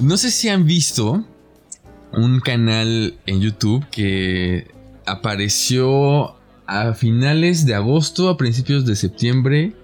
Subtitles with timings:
[0.00, 1.24] No sé si han visto
[2.12, 4.70] un canal en YouTube que
[5.06, 6.36] apareció
[6.66, 9.74] a finales de agosto, a principios de septiembre.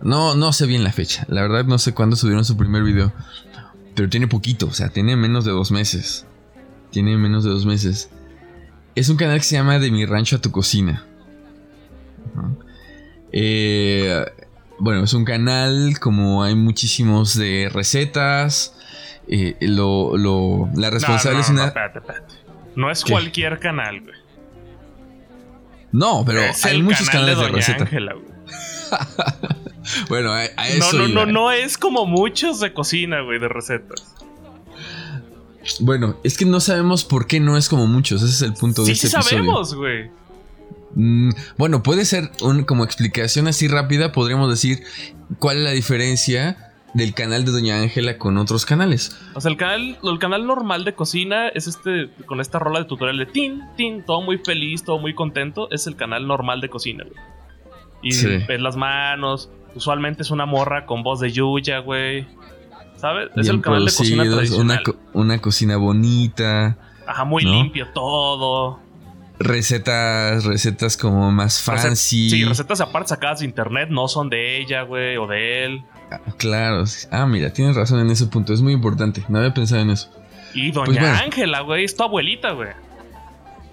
[0.00, 1.26] No, no sé bien la fecha.
[1.28, 3.12] La verdad no sé cuándo subieron su primer video.
[3.96, 6.26] Pero tiene poquito, o sea, tiene menos de dos meses.
[6.90, 8.10] Tiene menos de dos meses.
[8.94, 11.04] Es un canal que se llama De mi rancho a tu cocina.
[13.32, 14.24] Eh,
[14.78, 18.75] bueno, es un canal como hay muchísimos de recetas.
[19.28, 21.72] Eh, lo, lo, la responsable es una.
[22.74, 24.14] No es cualquier canal, güey.
[25.92, 27.88] No, pero hay muchos canales de, recetas.
[30.08, 30.98] bueno, a, eso.
[30.98, 34.14] No, no, no, no es como muchos de cocina, güey, de recetas.
[35.80, 38.22] Bueno, es que no sabemos por qué no es como muchos.
[38.22, 40.10] Ese es el punto de este sí sabemos, güey.
[40.94, 44.12] Mm, bueno, puede ser un, como explicación así rápida.
[44.12, 44.82] Podríamos decir
[45.38, 46.65] cuál es la diferencia
[46.96, 49.16] del canal de Doña Ángela con otros canales.
[49.34, 52.86] O sea, el canal, el canal normal de cocina es este, con esta rola de
[52.86, 55.68] tutorial de tin, tin, todo muy feliz, todo muy contento.
[55.70, 57.20] Es el canal normal de cocina, güey.
[58.02, 59.50] Y ves las manos.
[59.74, 62.26] Usualmente es una morra con voz de Yuya, güey.
[62.96, 63.28] ¿Sabes?
[63.36, 64.82] es el canal de cocina tradicional.
[65.12, 66.78] Una, cocina bonita.
[67.06, 68.80] Ajá, muy limpio todo.
[69.38, 72.30] Recetas, recetas como más fancy.
[72.30, 75.84] sí, recetas aparte sacadas de internet, no son de ella, güey, o de él.
[76.38, 76.84] Claro.
[77.10, 78.52] Ah, mira, tienes razón en ese punto.
[78.52, 79.24] Es muy importante.
[79.28, 80.10] No había pensado en eso.
[80.54, 81.84] Y pues Doña Ángela, güey.
[81.84, 82.70] Es tu abuelita, güey.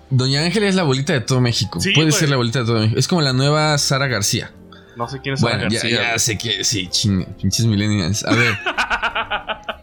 [0.10, 1.80] Doña Ángela es la abuelita de todo México.
[1.96, 3.00] Puede ser la abuelita de todo México.
[3.00, 4.52] Es como la nueva Sara García.
[4.96, 5.90] No sé quién es Sara García.
[5.90, 6.64] Ya, sé que.
[6.64, 7.26] Sí, chinga.
[7.42, 8.24] Pinches millennials.
[8.26, 8.58] A ver.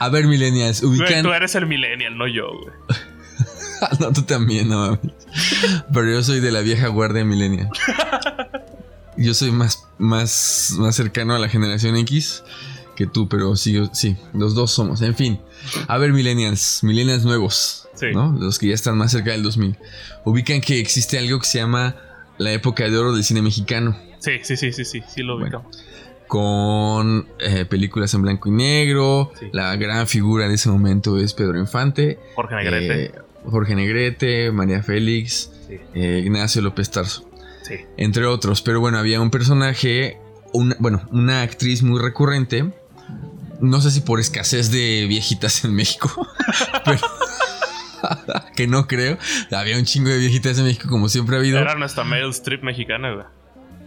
[0.00, 0.82] A ver, millennials.
[0.82, 1.22] Ubican...
[1.22, 2.74] tú eres el millennial, no yo, güey.
[4.00, 4.98] no, tú también, no
[5.92, 7.68] Pero yo soy de la vieja guardia millennial.
[9.20, 12.42] Yo soy más, más, más cercano a la generación X
[12.96, 15.00] que tú, pero sí, sí, los dos somos.
[15.02, 15.40] En fin,
[15.88, 18.36] a ver, millennials, millennials nuevos, ¿no?
[18.38, 19.76] Los que ya están más cerca del 2000.
[20.24, 21.96] Ubican que existe algo que se llama
[22.38, 23.96] la época de oro del cine mexicano.
[24.18, 25.84] Sí, sí, sí, sí, sí, sí lo ubicamos.
[26.26, 29.32] con eh, películas en blanco y negro.
[29.52, 32.18] La gran figura de ese momento es Pedro Infante.
[32.36, 33.04] Jorge Negrete.
[33.04, 33.12] Eh,
[33.44, 35.50] Jorge Negrete, María Félix,
[35.94, 37.29] eh, Ignacio López Tarso.
[37.96, 38.62] Entre otros.
[38.62, 40.18] Pero bueno, había un personaje,
[40.52, 42.72] una, bueno, una actriz muy recurrente.
[43.60, 46.10] No sé si por escasez de viejitas en México.
[46.84, 47.00] pero.
[48.56, 49.18] que no creo.
[49.50, 51.58] Había un chingo de viejitas en México, como siempre ha habido.
[51.58, 53.26] Era nuestra Meryl Streep mexicana, güey.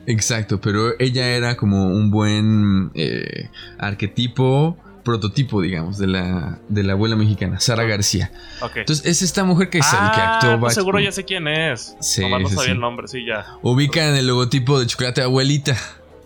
[0.05, 3.49] Exacto, pero ella era como un buen eh,
[3.79, 8.31] arquetipo prototipo, digamos, de la, de la abuela mexicana, Sara García.
[8.75, 10.59] Entonces, es esta mujer que, ah, que actuó.
[10.61, 11.95] Pues seguro ya sé quién es.
[11.99, 13.45] Sí, no sabía el nombre, sí, ya.
[13.61, 15.75] Ubica en el logotipo de chocolate abuelita.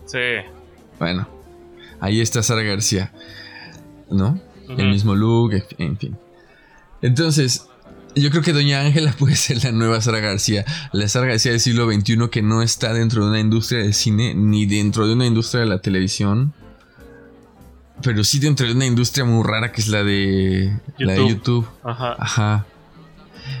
[0.06, 0.18] Sí.
[0.98, 1.28] Bueno,
[2.00, 3.12] ahí está Sara García.
[4.10, 4.40] ¿No?
[4.68, 6.16] El mismo look, en fin.
[7.02, 7.68] Entonces,
[8.14, 10.64] yo creo que Doña Ángela puede ser la nueva Sara García.
[10.92, 14.34] La Sara García del siglo XXI que no está dentro de una industria del cine
[14.34, 16.54] ni dentro de una industria de la televisión
[18.02, 21.06] pero sí dentro de una industria muy rara que es la de YouTube.
[21.06, 21.68] La de YouTube.
[21.84, 22.16] Ajá.
[22.18, 22.66] Ajá.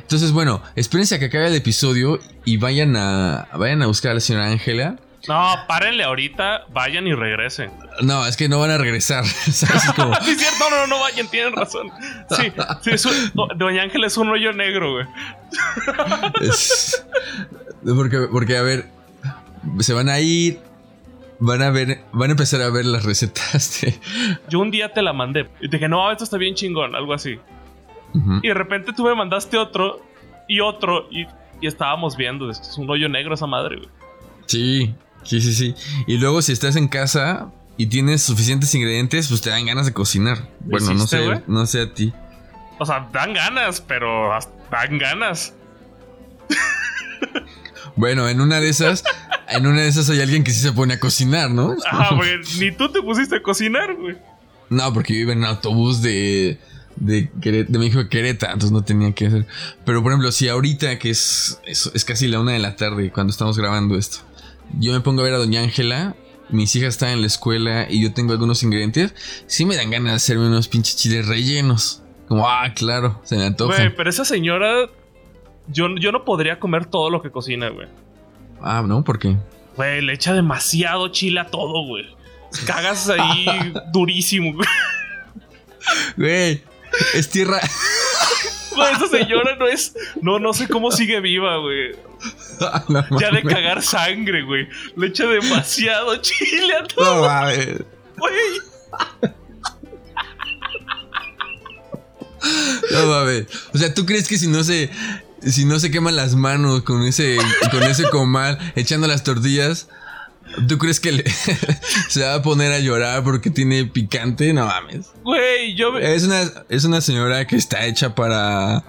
[0.02, 4.14] Entonces, bueno, espérense a que acabe el episodio y vayan a, vayan a buscar a
[4.14, 4.96] la señora Ángela.
[5.26, 7.70] No, párenle ahorita, vayan y regresen.
[8.02, 9.26] No, es que no van a regresar.
[9.52, 9.84] ¿sabes?
[9.94, 10.14] Como...
[10.22, 11.90] sí, es cierto, no, no, no vayan, tienen razón.
[12.30, 13.08] Sí, sí
[13.56, 15.06] Doña Ángela es un rollo negro, güey.
[17.94, 18.88] porque, porque, a ver,
[19.80, 20.60] se van a ir,
[21.40, 23.98] van a ver, van a empezar a ver las recetas de...
[24.48, 27.14] Yo un día te la mandé y te dije, no, esto está bien chingón, algo
[27.14, 27.38] así.
[28.42, 30.02] Y de repente tú me mandaste otro
[30.48, 31.26] y otro y,
[31.60, 33.88] estábamos viendo, es un rollo negro esa madre, güey.
[34.46, 34.94] Sí,
[35.24, 35.74] sí, sí, sí.
[36.06, 39.92] Y luego si estás en casa y tienes suficientes ingredientes, pues te dan ganas de
[39.92, 40.48] cocinar.
[40.60, 42.12] Bueno, no sé, no sé a ti.
[42.78, 44.30] O sea, dan ganas, pero
[44.70, 45.54] dan ganas.
[47.98, 49.02] Bueno, en una de esas,
[49.48, 51.74] en una de esas hay alguien que sí se pone a cocinar, ¿no?
[51.90, 54.16] Ah, güey, ni tú te pusiste a cocinar, güey.
[54.70, 56.58] No, porque vive en autobús de,
[56.94, 59.46] de, de México a Querétaro, entonces no tenía que hacer.
[59.84, 63.32] Pero por ejemplo, si ahorita que es, es, casi la una de la tarde cuando
[63.32, 64.18] estamos grabando esto,
[64.78, 66.14] yo me pongo a ver a Doña Ángela,
[66.50, 69.12] mis hijas están en la escuela y yo tengo algunos ingredientes,
[69.48, 72.02] sí me dan ganas de hacerme unos pinches chiles rellenos.
[72.28, 73.74] Como, ah, claro, se me antoja.
[73.74, 74.88] Güey, pero esa señora
[75.68, 77.88] yo, no podría comer todo lo que cocina, güey.
[78.60, 79.04] Ah, ¿no?
[79.04, 79.36] ¿Por qué?
[79.76, 82.06] Güey, le echa demasiado chile a todo, güey.
[82.66, 84.68] Cagas ahí durísimo, güey.
[86.16, 86.62] Güey,
[87.14, 87.60] es tierra.
[88.74, 89.94] Güey, esa señora no es.
[90.20, 91.92] No, no sé cómo sigue viva, güey.
[93.20, 94.68] ya de cagar sangre, güey.
[94.96, 97.22] Le echa demasiado chile a todo.
[97.22, 97.82] No mames.
[98.16, 98.34] Güey.
[102.92, 103.46] No mames.
[103.74, 104.90] O sea, ¿tú crees que si no se.
[105.42, 107.38] Si no se queman las manos con ese.
[107.70, 109.88] con ese comal echando las tortillas.
[110.66, 111.24] ¿Tú crees que
[112.08, 114.52] se va a poner a llorar porque tiene picante?
[114.52, 115.12] No mames.
[115.22, 115.98] Güey, yo.
[115.98, 118.82] Es una, es una señora que está hecha para.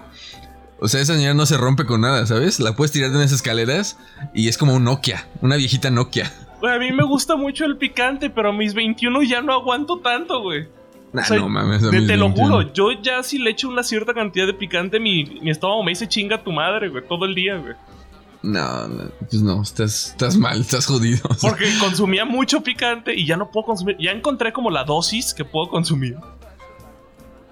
[0.79, 2.59] O sea, esa señora no se rompe con nada, ¿sabes?
[2.59, 3.97] La puedes tirar de unas escaleras
[4.33, 6.31] y es como un Nokia, una viejita Nokia.
[6.61, 9.99] Güey, a mí me gusta mucho el picante, pero a mis 21 ya no aguanto
[9.99, 10.67] tanto, güey.
[11.11, 11.81] Nah, no mames.
[11.89, 15.49] te, lo juro, yo ya si le echo una cierta cantidad de picante, mi, mi
[15.49, 17.73] estómago me dice chinga tu madre, güey, todo el día, güey.
[18.41, 21.21] No, no, pues no, estás, estás mal, estás jodido.
[21.41, 23.97] Porque consumía mucho picante y ya no puedo consumir.
[23.99, 26.15] Ya encontré como la dosis que puedo consumir.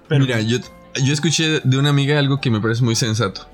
[0.08, 0.58] Mira, yo,
[1.04, 3.46] yo escuché de una amiga algo que me parece muy sensato.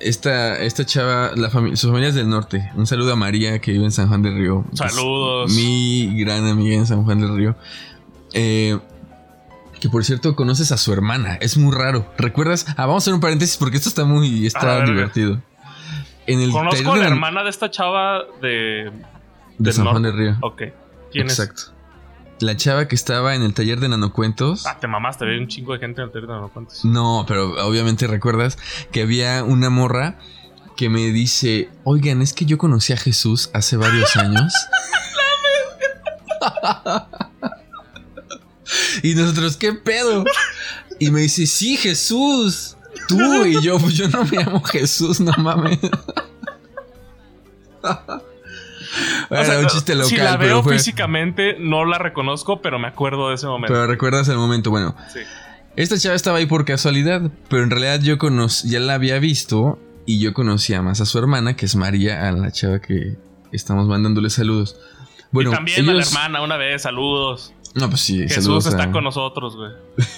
[0.00, 2.70] Esta, esta chava, la familia, sus familias del norte.
[2.74, 4.64] Un saludo a María que vive en San Juan del Río.
[4.72, 5.52] Saludos.
[5.52, 7.56] mi gran amiga en San Juan del Río.
[8.32, 8.78] Eh,
[9.80, 11.34] que por cierto conoces a su hermana.
[11.40, 12.12] Es muy raro.
[12.18, 12.66] ¿Recuerdas?
[12.70, 15.40] Ah, vamos a hacer un paréntesis porque esto está muy está divertido.
[16.26, 18.90] En el Conozco a la hermana de esta chava de.
[19.58, 20.36] De San Juan del Río.
[20.42, 20.62] Ok.
[21.12, 21.76] ¿Quién Exacto
[22.40, 24.66] la chava que estaba en el taller de nanocuentos.
[24.66, 26.84] Ah, te mamaste, había un chingo de gente en el taller de nanocuentos.
[26.84, 28.58] No, pero obviamente recuerdas
[28.92, 30.18] que había una morra
[30.76, 34.52] que me dice, oigan, es que yo conocí a Jesús hace varios años.
[39.02, 40.24] y nosotros, ¿qué pedo?
[40.98, 42.76] Y me dice, sí, Jesús.
[43.08, 45.78] Tú y yo, pues yo no me llamo Jesús, no mames.
[49.30, 50.08] un chiste local.
[50.08, 53.72] Si la veo físicamente, no la reconozco, pero me acuerdo de ese momento.
[53.72, 54.96] Pero recuerdas el momento, bueno.
[55.12, 55.20] Sí.
[55.76, 58.16] Esta chava estaba ahí por casualidad, pero en realidad yo
[58.64, 62.32] ya la había visto y yo conocía más a su hermana, que es María, a
[62.32, 63.18] la chava que
[63.52, 64.76] estamos mandándole saludos.
[65.32, 67.52] Bueno, y también a la hermana una vez, saludos.
[67.76, 69.70] No, pues sí, Jesús está con nosotros, güey.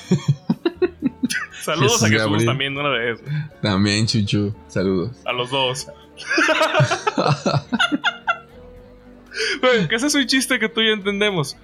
[1.60, 3.20] saludos a Jesús también una vez.
[3.60, 5.16] También, Chuchu, saludos.
[5.24, 5.88] A los dos.
[9.88, 11.56] que ese es un chiste que tú y yo entendemos.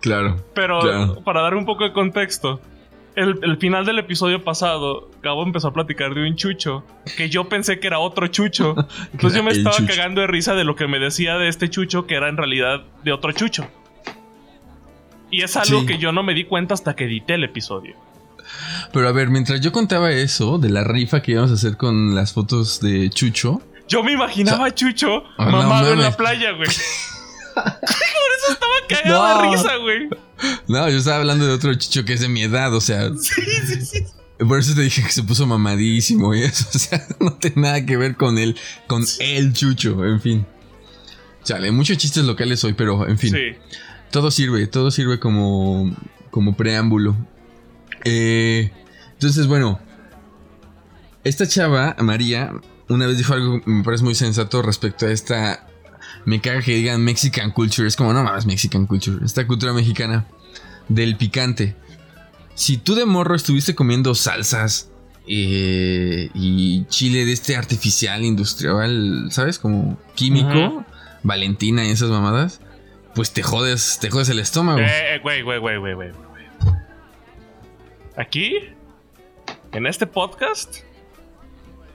[0.00, 0.42] Claro.
[0.54, 2.62] Pero para dar un poco de contexto,
[3.14, 6.86] el, final del episodio pasado, Gabo empezó a platicar de un chucho
[7.18, 8.74] que yo pensé que era otro chucho.
[9.12, 12.06] Entonces yo me estaba cagando de risa de lo que me decía de este chucho
[12.06, 13.68] que era en realidad de otro chucho.
[15.34, 17.96] Y es algo que yo no me di cuenta hasta que edité el episodio.
[18.92, 22.14] Pero a ver, mientras yo contaba eso de la rifa que íbamos a hacer con
[22.14, 23.60] las fotos de Chucho.
[23.88, 26.68] Yo me imaginaba a Chucho ah, mamado en la playa, güey.
[27.54, 30.08] Por eso estaba cagado de risa, güey.
[30.68, 33.10] No, yo estaba hablando de otro chicho que es de mi edad, o sea.
[33.14, 34.04] Sí, sí, sí.
[34.38, 36.66] Por eso te dije que se puso mamadísimo y eso.
[36.74, 40.46] O sea, no tiene nada que ver con él, con el chucho, en fin.
[41.42, 43.32] Chale, muchos chistes locales hoy, pero en fin.
[43.32, 43.74] Sí.
[44.14, 45.92] Todo sirve, todo sirve como,
[46.30, 47.16] como preámbulo.
[48.04, 48.70] Eh,
[49.14, 49.80] entonces, bueno.
[51.24, 52.52] Esta chava, María,
[52.88, 55.66] una vez dijo algo que me parece muy sensato respecto a esta
[56.26, 57.88] me caga que digan Mexican culture.
[57.88, 59.18] Es como, no mames, Mexican culture.
[59.24, 60.26] Esta cultura mexicana
[60.88, 61.74] del picante.
[62.54, 64.90] Si tú de morro estuviste comiendo salsas
[65.26, 69.58] eh, y chile de este artificial, industrial, ¿sabes?
[69.58, 70.84] Como químico,
[71.24, 72.60] Valentina y esas mamadas,
[73.14, 74.80] pues te jodes, te jodes el estómago.
[74.80, 76.10] Eh, güey, güey, güey, güey, güey.
[78.16, 78.58] Aquí,
[79.72, 80.78] en este podcast,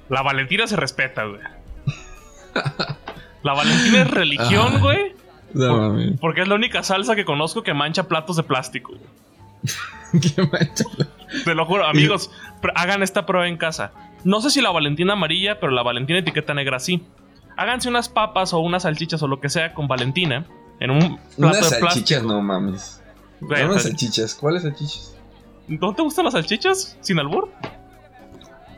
[0.10, 1.42] la Valentina se respeta, güey.
[3.44, 5.14] La Valentina es religión, güey.
[5.54, 8.94] No, porque es la única salsa que conozco que mancha platos de plástico.
[10.12, 10.84] ¿Qué mancha?
[11.46, 12.32] Te lo juro, amigos,
[12.76, 13.92] hagan esta prueba en casa.
[14.24, 17.04] No sé si la Valentina amarilla, pero la Valentina etiqueta negra sí.
[17.56, 20.46] Háganse unas papas o unas salchichas o lo que sea con Valentina
[20.80, 21.90] en un plato unas de plástico.
[21.90, 23.02] salchichas no mames.
[23.42, 24.36] unas salchichas.
[24.36, 25.16] ¿Cuáles salchichas?
[25.68, 27.52] ¿No te gustan las salchichas sin albur?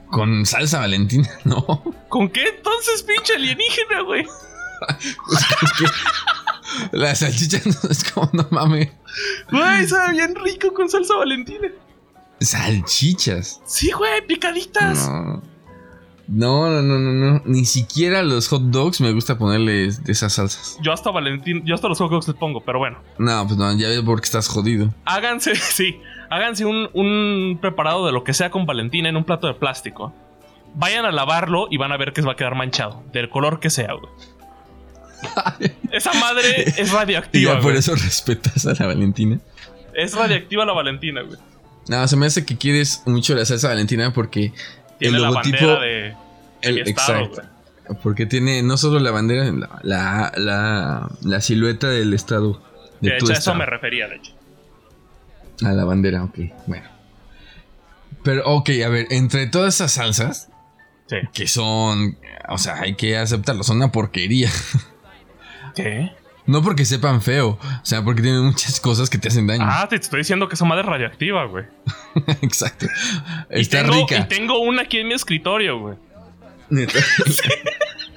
[0.09, 1.65] Con salsa Valentina, no.
[2.09, 4.27] ¿Con qué entonces, pinche alienígena, güey?
[6.91, 8.89] la salchicha no es como, no mames.
[9.51, 11.69] Güey, sabe bien rico con salsa valentina.
[12.41, 13.61] ¿Salchichas?
[13.65, 15.07] Sí, güey, picaditas.
[15.07, 15.41] No.
[16.33, 20.77] No, no, no, no, Ni siquiera los hot dogs me gusta ponerles de esas salsas.
[20.81, 22.99] Yo hasta Valentín, yo hasta los hot dogs les pongo, pero bueno.
[23.17, 24.93] No, pues no, ya ves porque estás jodido.
[25.03, 29.47] Háganse, sí, háganse un, un preparado de lo que sea con Valentina en un plato
[29.47, 30.13] de plástico.
[30.73, 33.69] Vayan a lavarlo y van a ver que va a quedar manchado, del color que
[33.69, 34.09] sea, güey.
[35.91, 37.59] Esa madre es radioactiva.
[37.59, 39.37] por eso respetas a la Valentina.
[39.93, 41.37] Es radioactiva la Valentina, güey.
[41.89, 44.53] No, se me hace que quieres mucho la salsa Valentina porque
[44.97, 45.65] tiene el logotipo.
[45.65, 46.15] La de,
[46.61, 47.41] el, exacto.
[48.03, 49.51] Porque tiene no solo la bandera,
[49.83, 50.31] la,
[51.21, 52.61] la, silueta del estado.
[53.01, 54.33] De, hecho, a eso me refería, de hecho.
[55.65, 56.39] A la bandera, ok.
[56.67, 56.87] Bueno.
[58.23, 60.49] Pero, ok, a ver, entre todas esas salsas,
[61.33, 64.49] que son, o sea, hay que aceptarlo, son una porquería.
[65.75, 66.11] ¿Qué?
[66.45, 69.63] No porque sepan feo, o sea, porque tienen muchas cosas que te hacen daño.
[69.65, 71.65] Ah, te estoy diciendo que esa madre es radioactiva, güey.
[72.41, 72.87] Exacto.
[73.49, 74.17] Está rica.
[74.17, 75.97] Y tengo una aquí en mi escritorio, güey.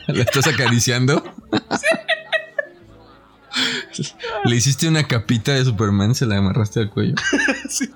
[0.07, 1.23] ¿La estás acariciando?
[4.45, 6.15] ¿Le hiciste una capita de Superman?
[6.15, 7.15] ¿Se la amarraste al cuello?
[7.69, 7.91] sí,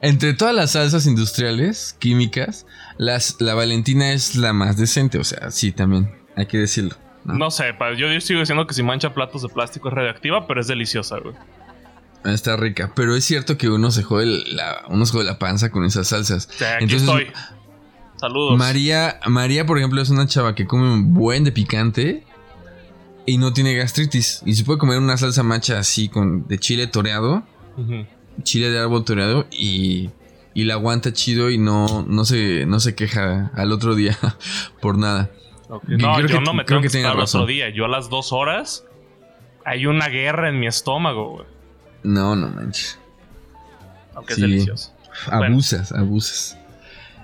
[0.00, 2.66] Entre todas las salsas industriales, químicas,
[2.98, 5.18] las, la Valentina es la más decente.
[5.18, 6.96] O sea, sí, también, hay que decirlo.
[7.24, 10.66] No, sé, yo sigo diciendo que si mancha platos de plástico es radioactiva, pero es
[10.66, 11.34] deliciosa, güey.
[12.24, 15.70] Está rica, pero es cierto que uno se jode la, uno se jode la panza
[15.70, 16.48] con esas salsas.
[16.82, 17.28] aquí estoy.
[18.20, 18.58] Saludos.
[18.58, 22.22] María, María, por ejemplo, es una chava que come un buen de picante
[23.24, 24.42] y no tiene gastritis.
[24.44, 27.42] Y se puede comer una salsa macha así con de chile toreado.
[28.42, 30.10] Chile de árbol toreado y,
[30.52, 34.18] y la aguanta chido y no, no, se, no se queja al otro día
[34.82, 35.30] por nada.
[35.86, 37.70] No, yo no me tengo que, que al otro día.
[37.70, 38.84] Yo a las dos horas
[39.64, 41.46] hay una guerra en mi estómago, güey.
[42.02, 42.98] No, no manches.
[44.14, 44.92] Aunque es delicioso.
[45.26, 46.59] Abusas, abusas.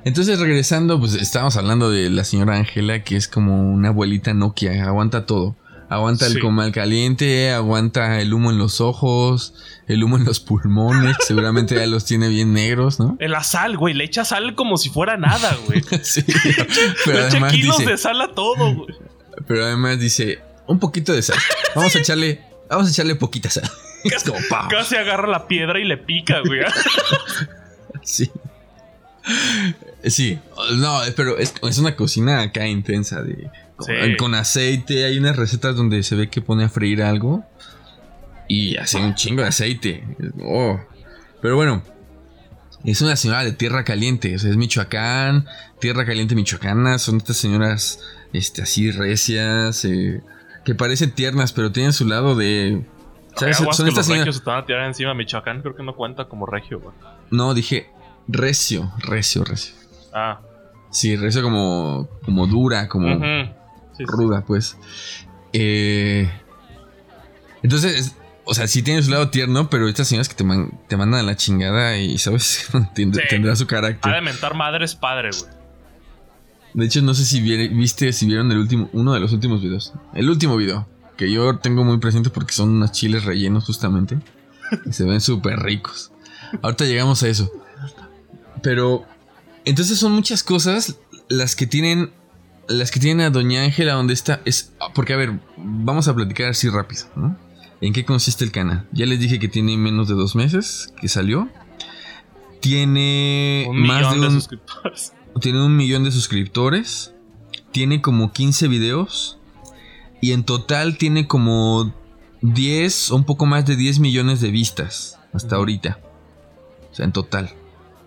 [0.07, 4.85] Entonces, regresando, pues estábamos hablando de la señora Ángela, que es como una abuelita Nokia,
[4.85, 5.57] aguanta todo.
[5.89, 9.55] Aguanta el comal caliente, aguanta el humo en los ojos,
[9.89, 13.17] el humo en los pulmones, seguramente ya los tiene bien negros, ¿no?
[13.19, 15.83] En la sal, güey, le echa sal como si fuera nada, güey.
[16.05, 16.23] sí,
[17.05, 18.95] pero le echa kilos de sal a todo, güey.
[19.49, 21.39] Pero además dice, un poquito de sal.
[21.75, 23.69] Vamos a echarle, vamos a echarle poquita sal.
[24.09, 24.31] Casi,
[24.71, 26.61] casi agarra la piedra y le pica, güey.
[28.05, 28.31] sí.
[30.07, 30.39] Sí,
[30.77, 33.51] no, pero es, es una cocina acá intensa de
[34.19, 35.05] con, aceite.
[35.05, 37.45] Hay unas recetas donde se ve que pone a freír algo
[38.49, 40.05] y hace un chingo de aceite.
[40.43, 40.81] Oh.
[41.43, 41.83] Pero bueno,
[42.85, 44.35] es una señora de tierra caliente.
[44.35, 45.47] O sea, es Michoacán,
[45.81, 46.99] tierra caliente michoacana.
[46.99, 48.01] Son estas señoras
[48.33, 50.23] este, así recias, eh,
[50.65, 52.85] que parecen tiernas, pero tienen su lado de.
[53.35, 53.57] ¿Sabes?
[53.57, 54.37] Son estas señoras.
[54.37, 56.81] se a tirar encima Michoacán, creo que no cuenta como regio,
[57.31, 57.91] No, dije
[58.29, 59.75] recio, recio, recio.
[60.17, 60.41] Ah.
[60.91, 63.23] Sí, recio como, como dura, como
[63.99, 64.79] ruda, pues.
[65.53, 66.31] Eh,
[67.63, 70.45] entonces, o sea, sí tiene su lado tierno, pero estas señoras que te,
[70.89, 72.71] te mandan a la chingada y, ¿sabes?
[72.95, 74.11] Tendrá su carácter.
[74.11, 75.53] Ha de mentar madre es padre, güey.
[76.73, 79.93] De hecho, no sé si viste, si vieron el último, uno de los últimos videos.
[80.15, 84.19] El último video, que yo tengo muy presente porque son unos chiles rellenos justamente.
[84.87, 86.13] y se ven súper ricos.
[86.63, 87.51] Ahorita llegamos a eso.
[88.63, 89.05] Pero,
[89.67, 90.97] entonces son muchas cosas
[91.29, 92.11] las que tienen
[92.69, 94.73] las que tienen a Doña Ángela, donde está, es.
[94.95, 97.37] Porque, a ver, vamos a platicar así rápido, ¿no?
[97.81, 98.89] ¿En qué consiste el canal?
[98.93, 101.49] Ya les dije que tiene menos de dos meses que salió.
[102.61, 105.13] Tiene más de, un, suscriptores.
[105.41, 107.15] Tiene un millón de suscriptores.
[107.73, 109.39] Tiene como 15 videos.
[110.23, 111.95] Y en total tiene como
[112.41, 116.01] 10 o un poco más de 10 millones de vistas hasta ahorita.
[116.91, 117.53] O sea, en total.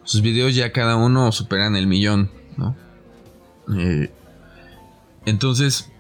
[0.04, 2.76] Sus videos ya cada uno superan el millón, ¿no?
[3.78, 4.12] Eh,
[5.26, 5.92] entonces,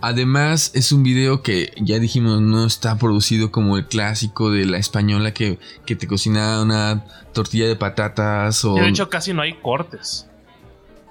[0.00, 4.78] además es un video que ya dijimos no está producido como el clásico de la
[4.78, 8.74] española que, te cocina una tortilla de patatas o...
[8.74, 10.28] de hecho casi no hay cortes.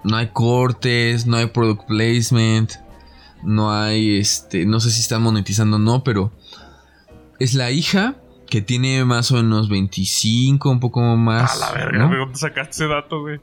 [0.03, 2.73] No hay cortes, no hay product placement,
[3.41, 6.31] no hay este, no sé si están monetizando o no, pero
[7.39, 8.15] es la hija
[8.53, 11.55] que tiene más o menos 25, un poco más.
[11.55, 13.39] A la verga, ¿de dónde sacaste ese dato, güey?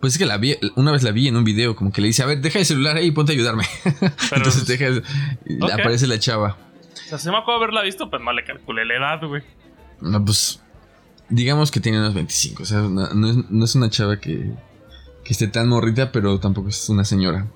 [0.00, 2.06] Pues es que la vi, una vez la vi en un video, como que le
[2.06, 3.64] dice, a ver, deja el celular ahí y ponte a ayudarme.
[4.32, 4.86] Entonces deja,
[5.74, 6.56] aparece la chava.
[7.04, 9.42] O sea, se me acuerdo haberla visto, pues no le calculé la edad, güey.
[10.00, 10.62] No, pues,
[11.28, 12.62] digamos que tiene unos 25.
[12.62, 14.52] O sea, no, es, una chava que,
[15.22, 17.46] que, esté tan morrita, pero tampoco es una señora.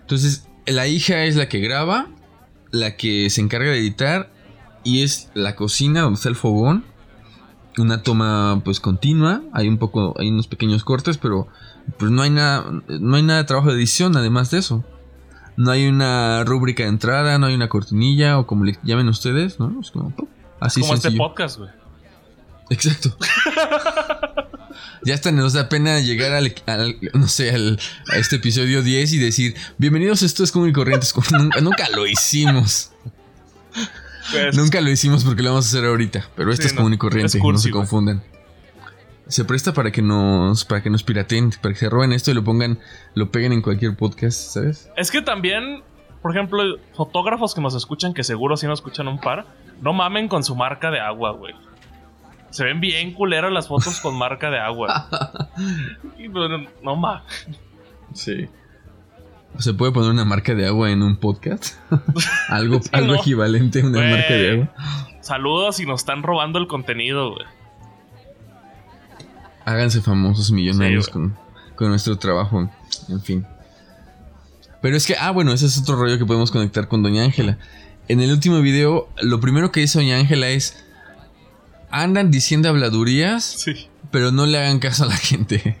[0.00, 2.06] Entonces, la hija es la que graba,
[2.70, 4.37] la que se encarga de editar,
[4.88, 6.84] y es la cocina donde está el fogón
[7.80, 11.48] una toma pues continua, hay un poco, hay unos pequeños cortes, pero
[11.98, 14.84] pues no hay nada, no hay nada de trabajo de edición además de eso.
[15.56, 19.58] No hay una rúbrica de entrada, no hay una cortinilla o como le llamen ustedes,
[19.58, 19.80] ¿no?
[19.80, 20.14] Es como,
[20.60, 21.70] así como este podcast, güey.
[22.70, 23.16] Exacto.
[25.04, 26.54] ya hasta nos da pena llegar al,
[27.14, 27.80] no sé, al,
[28.12, 32.06] a este episodio 10 y decir, bienvenidos, esto es como el corrientes, nunca, nunca lo
[32.06, 32.92] hicimos.
[34.30, 36.98] Pues, Nunca lo hicimos porque lo vamos a hacer ahorita, pero esto es común y
[36.98, 38.22] corriente, no se confundan.
[39.26, 42.34] Se presta para que nos para que nos pirateen, para que se roben esto y
[42.34, 42.78] lo pongan,
[43.14, 44.90] lo peguen en cualquier podcast, ¿sabes?
[44.96, 45.82] Es que también,
[46.22, 46.62] por ejemplo,
[46.94, 49.46] fotógrafos que nos escuchan, que seguro sí nos escuchan un par,
[49.82, 51.54] no mamen con su marca de agua, güey.
[52.50, 55.10] Se ven bien culeras las fotos con marca de agua.
[56.18, 56.48] y, no,
[56.82, 57.24] no ma.
[58.14, 58.48] Sí.
[59.58, 61.74] ¿Se puede poner una marca de agua en un podcast?
[62.48, 64.74] algo algo equivalente a una marca de agua.
[65.20, 67.46] Saludos y nos están robando el contenido, güey.
[69.64, 71.36] Háganse famosos millonarios con,
[71.74, 72.70] con nuestro trabajo.
[73.08, 73.46] En fin.
[74.80, 77.58] Pero es que, ah, bueno, ese es otro rollo que podemos conectar con Doña Ángela.
[78.06, 80.84] En el último video, lo primero que dice Doña Ángela es:
[81.90, 83.88] andan diciendo habladurías, sí.
[84.10, 85.76] pero no le hagan caso a la gente.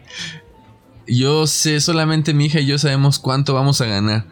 [1.08, 4.24] Yo sé, solamente mi hija y yo sabemos cuánto vamos a ganar.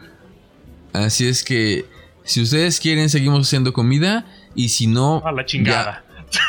[0.92, 1.86] Así es que,
[2.24, 4.26] si ustedes quieren, seguimos haciendo comida.
[4.54, 5.22] Y si no.
[5.24, 6.04] A la chingada.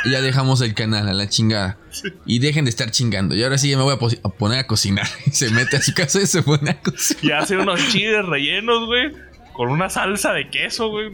[0.05, 1.77] Ya, dejamos el canal, a la chingada.
[2.25, 3.36] Y dejen de estar chingando.
[3.36, 5.07] Y ahora sí me voy a, poner a cocinar.
[5.31, 7.24] se mete a su casa y se pone a cocinar.
[7.24, 9.13] Y hace unos chiles rellenos, güey.
[9.53, 11.12] Con una salsa de queso, güey.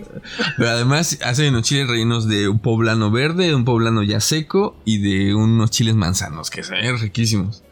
[0.58, 4.78] Pero además hace unos chiles rellenos de un poblano verde, de un poblano ya seco
[4.86, 7.63] y de unos chiles manzanos, que se ven riquísimos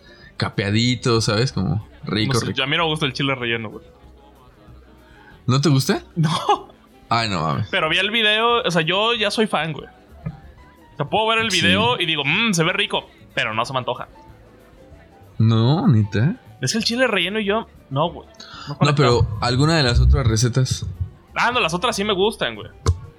[0.42, 1.52] capeadito, ¿sabes?
[1.52, 3.86] Como rico, A mí no me gusta el chile relleno, güey.
[5.46, 6.02] ¿No te gusta?
[6.16, 6.72] No.
[7.10, 7.68] Ay, no mames.
[7.70, 9.86] Pero vi el video, o sea, yo ya soy fan, güey.
[9.86, 13.06] O sea, puedo ver el video y digo, mmm, se ve rico,
[13.36, 14.08] pero no se me antoja.
[15.38, 16.38] No, neta.
[16.62, 18.28] Es el chile relleno y yo, no, güey.
[18.80, 20.88] No, pero alguna de las otras recetas.
[21.36, 22.70] Ah, no, las otras sí me gustan, güey.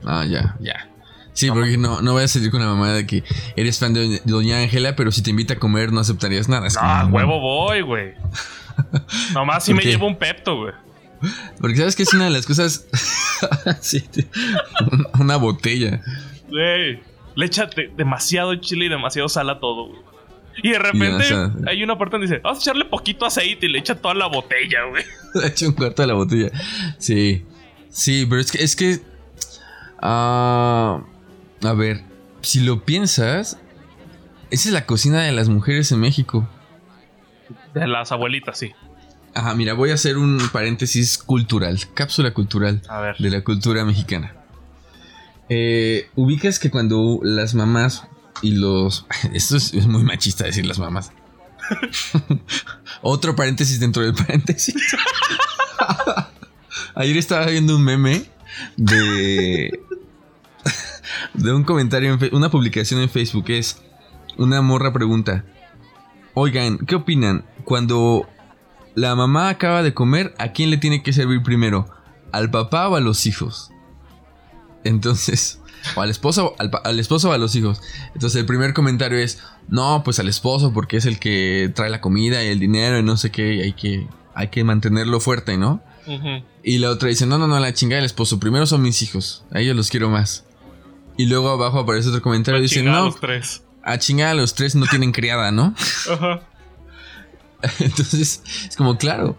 [0.04, 0.88] Ah, ya, ya.
[1.32, 3.24] Sí, porque no, no voy a salir con la mamá de que
[3.56, 6.68] eres fan de Doña Ángela, pero si te invita a comer no aceptarías nada.
[7.04, 8.12] no, huevo voy, güey.
[9.34, 10.74] Nomás si me llevo un pepto, güey.
[11.60, 12.86] Porque sabes que es una de las cosas.
[13.80, 14.04] sí,
[15.18, 16.02] una botella.
[16.48, 17.00] Güey,
[17.34, 20.00] le echa demasiado chile y demasiado sal a todo, güey.
[20.62, 21.24] Y de repente
[21.66, 24.26] hay una parte donde dice, vamos a echarle poquito aceite y le echa toda la
[24.26, 25.02] botella, güey.
[25.34, 26.50] Le echa un cuarto de la botella.
[26.98, 27.46] Sí.
[27.88, 29.00] Sí, pero es que, es que.
[29.98, 31.00] Ah.
[31.64, 32.02] A ver,
[32.40, 33.58] si lo piensas,
[34.50, 36.48] esa es la cocina de las mujeres en México.
[37.72, 38.72] De las abuelitas, sí.
[39.34, 42.82] Ajá, mira, voy a hacer un paréntesis cultural, cápsula cultural
[43.18, 44.34] de la cultura mexicana.
[45.48, 48.08] Eh, ubicas que cuando las mamás
[48.42, 49.06] y los...
[49.32, 51.12] Esto es, es muy machista decir las mamás.
[53.02, 54.74] Otro paréntesis dentro del paréntesis.
[56.94, 58.24] Ayer estaba viendo un meme
[58.76, 59.80] de
[61.34, 63.82] de un comentario, en una publicación en Facebook es,
[64.36, 65.44] una morra pregunta,
[66.34, 67.44] oigan, ¿qué opinan?
[67.64, 68.28] Cuando
[68.94, 71.88] la mamá acaba de comer, ¿a quién le tiene que servir primero?
[72.32, 73.70] ¿Al papá o a los hijos?
[74.84, 75.60] Entonces,
[75.96, 77.80] o al esposo, al, esposo o a los hijos.
[78.14, 82.00] Entonces el primer comentario es, no, pues al esposo porque es el que trae la
[82.00, 85.82] comida y el dinero y no sé qué, hay que, hay que mantenerlo fuerte, ¿no?
[86.64, 89.44] Y la otra dice, no, no, no, la chingada del esposo, primero son mis hijos,
[89.52, 90.44] a ellos los quiero más.
[91.16, 93.62] Y luego abajo aparece otro comentario y dice, no, a los tres.
[93.82, 95.74] a chingar a los tres no tienen criada, ¿no?
[96.10, 96.40] Ajá.
[97.78, 99.36] Entonces, es como, claro.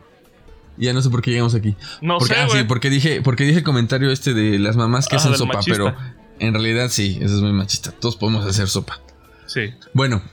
[0.75, 1.75] Ya no sé por qué llegamos aquí.
[2.01, 5.07] No porque, sé, ah, sí, porque dije, porque dije el comentario este de las mamás
[5.07, 5.95] que hacen sopa, pero
[6.39, 7.91] en realidad sí, eso es muy machista.
[7.91, 8.99] Todos podemos hacer sopa.
[9.45, 9.71] Sí.
[9.93, 10.23] Bueno,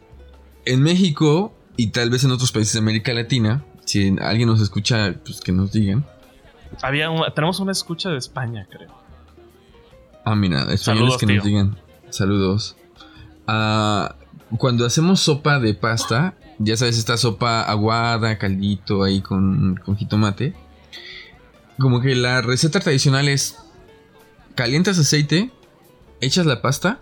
[0.64, 5.14] en México y tal vez en otros países de América Latina, si alguien nos escucha,
[5.24, 6.06] pues que nos digan.
[6.82, 8.99] Había tenemos una escucha de España, creo.
[10.30, 11.76] Ah, mira, españoles que nos digan.
[12.10, 12.76] Saludos.
[13.48, 14.14] Ah,
[14.58, 20.54] cuando hacemos sopa de pasta, ya sabes, esta sopa aguada, caldito ahí con, con jitomate.
[21.80, 23.58] Como que la receta tradicional es
[24.54, 25.50] calientas aceite,
[26.20, 27.00] echas la pasta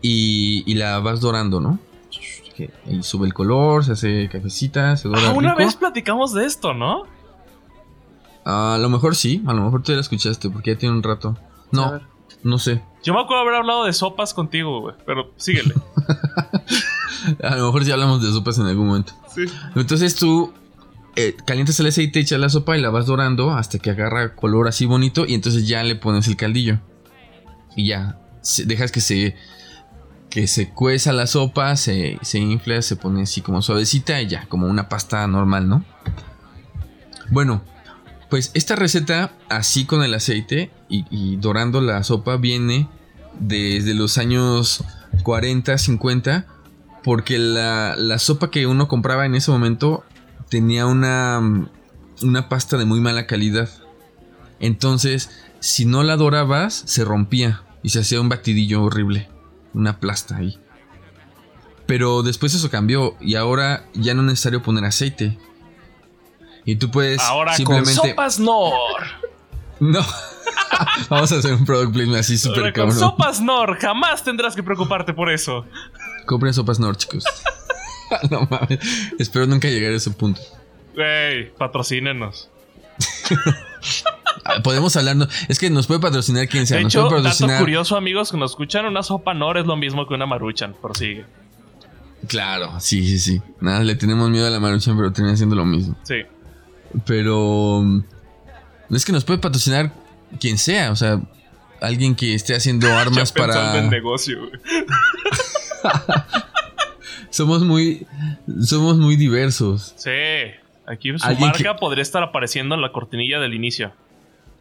[0.00, 1.80] y, y la vas dorando, ¿no?
[2.86, 5.30] Ahí sube el color, se hace cafecita, se dora.
[5.30, 7.12] Ah, una vez platicamos de esto, ¿no?
[8.46, 11.02] a lo mejor sí, a lo mejor tú ya la escuchaste porque ya tiene un
[11.02, 11.36] rato.
[11.70, 12.00] No,
[12.42, 12.82] no sé.
[13.02, 15.74] Yo me acuerdo haber hablado de sopas contigo, güey, pero síguele.
[17.42, 19.12] a lo mejor ya hablamos de sopas en algún momento.
[19.34, 19.44] Sí.
[19.74, 20.52] Entonces tú
[21.16, 24.68] eh, calientas el aceite, echas la sopa y la vas dorando hasta que agarra color
[24.68, 26.80] así bonito y entonces ya le pones el caldillo.
[27.76, 28.18] Y ya,
[28.64, 29.36] dejas que se
[30.30, 34.46] que se cueza la sopa, se, se infla, se pone así como suavecita y ya,
[34.46, 35.84] como una pasta normal, ¿no?
[37.30, 37.62] Bueno,
[38.30, 42.88] pues esta receta, así con el aceite y, dorando la sopa, viene
[43.38, 44.84] desde los años
[45.22, 46.46] 40, 50,
[47.02, 50.04] porque la, sopa que uno compraba en ese momento
[50.48, 51.40] tenía una,
[52.22, 53.68] una pasta de muy mala calidad.
[54.60, 59.28] Entonces, si no la dorabas, se rompía y se hacía un batidillo horrible,
[59.74, 60.58] una plasta ahí.
[61.86, 65.38] Pero después eso cambió y ahora ya no es necesario poner aceite.
[66.64, 67.94] Y tú puedes Ahora simplemente...
[67.94, 69.02] con sopas Nor.
[69.80, 70.00] No.
[71.08, 72.98] Vamos a hacer un product placement así súper cabrón.
[72.98, 75.66] Sopas Nor, jamás tendrás que preocuparte por eso.
[76.26, 77.24] Compren sopas Nor, chicos.
[78.30, 78.78] no mames.
[79.18, 80.40] Espero nunca llegar a ese punto.
[80.94, 82.50] Güey, patrocínenos.
[84.46, 85.16] Ah, podemos hablar,
[85.48, 86.76] es que nos puede patrocinar quien sea.
[86.76, 89.74] De nos hecho, puede dato curioso, amigos, que nos escuchan, una sopa Nor es lo
[89.74, 91.24] mismo que una maruchan, prosigue.
[92.28, 93.42] Claro, sí, sí, sí.
[93.60, 95.96] Nada, le tenemos miedo a la maruchan, pero termina siendo lo mismo.
[96.02, 96.16] Sí.
[97.06, 97.84] Pero
[98.90, 99.92] es que nos puede patrocinar
[100.38, 101.20] quien sea, o sea,
[101.80, 103.78] alguien que esté haciendo armas para.
[103.78, 104.38] En negocio,
[107.30, 108.06] somos muy.
[108.62, 109.94] Somos muy diversos.
[109.96, 110.10] Sí.
[110.86, 113.92] Aquí su marca podría estar apareciendo en la cortinilla del inicio.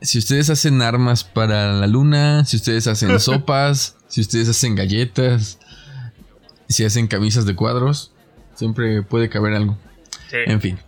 [0.02, 5.60] Si ustedes hacen armas para la luna, si ustedes hacen sopas, si ustedes hacen galletas,
[6.69, 8.13] si hacen camisas de cuadros,
[8.56, 9.78] siempre puede caber algo.
[10.30, 10.38] Sí.
[10.46, 10.80] En fin.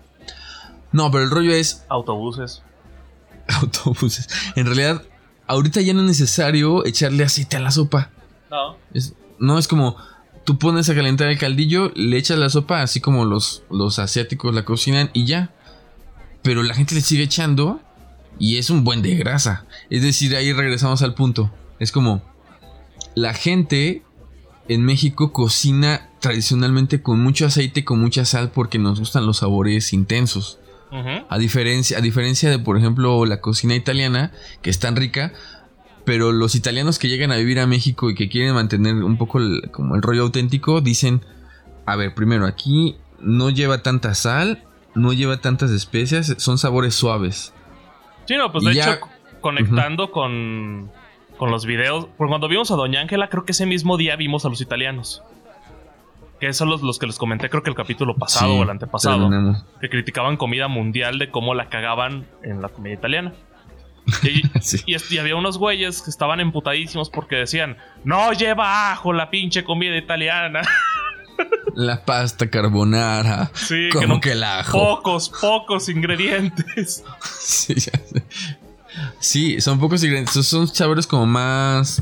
[0.96, 1.84] No, pero el rollo es.
[1.90, 2.64] Autobuses.
[3.50, 4.30] Autobuses.
[4.56, 5.04] En realidad,
[5.46, 8.12] ahorita ya no es necesario echarle aceite a la sopa.
[8.50, 8.78] No.
[9.38, 9.98] no es como
[10.46, 14.56] tú pones a calentar el caldillo, le echas la sopa, así como los, los asiáticos
[14.56, 15.54] la cocinan y ya.
[16.42, 17.82] Pero la gente le sigue echando
[18.40, 19.66] y es un buen de grasa.
[19.90, 21.52] Es decir, ahí regresamos al punto.
[21.78, 22.22] Es como
[23.16, 24.02] la gente
[24.70, 29.92] en México cocina tradicionalmente con mucho aceite, con mucha sal, porque nos gustan los sabores
[29.92, 30.60] intensos.
[31.30, 34.32] A, diferencia, a diferencia de, por ejemplo, la cocina italiana,
[34.62, 35.34] que es tan rica,
[36.06, 39.40] pero los italianos que llegan a vivir a México y que quieren mantener un poco
[39.40, 41.22] el, como el rollo auténtico, dicen,
[41.86, 47.54] a ver, primero aquí no lleva tanta sal, no lleva tantas especias, son sabores suaves.
[48.26, 49.00] Sí, no, pues de hecho,
[49.42, 50.92] conectando con,
[51.38, 54.46] con los videos, porque cuando vimos a Doña Ángela, creo que ese mismo día vimos
[54.46, 55.24] a los italianos.
[56.46, 59.32] Que son los, los que les comenté, creo que el capítulo pasado o el antepasado.
[59.82, 63.34] Que criticaban comida mundial de cómo la cagaban en la comida italiana.
[64.86, 69.98] Y, había unos güeyes que estaban emputadísimos porque decían: No lleva ajo la pinche comida
[69.98, 70.62] italiana.
[71.74, 73.52] La pasta carbonara.
[73.56, 74.78] Sí, como que, el ajo.
[74.78, 77.04] Pocos, pocos ingredientes.
[79.20, 80.46] Sí, son pocos ingredientes.
[80.46, 82.02] Son sabores como más.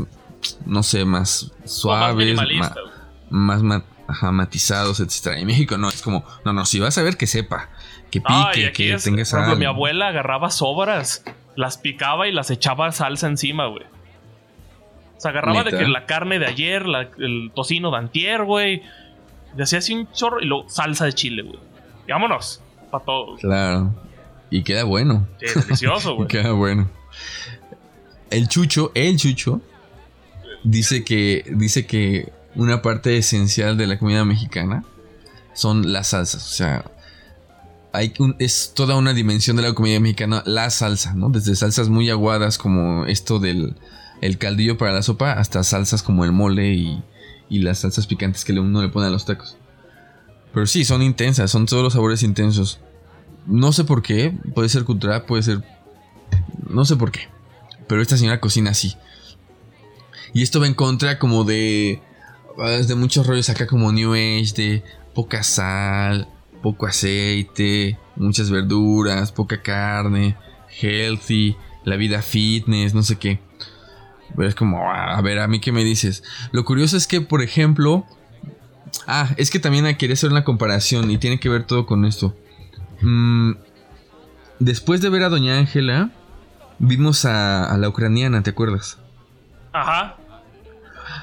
[0.66, 2.38] No sé, más suaves.
[3.32, 3.84] Más, más,
[4.22, 5.38] matizados, etc.
[5.38, 7.70] En México no, es como, no, no, si vas a ver que sepa,
[8.12, 9.58] que pique, que tenga sal.
[9.58, 11.24] mi abuela agarraba sobras
[11.56, 13.84] las picaba y las echaba salsa encima, güey.
[15.18, 16.84] Se agarraba de que la carne de ayer,
[17.18, 18.82] el tocino de antier, güey.
[19.56, 21.60] Le hacía así un chorro y luego salsa de chile, güey.
[22.08, 23.36] Y vámonos, para todo.
[23.38, 23.94] Claro.
[24.50, 25.28] Y queda bueno.
[25.40, 26.28] Sí, delicioso, güey.
[26.28, 26.90] queda bueno.
[28.32, 29.62] El chucho, el chucho,
[30.64, 34.84] dice que, dice que una parte esencial de la comida mexicana
[35.54, 36.46] son las salsas.
[36.46, 36.86] O sea,
[38.40, 41.30] es toda una dimensión de la comida mexicana, la salsa, ¿no?
[41.30, 43.76] Desde salsas muy aguadas como esto del
[44.22, 47.04] el caldillo para la sopa, hasta salsas como el mole y,
[47.50, 49.58] y las salsas picantes que uno le pone a los tacos.
[50.54, 52.80] Pero sí, son intensas, son todos los sabores intensos.
[53.46, 55.62] No sé por qué, puede ser cultural, puede ser...
[56.70, 57.28] No sé por qué.
[57.88, 58.96] Pero esta señora cocina así.
[60.34, 62.02] Y esto va en contra como de...
[62.58, 64.84] De muchos rollos acá como New Age, de
[65.16, 66.28] poca sal,
[66.62, 70.36] poco aceite, muchas verduras, poca carne,
[70.80, 73.40] healthy, la vida fitness, no sé qué.
[74.36, 76.24] Pero es como, ah, a ver, a mí qué me dices.
[76.52, 78.06] Lo curioso es que, por ejemplo,
[79.08, 82.36] ah, es que también quería hacer una comparación y tiene que ver todo con esto.
[83.02, 83.54] Mm,
[84.60, 86.12] después de ver a Doña Ángela,
[86.80, 89.00] vimos a, a la ucraniana, ¿te acuerdas?
[89.72, 90.18] Ajá.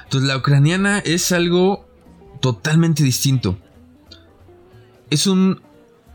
[0.03, 1.87] Entonces la ucraniana es algo
[2.41, 3.57] totalmente distinto
[5.11, 5.61] es un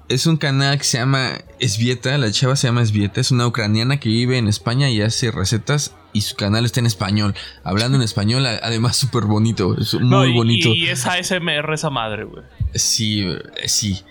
[0.09, 3.99] es un canal que se llama Esvieta, la chava se llama Esvieta, es una ucraniana
[3.99, 7.35] que vive en España y hace recetas y su canal está en español,
[7.65, 10.69] hablando en español, además súper bonito, es muy bonito.
[10.69, 12.45] Y es ASMR esa madre, güey.
[12.75, 13.27] Sí,
[13.67, 14.03] sí.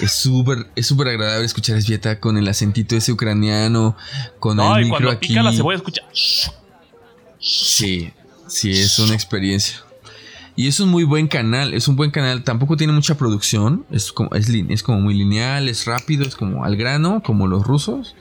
[0.00, 3.96] Es súper es súper agradable escuchar a Esvieta con el acentito ese ucraniano,
[4.38, 6.02] con no, el y micro cuando pica la cebolla escucha.
[7.40, 8.12] Sí,
[8.50, 9.80] sí, es una experiencia.
[10.56, 14.12] Y es un muy buen canal, es un buen canal, tampoco tiene mucha producción, es
[14.12, 18.14] como, es, es como muy lineal, es rápido, es como al grano, como los rusos.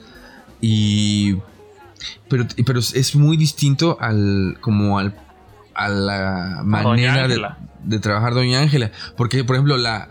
[0.61, 1.37] Y...
[2.29, 4.57] Pero, pero es muy distinto al...
[4.61, 5.15] como al...
[5.73, 8.91] a la manera de, trabajar Doña Ángela.
[9.17, 10.09] Porque, por ejemplo, la,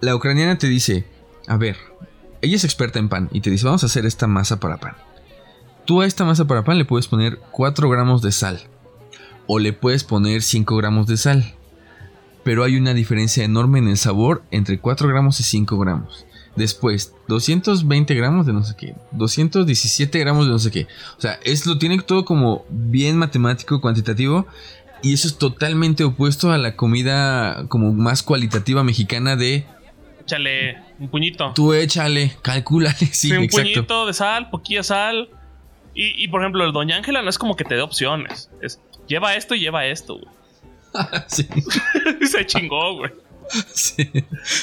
[0.00, 1.06] la ucraniana te dice,
[1.46, 1.76] a ver,
[2.42, 4.94] ella es experta en pan y te dice, vamos a hacer esta masa para pan.
[5.86, 8.60] Tú a esta masa para pan le puedes poner 4 gramos de sal
[9.46, 11.54] o le puedes poner 5 gramos de sal.
[12.44, 16.26] Pero hay una diferencia enorme en el sabor entre 4 gramos y 5 gramos.
[16.56, 18.94] Después, 220 gramos de no sé qué.
[19.12, 20.86] 217 gramos de no sé qué.
[21.18, 24.46] O sea, es, lo tiene todo como bien matemático, cuantitativo.
[25.02, 29.66] Y eso es totalmente opuesto a la comida como más cualitativa mexicana de...
[30.22, 31.52] Échale un puñito.
[31.54, 35.28] Tú échale, calcúlale, sí, sí un puñito de sal, poquilla sal.
[35.94, 38.50] Y, y, por ejemplo, el Doña Ángela no es como que te dé opciones.
[38.60, 40.28] Es, lleva esto y lleva esto, güey.
[41.26, 41.46] sí.
[42.30, 43.12] Se chingó, güey.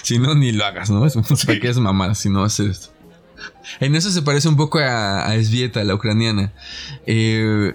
[0.03, 1.05] Si no, ni lo hagas, ¿no?
[1.05, 2.93] Es para que es mamá si no haces esto.
[3.79, 6.53] En eso se parece un poco a, a Esvieta, la ucraniana.
[7.05, 7.73] Eh,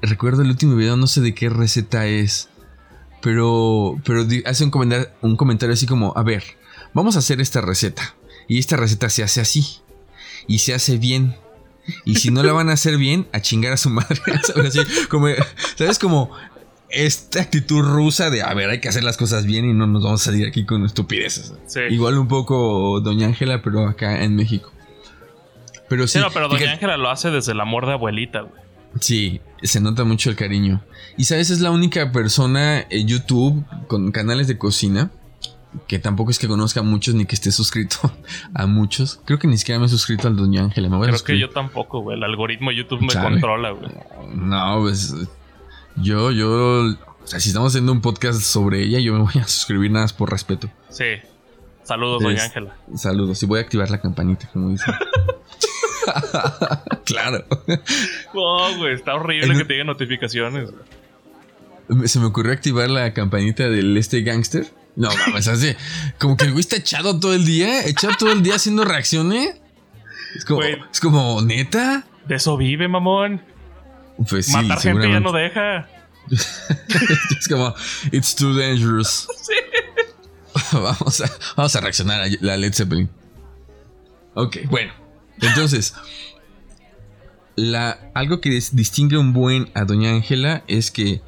[0.00, 2.48] recuerdo el último video, no sé de qué receta es.
[3.20, 6.44] Pero, pero hace un comentario, un comentario así como, a ver,
[6.94, 8.14] vamos a hacer esta receta.
[8.46, 9.80] Y esta receta se hace así.
[10.46, 11.36] Y se hace bien.
[12.04, 14.20] Y si no la van a hacer bien, a chingar a su madre.
[15.08, 15.28] Como,
[15.76, 15.98] ¿Sabes?
[15.98, 16.30] Como
[16.90, 20.02] esta actitud rusa de, a ver, hay que hacer las cosas bien y no nos
[20.02, 21.52] vamos a salir aquí con estupideces.
[21.90, 24.72] Igual un poco Doña Ángela, pero acá en México.
[25.88, 26.18] Pero sí.
[26.32, 28.68] pero Doña Ángela lo hace desde el amor de abuelita, güey.
[29.00, 30.82] Sí, se nota mucho el cariño.
[31.16, 35.10] Y sabes, es la única persona en YouTube con canales de cocina
[35.86, 38.12] que tampoco es que conozca a muchos ni que esté suscrito
[38.54, 39.20] a muchos.
[39.24, 40.88] Creo que ni siquiera me he suscrito al Doña Ángela.
[40.88, 42.16] Creo que yo tampoco, güey.
[42.16, 43.90] El algoritmo YouTube me controla, güey.
[44.34, 45.14] No, pues
[45.96, 49.46] yo, yo, o sea, si estamos haciendo un podcast sobre ella, yo me voy a
[49.46, 50.70] suscribir nada más por respeto.
[50.88, 51.04] Sí.
[51.82, 52.76] Saludos, doña Ángela.
[52.96, 53.42] Saludos.
[53.42, 54.94] Y voy a activar la campanita, como dicen.
[57.04, 57.44] claro.
[58.34, 60.70] No, güey, está horrible que te notificaciones.
[62.04, 64.66] Se me ocurrió activar la campanita del este gangster.
[64.98, 65.76] No mames, así.
[66.18, 69.54] Como que el güey está echado todo el día, echado todo el día haciendo reacciones.
[70.34, 72.04] Es como, es como, neta.
[72.26, 73.40] De eso vive, mamón.
[74.28, 75.88] Pues sí, Matar gente ya no deja.
[76.28, 77.76] es como,
[78.10, 79.28] it's too dangerous.
[79.40, 79.54] Sí.
[80.72, 83.08] vamos, a, vamos a reaccionar a la Led Zeppelin.
[84.34, 84.92] Ok, bueno.
[85.40, 85.94] Entonces,
[87.54, 91.22] la, algo que distingue un buen a Doña Ángela es que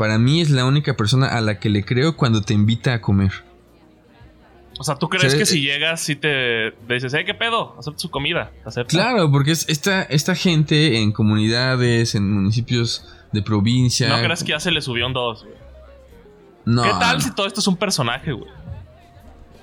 [0.00, 3.02] para mí es la única persona a la que le creo cuando te invita a
[3.02, 3.32] comer.
[4.78, 7.76] O sea, ¿tú crees que si llegas y te, dices, ¿eh, qué pedo?
[7.78, 8.50] Acepta su comida.
[8.88, 14.08] Claro, porque es esta, esta gente en comunidades, en municipios de provincia.
[14.08, 15.56] ¿No crees que ya se le subió un dos, güey?
[16.64, 16.82] No.
[16.82, 18.50] ¿Qué tal si todo esto es un personaje, güey?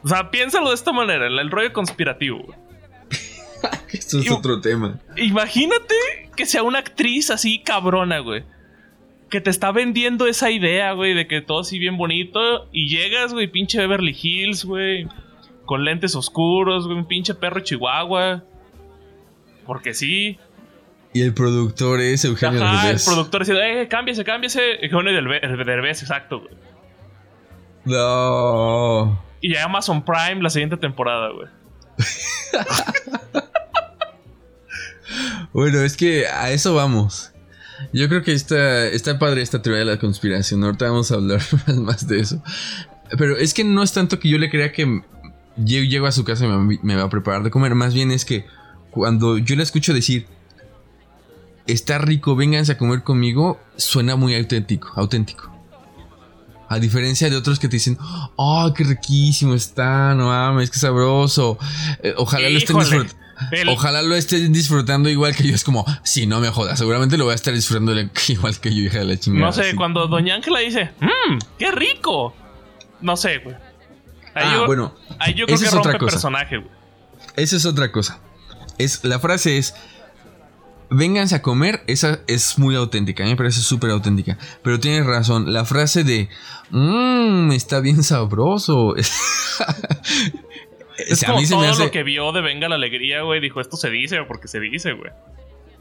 [0.03, 2.59] O sea, piénsalo de esta manera, el, rollo conspirativo, güey.
[3.91, 4.99] esto es otro tema.
[5.15, 5.95] Imagínate
[6.35, 8.43] que sea una actriz así cabrona, güey
[9.29, 12.67] que te está vendiendo esa idea, güey, de que todo así bien bonito.
[12.71, 15.07] Y llegas, güey, pinche Beverly Hills, güey.
[15.65, 18.43] Con lentes oscuros, güey, un pinche perro chihuahua.
[19.65, 20.39] Porque sí.
[21.13, 24.85] Y el productor es Eugenio Ajá, el productor dice, eh, cámbiese, cámbiese.
[24.85, 26.53] Eugenio Derbez, exacto, güey.
[27.85, 29.21] No.
[29.41, 31.47] Y ya Amazon Prime la siguiente temporada, güey.
[35.53, 37.33] bueno, es que a eso vamos.
[37.93, 40.63] Yo creo que está, está padre esta teoría de la conspiración.
[40.63, 41.41] Ahorita vamos a hablar
[41.77, 42.41] más de eso.
[43.17, 45.01] Pero es que no es tanto que yo le crea que
[45.57, 47.75] yo llego a su casa y me, va a preparar de comer.
[47.75, 48.45] Más bien es que
[48.91, 50.27] cuando yo le escucho decir,
[51.65, 55.51] está rico, vénganse a comer conmigo, suena muy auténtico, auténtico.
[56.69, 57.97] A diferencia de otros que te dicen,
[58.35, 61.57] oh, qué riquísimo está, no mames, qué sabroso.
[62.03, 63.26] Eh, ojalá lo estén disfrutando.
[63.69, 65.55] Ojalá lo estén disfrutando igual que yo.
[65.55, 66.79] Es como, si no me jodas.
[66.79, 67.93] Seguramente lo voy a estar disfrutando
[68.27, 69.45] igual que yo, hija de la chingada.
[69.45, 72.33] No sé, cuando Doña Ángela dice, mmm, qué rico.
[73.01, 73.55] No sé, güey.
[74.33, 74.95] Ahí ah, bueno.
[75.19, 76.71] Ahí yo creo que rompe personaje, güey.
[77.35, 78.19] Esa es otra cosa.
[78.77, 79.75] Es, la frase es.
[80.89, 84.37] Vénganse a comer, esa es muy auténtica, a mí me parece súper auténtica.
[84.63, 86.29] Pero tienes razón, la frase de,
[86.69, 88.95] mmm, está bien sabroso.
[90.97, 93.39] Es como todo lo que vio de Venga la Alegría, güey.
[93.39, 95.11] Dijo, esto se dice porque se dice, güey.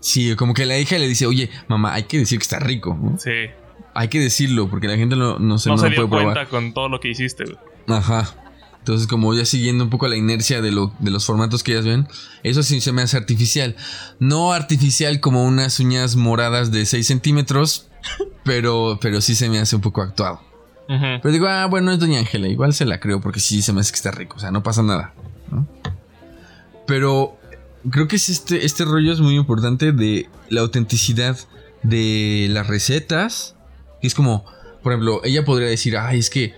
[0.00, 2.98] Sí, como que la hija le dice, oye, mamá, hay que decir que está rico.
[3.18, 3.50] Sí.
[3.94, 6.88] Hay que decirlo porque la gente no, no se, no, se dio cuenta con todo
[6.88, 7.56] lo que hiciste, güey.
[7.88, 8.34] Ajá.
[8.86, 11.86] Entonces, como ya siguiendo un poco la inercia de, lo, de los formatos que ellas
[11.86, 12.06] ven,
[12.44, 13.74] eso sí se me hace artificial.
[14.20, 17.88] No artificial como unas uñas moradas de 6 centímetros,
[18.44, 20.40] pero, pero sí se me hace un poco actuado.
[20.86, 23.80] Pero digo, ah, bueno, es Doña Ángela, igual se la creo porque sí se me
[23.80, 25.12] hace que está rico, o sea, no pasa nada.
[26.86, 27.36] Pero
[27.90, 31.36] creo que es este, este rollo es muy importante de la autenticidad
[31.82, 33.56] de las recetas.
[34.00, 34.44] es como,
[34.82, 36.54] por ejemplo, ella podría decir, ay, es que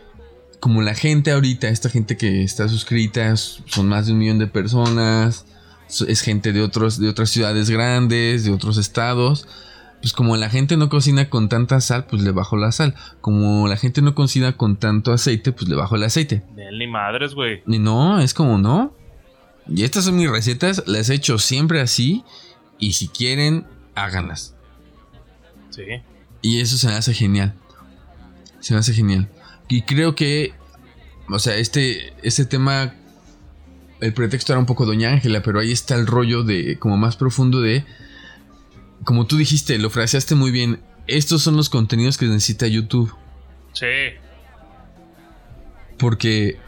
[0.60, 4.48] como la gente ahorita, esta gente que está suscrita, son más de un millón de
[4.48, 5.46] personas,
[6.06, 9.46] es gente de, otros, de otras ciudades grandes, de otros estados
[10.00, 12.94] pues como la gente no cocina con tanta sal, pues le bajo la sal.
[13.20, 16.42] Como la gente no cocina con tanto aceite, pues le bajo el aceite.
[16.72, 17.62] Ni madres, güey.
[17.66, 18.94] No, es como no.
[19.66, 22.24] y estas son mis recetas, las he hecho siempre así,
[22.78, 24.54] y si quieren, háganlas.
[25.70, 25.82] Sí.
[26.42, 27.54] Y eso se me hace genial.
[28.60, 29.28] Se me hace genial.
[29.68, 30.54] Y creo que,
[31.28, 32.94] o sea, este, este tema,
[34.00, 37.16] el pretexto era un poco Doña Ángela, pero ahí está el rollo de, como más
[37.16, 37.84] profundo de,
[39.04, 43.14] como tú dijiste, lo fraseaste muy bien, estos son los contenidos que necesita YouTube.
[43.72, 43.86] Sí.
[45.98, 46.58] Porque,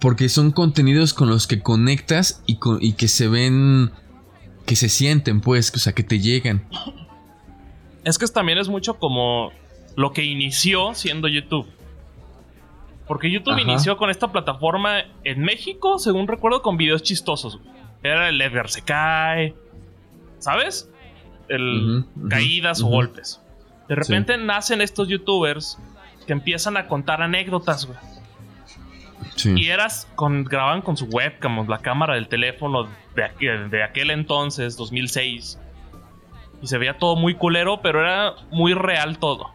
[0.00, 3.90] porque son contenidos con los que conectas y, y que se ven,
[4.66, 6.66] que se sienten, pues, o sea, que te llegan.
[8.04, 9.52] Es que también es mucho como
[9.96, 11.66] lo que inició siendo YouTube.
[13.06, 17.58] Porque YouTube inició con esta plataforma en México, según recuerdo, con videos chistosos.
[18.02, 19.54] Era el Edgar se cae.
[20.38, 20.90] ¿Sabes?
[21.48, 23.40] El caídas o golpes.
[23.88, 25.78] De repente nacen estos youtubers
[26.26, 27.98] que empiezan a contar anécdotas, güey.
[29.56, 34.76] Y eras con, grababan con su webcam, la cámara del teléfono de, de aquel entonces,
[34.76, 35.58] 2006.
[36.60, 39.52] Y se veía todo muy culero, pero era muy real todo.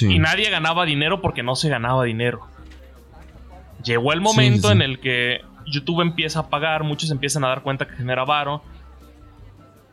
[0.00, 2.46] Y nadie ganaba dinero porque no se ganaba dinero.
[3.84, 7.86] Llegó el momento en el que YouTube empieza a pagar, muchos empiezan a dar cuenta
[7.86, 8.62] que genera varo.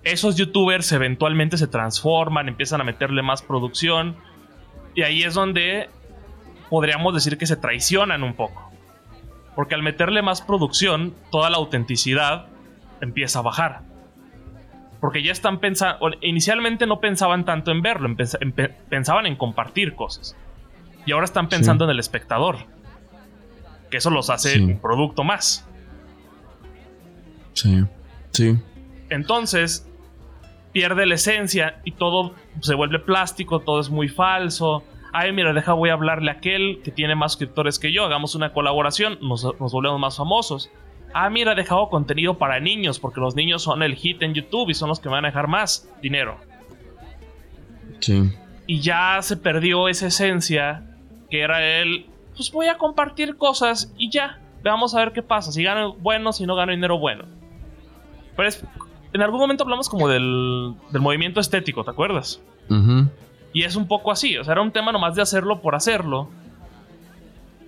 [0.03, 4.15] Esos youtubers eventualmente se transforman, empiezan a meterle más producción.
[4.95, 5.89] Y ahí es donde
[6.69, 8.71] podríamos decir que se traicionan un poco.
[9.55, 12.47] Porque al meterle más producción, toda la autenticidad
[13.01, 13.81] empieza a bajar.
[14.99, 16.09] Porque ya están pensando.
[16.21, 18.15] Inicialmente no pensaban tanto en verlo,
[18.89, 20.35] pensaban en compartir cosas.
[21.05, 22.57] Y ahora están pensando en el espectador.
[23.89, 25.67] Que eso los hace un producto más.
[27.53, 27.83] Sí,
[28.31, 28.57] sí.
[29.09, 29.89] Entonces,
[30.71, 34.83] pierde la esencia y todo se vuelve plástico, todo es muy falso.
[35.13, 38.35] Ay, mira, deja, voy a hablarle a aquel que tiene más suscriptores que yo, hagamos
[38.35, 40.69] una colaboración, nos, nos volvemos más famosos
[41.13, 44.69] ah, mira, he dejado contenido para niños, porque los niños son el hit en YouTube
[44.69, 46.37] y son los que van a dejar más dinero.
[47.99, 48.31] Sí.
[48.67, 50.83] Y ya se perdió esa esencia
[51.29, 55.51] que era el, pues voy a compartir cosas y ya, vamos a ver qué pasa,
[55.51, 57.25] si gano bueno, si no gano dinero bueno.
[58.35, 58.49] Pero
[59.13, 62.41] en algún momento hablamos como del, del movimiento estético, ¿te acuerdas?
[63.53, 66.29] Y es un poco así, o sea, era un tema nomás de hacerlo por hacerlo.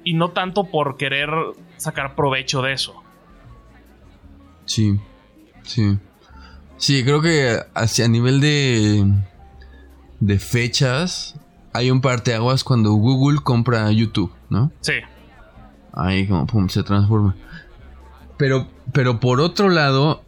[0.03, 1.29] Y no tanto por querer
[1.77, 2.95] sacar provecho de eso.
[4.65, 4.99] Sí,
[5.63, 5.97] sí.
[6.77, 9.05] Sí, creo que hacia nivel de,
[10.19, 11.35] de fechas
[11.73, 14.71] hay un parteaguas cuando Google compra YouTube, ¿no?
[14.81, 14.93] Sí.
[15.93, 17.35] Ahí como pum, se transforma.
[18.37, 20.23] Pero, pero por otro lado,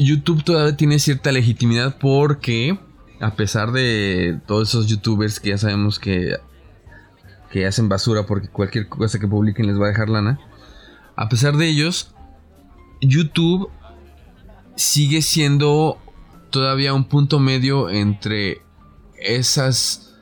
[0.00, 2.78] YouTube todavía tiene cierta legitimidad porque,
[3.20, 6.36] a pesar de todos esos youtubers que ya sabemos que,
[7.52, 10.40] que hacen basura porque cualquier cosa que publiquen les va a dejar lana,
[11.16, 12.14] a pesar de ellos,
[13.02, 13.70] YouTube
[14.74, 15.98] sigue siendo
[16.48, 18.62] todavía un punto medio entre
[19.18, 20.14] esas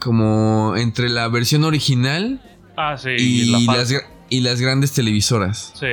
[0.00, 2.42] como entre la versión original
[2.76, 3.94] ah, sí, y, las,
[4.28, 5.72] y, las, grandes televisoras.
[5.78, 5.86] Sí.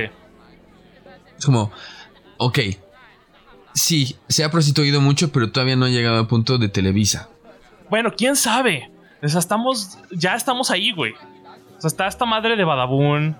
[1.37, 1.71] Es como,
[2.37, 2.59] ok,
[3.75, 7.29] sí, se ha prostituido mucho, pero todavía no ha llegado al punto de Televisa.
[7.89, 8.89] Bueno, quién sabe.
[9.21, 11.13] O sea, estamos, ya estamos ahí, güey.
[11.77, 13.35] O sea, está esta madre de Badabun.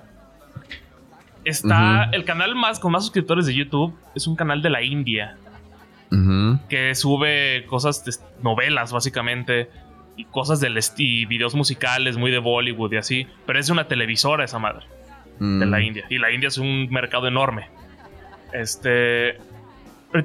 [1.43, 3.95] Está el canal más con más suscriptores de YouTube.
[4.15, 5.37] Es un canal de la India.
[6.69, 9.69] Que sube cosas de novelas, básicamente.
[10.17, 13.27] Y cosas del y videos musicales muy de Bollywood y así.
[13.45, 14.85] Pero es de una televisora esa madre.
[15.39, 15.81] De la mm.
[15.81, 16.05] India.
[16.09, 17.67] Y la India es un mercado enorme.
[18.53, 19.37] Este.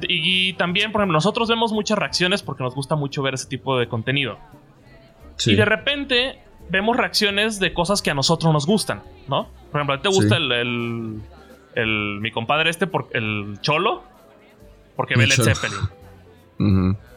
[0.08, 3.78] Y, también, por ejemplo, nosotros vemos muchas reacciones porque nos gusta mucho ver ese tipo
[3.78, 4.38] de contenido.
[5.46, 6.38] Y de repente
[6.68, 9.48] vemos reacciones de cosas que a nosotros nos gustan, ¿no?
[9.72, 11.22] Por ejemplo, ¿te gusta el,
[11.74, 14.04] el, mi compadre este, por, el Cholo?
[14.96, 16.96] Porque ve Led Zeppelin.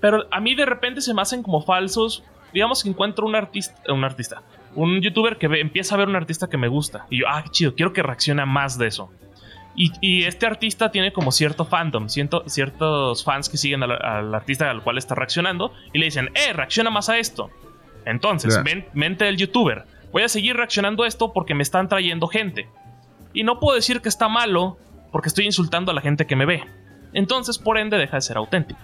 [0.00, 2.24] Pero a mí de repente se me hacen como falsos.
[2.52, 4.42] Digamos que encuentro un artista, un artista,
[4.74, 7.06] un youtuber que empieza a ver un artista que me gusta.
[7.10, 9.10] Y yo, ah, qué chido, quiero que reaccione a más de eso.
[9.76, 14.82] Y, este artista tiene como cierto fandom, ciertos fans que siguen al, al, artista al
[14.82, 17.50] cual está reaccionando y le dicen, eh, reacciona más a esto.
[18.04, 18.58] Entonces,
[18.92, 19.86] mente del youtuber.
[20.12, 22.68] Voy a seguir reaccionando a esto porque me están trayendo gente.
[23.32, 24.76] Y no puedo decir que está malo
[25.12, 26.64] porque estoy insultando a la gente que me ve.
[27.12, 28.80] Entonces, por ende, deja de ser auténtico.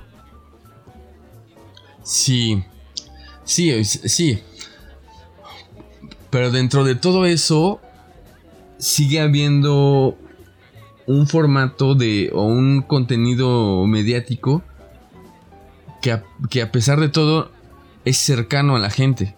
[2.02, 2.64] Sí.
[3.44, 4.42] Sí, sí.
[6.30, 7.80] Pero dentro de todo eso,
[8.78, 10.16] sigue habiendo
[11.06, 12.30] un formato de.
[12.32, 14.62] o un contenido mediático
[16.02, 17.50] que que a pesar de todo
[18.04, 19.34] es cercano a la gente.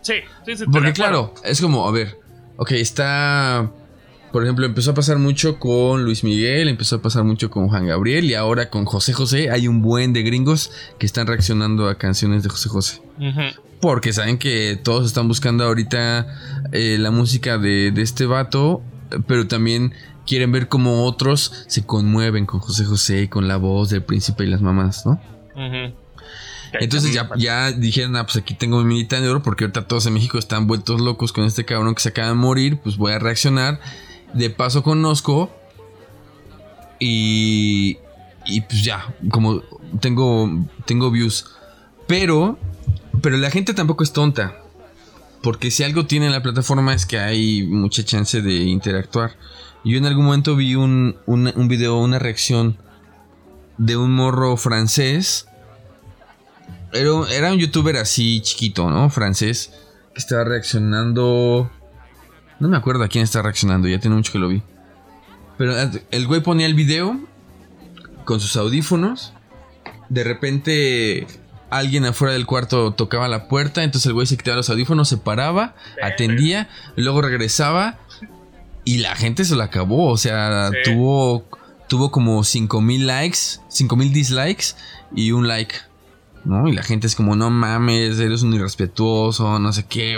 [0.00, 0.14] Sí,
[0.46, 0.64] sí, sí.
[0.70, 2.16] Porque claro, es como, a ver,
[2.56, 3.72] ok, está,
[4.32, 7.86] por ejemplo, empezó a pasar mucho con Luis Miguel, empezó a pasar mucho con Juan
[7.86, 11.98] Gabriel y ahora con José José hay un buen de gringos que están reaccionando a
[11.98, 13.02] canciones de José José.
[13.80, 16.26] Porque saben que todos están buscando ahorita
[16.72, 18.82] eh, la música de, este vato,
[19.26, 19.92] pero también
[20.26, 24.44] quieren ver cómo otros se conmueven con José José y con la voz del príncipe
[24.44, 25.20] y las mamás, ¿no?
[26.72, 30.06] Entonces ya, ya dijeron, ah, pues aquí tengo mi milita de oro porque ahorita todos
[30.06, 33.12] en México están vueltos locos con este cabrón que se acaba de morir, pues voy
[33.12, 33.80] a reaccionar.
[34.34, 35.50] De paso conozco
[36.98, 37.98] y,
[38.44, 39.62] y pues ya, como
[40.00, 40.50] tengo,
[40.84, 41.46] tengo views.
[42.06, 42.58] Pero,
[43.22, 44.56] pero la gente tampoco es tonta.
[45.42, 49.36] Porque si algo tiene la plataforma es que hay mucha chance de interactuar.
[49.86, 52.76] Yo en algún momento vi un, un, un video, una reacción
[53.78, 55.46] de un morro francés
[56.92, 59.10] era, un youtuber así chiquito, ¿no?
[59.10, 59.72] Francés.
[60.14, 61.70] Que estaba reaccionando.
[62.58, 64.62] No me acuerdo a quién estaba reaccionando, ya tiene mucho que lo vi.
[65.58, 65.74] Pero
[66.10, 67.20] el güey ponía el video
[68.24, 69.32] con sus audífonos.
[70.08, 71.26] De repente
[71.68, 75.18] alguien afuera del cuarto tocaba la puerta, entonces el güey se quitaba los audífonos, se
[75.18, 77.98] paraba, atendía, luego regresaba
[78.86, 81.44] y la gente se lo acabó, o sea, tuvo
[81.88, 84.64] tuvo como 5000 likes, 5000 dislikes
[85.14, 85.74] y un like.
[86.44, 86.68] ¿no?
[86.68, 90.16] Y la gente es como, no mames, eres un irrespetuoso, no sé qué.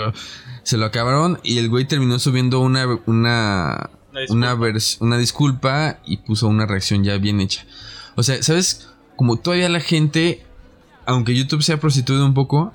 [0.63, 3.89] Se lo acabaron y el güey terminó subiendo una, una,
[4.29, 4.57] una,
[4.99, 7.65] una disculpa y puso una reacción ya bien hecha.
[8.15, 8.89] O sea, ¿sabes?
[9.15, 10.45] Como todavía la gente,
[11.05, 12.73] aunque YouTube se ha prostituido un poco,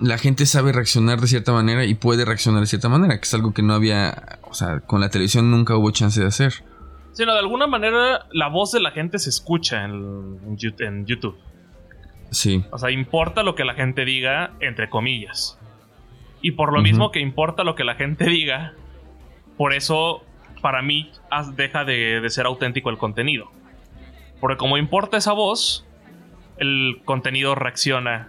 [0.00, 3.34] la gente sabe reaccionar de cierta manera y puede reaccionar de cierta manera, que es
[3.34, 6.52] algo que no había, o sea, con la televisión nunca hubo chance de hacer.
[7.12, 11.38] Sino de alguna manera la voz de la gente se escucha en, en YouTube.
[12.30, 12.62] Sí.
[12.70, 15.58] O sea, importa lo que la gente diga, entre comillas.
[16.42, 18.74] Y por lo mismo que importa lo que la gente diga,
[19.56, 20.22] por eso
[20.60, 21.10] para mí
[21.56, 23.50] deja de, ser auténtico el contenido.
[24.38, 25.86] Porque como importa esa voz,
[26.58, 28.28] el contenido reacciona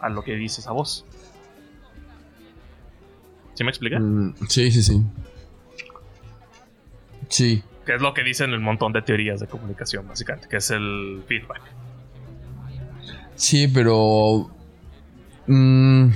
[0.00, 1.04] a lo que dice esa voz.
[3.52, 3.98] ¿Sí me explica?
[3.98, 5.02] Mm, sí, sí, sí.
[7.28, 7.62] Sí.
[7.86, 11.22] Que es lo que dicen el montón de teorías de comunicación, básicamente, que es el
[11.26, 11.62] feedback.
[13.34, 14.50] Sí, pero...
[15.46, 16.10] Mmm,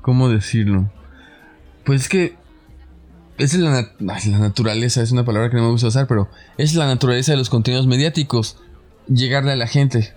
[0.00, 0.90] ¿Cómo decirlo?
[1.84, 2.36] Pues es que...
[3.36, 6.86] Es la, la naturaleza, es una palabra que no me gusta usar, pero es la
[6.86, 8.62] naturaleza de los contenidos mediáticos.
[9.08, 10.14] Llegarle a la gente.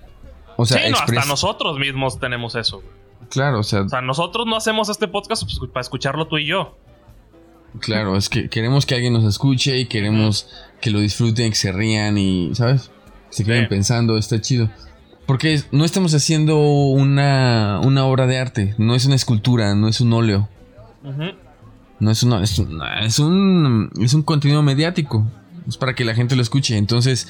[0.55, 2.83] O sea, sí, no, hasta nosotros mismos tenemos eso.
[3.29, 3.81] Claro, o sea...
[3.81, 6.77] O sea, nosotros no hacemos este podcast pues, para escucharlo tú y yo.
[7.79, 10.47] Claro, es que queremos que alguien nos escuche y queremos
[10.81, 12.91] que lo disfruten, que se rían y, ¿sabes?
[13.29, 14.69] Se queden pensando, está chido.
[15.25, 19.99] Porque no estamos haciendo una, una, obra de arte, no es una escultura, no es
[19.99, 20.47] un óleo.
[21.99, 22.61] No es, una, es,
[23.01, 25.29] es, un, es un contenido mediático.
[25.67, 26.77] Es para que la gente lo escuche.
[26.77, 27.27] Entonces,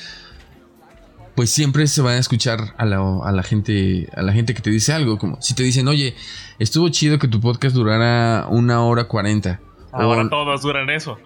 [1.35, 4.61] pues siempre se va a escuchar a la, a la, gente a la gente que
[4.61, 5.17] te dice algo.
[5.17, 6.15] Como si te dicen, oye,
[6.59, 9.59] estuvo chido que tu podcast durara una hora cuarenta.
[9.91, 11.17] Ahora todos duran eso.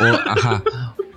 [0.00, 0.62] O, ajá.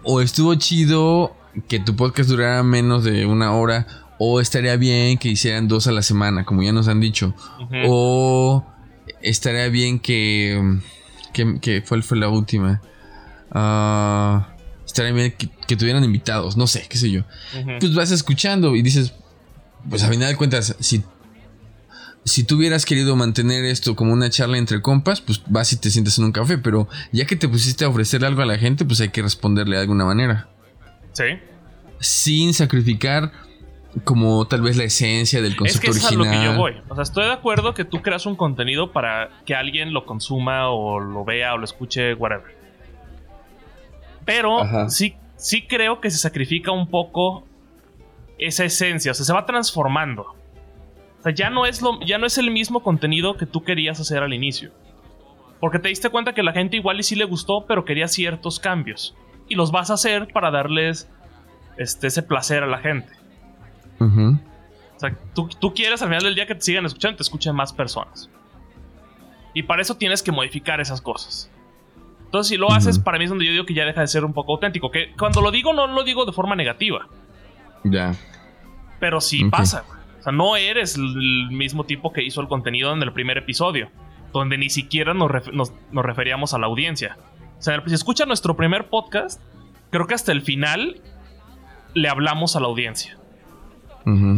[0.04, 1.36] O estuvo chido
[1.68, 5.92] que tu podcast durara menos de una hora o estaría bien que hicieran dos a
[5.92, 7.34] la semana, como ya nos han dicho.
[7.88, 8.66] O
[9.22, 10.80] estaría bien que.
[11.34, 12.82] que, fue, fue, la última.
[13.52, 14.46] Uh,
[14.86, 15.34] estaría bien
[15.68, 17.24] que, tuvieran invitados, no sé, qué sé yo.
[17.80, 19.14] Pues vas escuchando y dices.
[19.90, 21.04] Pues a final de cuentas, si.
[22.26, 25.92] Si tú hubieras querido mantener esto como una charla entre compas, pues vas y te
[25.92, 26.58] sientes en un café.
[26.58, 29.76] Pero ya que te pusiste a ofrecer algo a la gente, pues hay que responderle
[29.76, 30.50] de alguna manera.
[31.14, 31.26] Sí.
[32.00, 33.32] Sin sacrificar
[34.04, 36.28] como tal vez la esencia del concepto es que original.
[36.28, 36.82] Es a lo que yo voy.
[36.90, 40.70] O sea, estoy de acuerdo que tú creas un contenido para que alguien lo consuma
[40.70, 42.56] o lo vea o lo escuche, whatever.
[44.26, 47.46] Pero sí, sí creo que se sacrifica un poco
[48.38, 49.12] esa esencia.
[49.12, 50.35] O sea, se va transformando.
[51.26, 54.22] Sea, ya no es, lo, ya no es el mismo contenido que tú querías hacer
[54.22, 54.72] al inicio.
[55.60, 58.60] Porque te diste cuenta que la gente igual y sí le gustó, pero quería ciertos
[58.60, 59.16] cambios.
[59.48, 61.10] Y los vas a hacer para darles
[61.78, 63.12] este, ese placer a la gente.
[64.00, 67.74] O sea, tú, quieres al final del día que te sigan escuchando, te escuchen más
[67.74, 68.30] personas.
[69.56, 71.50] Y para eso tienes que modificar esas cosas.
[72.26, 74.26] Entonces, si lo haces, para mí es donde yo digo que ya deja de ser
[74.26, 74.92] un poco auténtico.
[74.92, 77.08] Que cuando lo digo, no lo digo de forma negativa.
[77.84, 78.14] Ya.
[79.00, 79.86] Pero sí pasa.
[80.26, 83.90] O sea, no eres el mismo tipo que hizo el contenido en el primer episodio.
[84.34, 85.30] Donde ni siquiera nos,
[85.94, 87.16] referíamos a la audiencia.
[87.60, 89.40] O sea, si escucha nuestro primer podcast,
[89.92, 91.00] creo que hasta el final
[91.94, 93.20] le hablamos a la audiencia.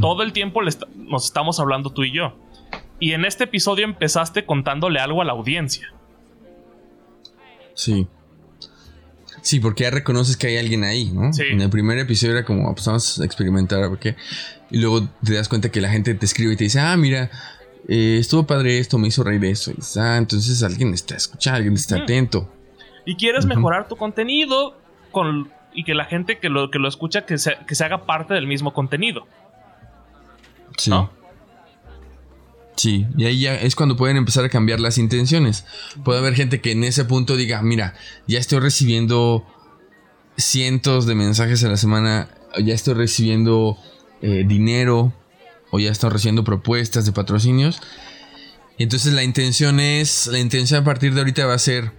[0.01, 2.37] Todo el tiempo nos estamos hablando tú y yo.
[2.99, 5.93] Y en este episodio empezaste contándole algo a la audiencia.
[7.75, 8.07] Sí.
[9.47, 11.31] Sí, porque ya reconoces que hay alguien ahí, ¿no?
[11.31, 11.43] Sí.
[11.49, 14.17] En el primer episodio era como, pues vamos a experimentar, ¿por qué?
[14.69, 17.31] Y luego te das cuenta que la gente te escribe y te dice, ah, mira,
[17.87, 19.71] eh, estuvo padre esto, me hizo reír eso.
[19.71, 22.51] Y dices, ah, entonces alguien está escuchando, alguien está atento.
[23.05, 24.75] Y quieres mejorar tu contenido
[25.11, 28.05] con, y que la gente que lo, que lo escucha que se, que se haga
[28.05, 29.27] parte del mismo contenido.
[30.77, 30.89] Sí.
[30.89, 31.09] ¿No?
[32.77, 35.65] Sí, y ahí ya es cuando pueden empezar a cambiar las intenciones.
[36.05, 37.95] Puede haber gente que en ese punto diga, mira,
[38.27, 39.45] ya estoy recibiendo
[40.37, 42.29] cientos de mensajes a la semana,
[42.63, 43.77] ya estoy recibiendo
[44.21, 45.11] eh, dinero,
[45.71, 47.81] o ya estoy recibiendo propuestas de patrocinios.
[48.77, 51.91] Y entonces la intención es, la intención a partir de ahorita va a ser,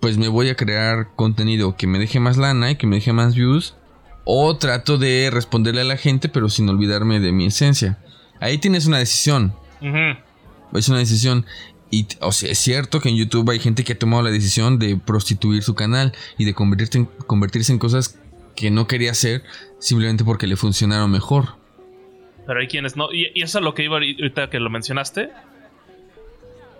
[0.00, 3.12] pues me voy a crear contenido que me deje más lana y que me deje
[3.12, 3.76] más views.
[4.24, 7.98] O trato de responderle a la gente, pero sin olvidarme de mi esencia.
[8.40, 9.52] Ahí tienes una decisión.
[10.72, 11.46] Es una decisión.
[11.90, 14.78] Y, o sea, es cierto que en YouTube hay gente que ha tomado la decisión
[14.78, 18.18] de prostituir su canal y de convertirse en, convertirse en cosas
[18.54, 19.42] que no quería hacer
[19.78, 21.56] simplemente porque le funcionaron mejor.
[22.46, 23.12] Pero hay quienes no.
[23.12, 25.30] Y, y eso es lo que iba ahorita que lo mencionaste.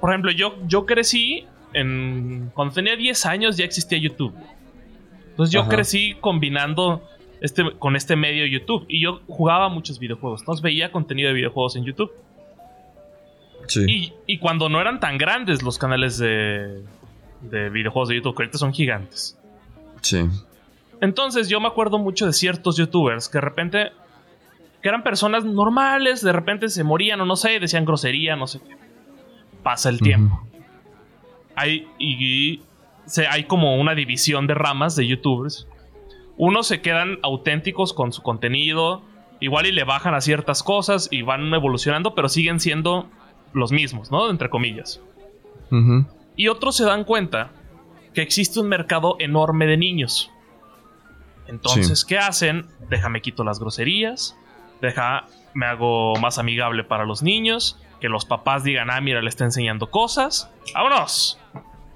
[0.01, 2.51] Por ejemplo, yo, yo crecí en.
[2.55, 4.35] Cuando tenía 10 años ya existía YouTube.
[5.31, 5.71] Entonces yo Ajá.
[5.71, 7.03] crecí combinando
[7.41, 8.85] este, con este medio YouTube.
[8.89, 10.43] Y yo jugaba muchos videojuegos.
[10.43, 12.13] Entonces veía contenido de videojuegos en YouTube.
[13.67, 13.85] Sí.
[13.87, 16.83] Y, y cuando no eran tan grandes los canales de,
[17.41, 19.39] de videojuegos de YouTube, que ahorita son gigantes.
[20.03, 20.27] Sí.
[21.01, 23.93] Entonces yo me acuerdo mucho de ciertos youtubers que de repente,
[24.83, 28.61] que eran personas normales, de repente se morían o no sé, decían grosería, no sé
[28.61, 28.77] qué.
[29.63, 30.47] Pasa el tiempo.
[31.55, 32.61] Hay, y
[33.07, 35.67] se, hay como una división de ramas de youtubers.
[36.43, 39.03] Unos se quedan auténticos con su contenido,
[39.41, 43.11] igual y le bajan a ciertas cosas y van evolucionando, pero siguen siendo
[43.53, 44.31] los mismos, ¿no?
[44.31, 45.03] Entre comillas.
[46.37, 47.51] Y otros se dan cuenta
[48.15, 50.31] que existe un mercado enorme de niños.
[51.47, 52.69] Entonces, ¿qué hacen?
[52.89, 54.35] Déjame quito las groserías.
[54.81, 57.79] Deja, me hago más amigable para los niños.
[58.01, 60.51] Que los papás digan, ah, mira, le está enseñando cosas.
[60.73, 61.39] ¡Vámonos!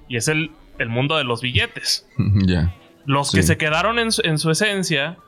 [0.07, 2.07] Y es el, el mundo de los billetes.
[2.45, 2.75] ya.
[3.07, 3.39] Los Sí.
[3.39, 5.19] que se quedaron en su, en su esencia,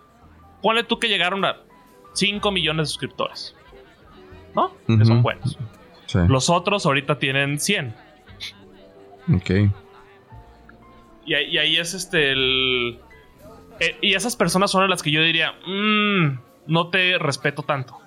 [0.63, 1.57] ponle tú que llegaron a
[2.15, 3.55] 5 millones de suscriptores.
[4.55, 4.73] ¿No?
[4.87, 5.59] Que son buenos.
[6.07, 6.19] Sí.
[6.29, 7.95] Los otros ahorita tienen 100.
[9.35, 9.51] Ok.
[11.27, 13.01] Y, ahí- y ahí es este el.
[13.81, 15.53] eh, y esas personas son las que yo diría.
[15.67, 17.99] "Mm, no te respeto tanto.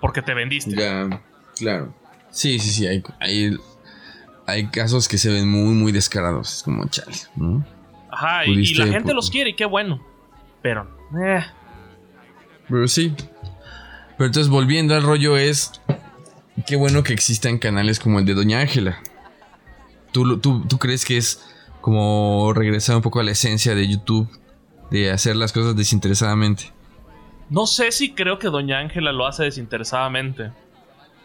[0.00, 0.76] Porque te vendiste.
[0.76, 1.22] Ya.
[1.56, 1.94] Claro.
[2.30, 2.86] Sí, sí, sí.
[2.86, 3.56] Hay, hay,
[4.46, 6.56] hay casos que se ven muy, muy descarados.
[6.58, 7.64] Es como chale, ¿no?
[8.12, 8.44] Ajá.
[8.46, 10.00] Y, la gente los quiere y qué bueno.
[10.60, 10.86] Pero.
[11.20, 11.44] eh,
[12.68, 13.14] Pero sí.
[14.16, 15.72] Pero entonces volviendo al rollo es...
[16.66, 19.00] Qué bueno que existan canales como el de Doña Ángela.
[20.12, 21.42] ¿Tú, tú, ¿Tú crees que es
[21.80, 24.28] como regresar un poco a la esencia de YouTube?
[24.90, 26.70] De hacer las cosas desinteresadamente.
[27.48, 30.52] no sé si creo que Doña Ángela lo hace desinteresadamente.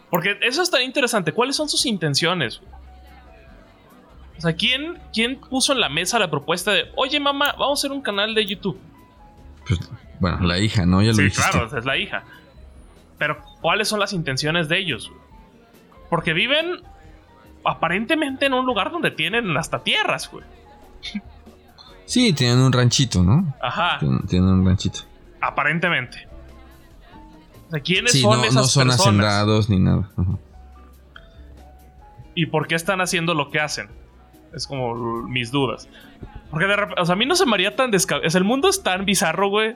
[0.09, 1.33] Porque eso es tan interesante.
[1.33, 2.61] ¿Cuáles son sus intenciones?
[4.37, 7.81] O sea, ¿quién, ¿quién puso en la mesa la propuesta de, oye mamá, vamos a
[7.81, 8.79] hacer un canal de YouTube?
[9.67, 9.79] Pues,
[10.19, 11.01] bueno, la hija, ¿no?
[11.01, 11.49] Ya lo Sí, dijiste.
[11.51, 12.23] claro, es la hija.
[13.17, 15.11] Pero, ¿cuáles son las intenciones de ellos?
[16.09, 16.81] Porque viven
[17.65, 20.45] aparentemente en un lugar donde tienen hasta tierras, güey.
[22.05, 23.53] Sí, tienen un ranchito, ¿no?
[23.61, 24.99] Ajá, Tienen, tienen un ranchito.
[25.41, 26.27] aparentemente.
[27.67, 29.01] O sea, ¿quiénes Sí, son no, esas no son personas?
[29.07, 30.09] hacendados ni nada.
[30.15, 30.37] Ajá.
[32.35, 33.89] ¿Y por qué están haciendo lo que hacen?
[34.53, 35.87] Es como mis dudas.
[36.49, 38.37] Porque de repente, o sea, a mí no se me haría tan descabellado.
[38.37, 39.75] el mundo es tan bizarro, güey.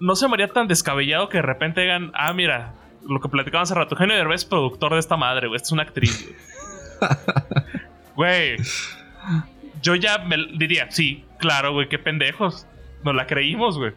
[0.00, 2.74] No se me haría tan descabellado que de repente digan, ah, mira,
[3.08, 5.56] lo que platicaban hace rato, Eugenio Derbez es productor de esta madre, güey.
[5.56, 6.36] Esta es una actriz, güey.
[8.16, 8.56] Güey.
[9.82, 12.66] Yo ya me diría, sí, claro, güey, qué pendejos.
[13.04, 13.92] Nos la creímos, güey.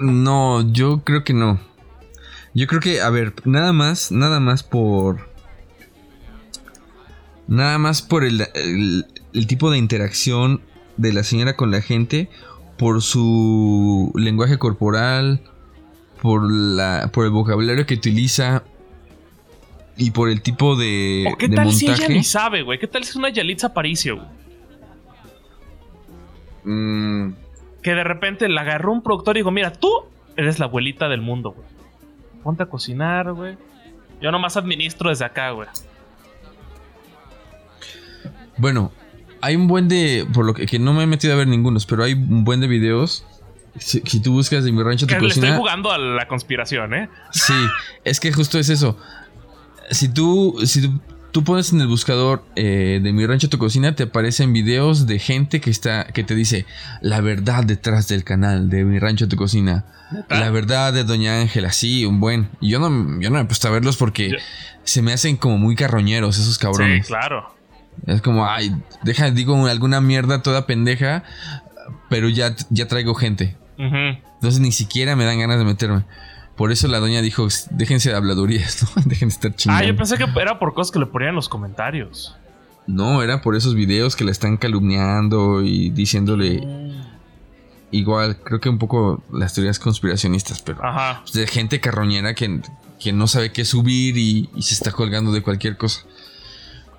[0.00, 1.60] No, yo creo que no.
[2.52, 5.28] Yo creo que, a ver, nada más, nada más por.
[7.48, 10.60] Nada más por el, el- el tipo de interacción
[10.96, 12.28] de la señora con la gente,
[12.78, 15.40] por su lenguaje corporal,
[16.22, 18.62] por la, por el vocabulario que utiliza
[19.96, 22.78] y por el tipo de, ¿O qué de tal si ella ni sabe, güey?
[22.78, 24.28] ¿Qué tal si es una Yalitza Aparicio, güey?
[26.64, 27.34] Mm,
[27.82, 29.90] que de repente la agarró un productor y dijo, mira, tú
[30.36, 31.66] eres la abuelita del mundo, güey.
[32.42, 33.56] Ponte a cocinar, güey.
[34.20, 35.68] Yo nomás administro desde acá, güey.
[38.56, 38.92] Bueno,
[39.40, 40.26] hay un buen de.
[40.32, 42.60] Por lo que, que no me he metido a ver ningunos, pero hay un buen
[42.60, 43.24] de videos.
[43.78, 45.48] Si, si tú buscas de mi rancho tu Que le cocina.
[45.48, 47.08] estoy jugando a la conspiración, ¿eh?
[47.32, 47.54] Sí,
[48.04, 48.96] es que justo es eso.
[49.90, 51.00] Si tú, si tú
[51.34, 55.18] tú pones en el buscador eh, de mi rancho tu cocina, te aparecen videos de
[55.18, 56.64] gente que está, que te dice
[57.02, 59.84] la verdad detrás del canal de mi rancho tu cocina.
[60.30, 62.50] La verdad de Doña Ángela, sí, un buen.
[62.60, 64.36] Y yo no, yo no me he puesto a verlos porque
[64.84, 67.04] se me hacen como muy carroñeros esos cabrones.
[67.04, 67.52] Sí, claro.
[68.06, 71.24] Es como, ay, deja, digo alguna mierda toda pendeja,
[72.08, 73.56] pero ya, ya traigo gente.
[73.76, 76.04] Entonces ni siquiera me dan ganas de meterme.
[76.56, 79.02] Por eso la doña dijo, déjense de habladurías, ¿no?
[79.04, 79.84] Dejen de estar chingando.
[79.84, 82.36] Ah, yo pensé que era por cosas que le ponían en los comentarios.
[82.86, 86.60] No, era por esos videos que la están calumniando y diciéndole...
[86.64, 87.14] Mm.
[87.90, 90.84] Igual, creo que un poco las teorías conspiracionistas, pero...
[90.84, 91.22] Ajá.
[91.32, 92.60] De gente carroñera que,
[92.98, 96.02] que, no sabe qué subir y, se está colgando de cualquier cosa.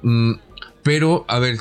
[0.04, 0.36] Mm,
[0.86, 1.58] pero, a ver,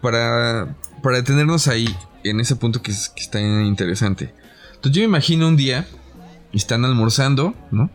[0.00, 1.92] para, para detenernos ahí,
[2.22, 4.32] en ese punto que, que está interesante.
[4.76, 5.84] Entonces yo me imagino un día
[6.52, 7.90] están almorzando, ¿no?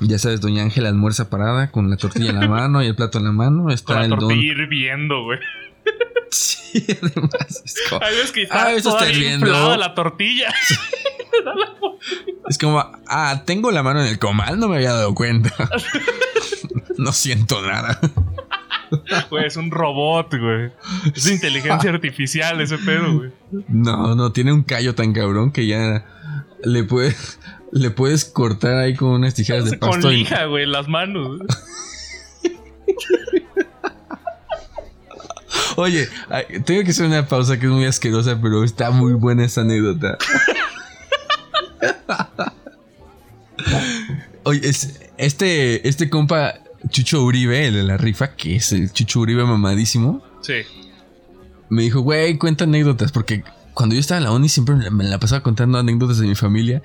[0.00, 3.18] Ya sabes, doña Ángela almuerza parada con la tortilla en la mano y el plato
[3.18, 3.70] en la mano.
[3.70, 4.62] Está con la tortilla don...
[4.62, 5.38] hirviendo, güey.
[6.30, 7.62] Sí, además.
[7.64, 8.00] Es como,
[8.32, 9.76] que está ah, eso viendo.
[9.76, 10.52] la tortilla.
[12.48, 15.50] es como, ah, tengo la mano en el comal, no me había dado cuenta.
[16.98, 17.98] no siento nada.
[19.30, 20.70] Güey, es un robot, güey.
[21.14, 23.30] Es inteligencia artificial ese pedo, güey.
[23.68, 26.04] No, no, tiene un callo tan cabrón que ya
[26.62, 27.38] le puedes
[27.70, 30.00] le puedes cortar ahí con unas tijeras de pasto.
[30.00, 31.40] Con lija, güey, las manos.
[35.76, 36.08] Oye,
[36.64, 40.18] tengo que hacer una pausa que es muy asquerosa, pero está muy buena esa anécdota.
[44.42, 44.60] Oye,
[45.18, 46.54] este, este compa
[46.90, 50.22] Chucho Uribe, el de la rifa, que es el Chucho Uribe mamadísimo.
[50.42, 50.62] Sí.
[51.68, 53.42] Me dijo, güey, cuenta anécdotas, porque
[53.74, 56.82] cuando yo estaba en la uni siempre me la pasaba contando anécdotas de mi familia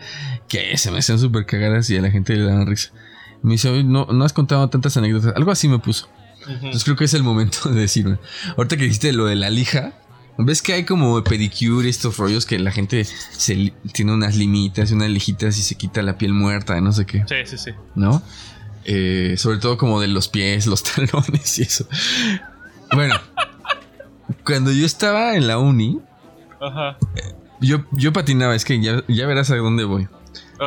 [0.47, 2.91] que se me hacían súper cagadas y a la gente le daban risa.
[3.41, 5.33] Me dice, no, no has contado tantas anécdotas.
[5.35, 6.07] Algo así me puso.
[6.47, 8.17] Entonces creo que es el momento de decirme.
[8.57, 9.93] Ahorita que dijiste lo de la lija,
[10.37, 14.93] ¿ves que hay como pedicure, estos rollos que la gente se, tiene unas limitas y
[14.93, 17.25] unas lijitas y se quita la piel muerta, no sé qué?
[17.27, 17.71] Sí, sí, sí.
[17.95, 18.21] ¿No?
[18.85, 21.87] Eh, sobre todo como de los pies, los talones y eso.
[22.93, 23.15] Bueno,
[24.45, 25.99] cuando yo estaba en la uni,
[26.63, 26.97] Ajá.
[27.59, 30.07] Yo, yo patinaba, es que ya, verás a dónde voy.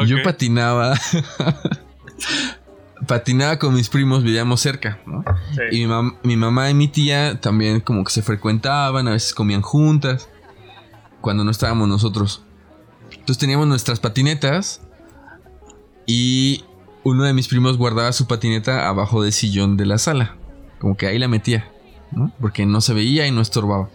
[0.07, 0.95] Yo patinaba.
[3.07, 5.25] patinaba con mis primos, vivíamos cerca, ¿no?
[5.71, 5.87] Y
[6.23, 10.29] mi, mamá y mi tía también como que se frecuentaban, a veces comían juntas,
[11.21, 12.43] cuando no estábamos nosotros.
[13.11, 14.81] Entonces teníamos nuestras patinetas
[16.07, 16.65] y
[17.07, 20.35] uno de mis primos guardaba su patineta abajo del sillón de la sala,
[20.81, 21.71] como que ahí la metía.
[22.41, 23.89] Porque no se veía y no estorbaba.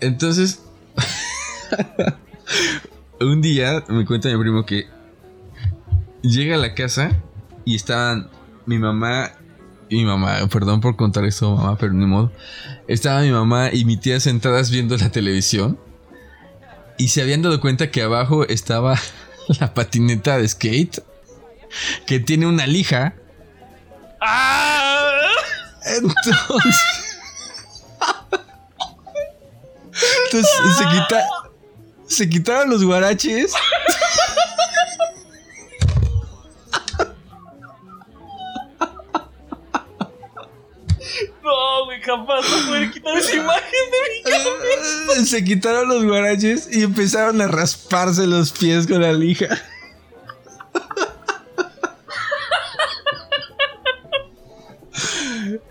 [0.00, 0.62] Entonces
[3.20, 4.86] un día me cuenta mi primo que
[6.22, 7.10] llega a la casa
[7.64, 8.30] y estaban
[8.66, 9.32] mi mamá
[9.88, 12.30] y mi mamá, perdón por contar esto, mamá, pero ni modo.
[12.86, 15.76] Estaba mi mamá y mi tía sentadas viendo la televisión
[16.98, 18.96] y se habían dado cuenta que abajo estaba
[19.60, 21.02] la patineta de skate
[22.06, 23.14] que tiene una lija.
[24.20, 25.10] ¡Ah!
[25.84, 26.76] Entonces.
[30.24, 31.26] Entonces se quita
[32.12, 33.52] se quitaron los guaraches.
[41.42, 45.24] No, güey, capaz no pueden quitar esa imagen de mi cabeza.
[45.26, 49.48] Se quitaron los guaraches y empezaron a rasparse los pies con la lija.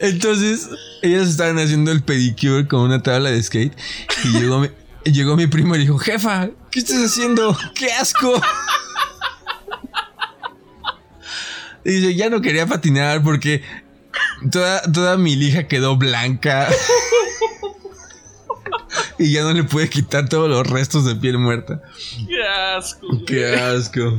[0.02, 0.68] Entonces,
[1.04, 3.74] ellas estaban haciendo el pedicure con una tabla de skate
[4.24, 4.70] y llegó mi,
[5.06, 7.56] llegó mi primo y dijo, jefa, ¿qué estás haciendo?
[7.76, 8.42] ¡Qué asco!
[11.84, 13.64] Y dice, ya no quería patinar porque
[14.52, 16.68] toda, toda mi lija quedó blanca.
[19.20, 21.82] y ya no le pude quitar todos los restos de piel muerta.
[22.28, 23.08] ¡Qué asco!
[23.26, 24.18] ¡Qué asco!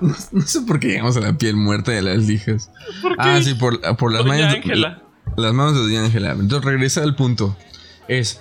[0.00, 2.70] No, sé por qué llegamos a la piel muerta de las lijas.
[3.18, 4.56] Ah, sí, por, por las manos.
[5.36, 6.32] Las manos de Doña Ángela.
[6.32, 7.56] Entonces regresa al punto.
[8.08, 8.40] Es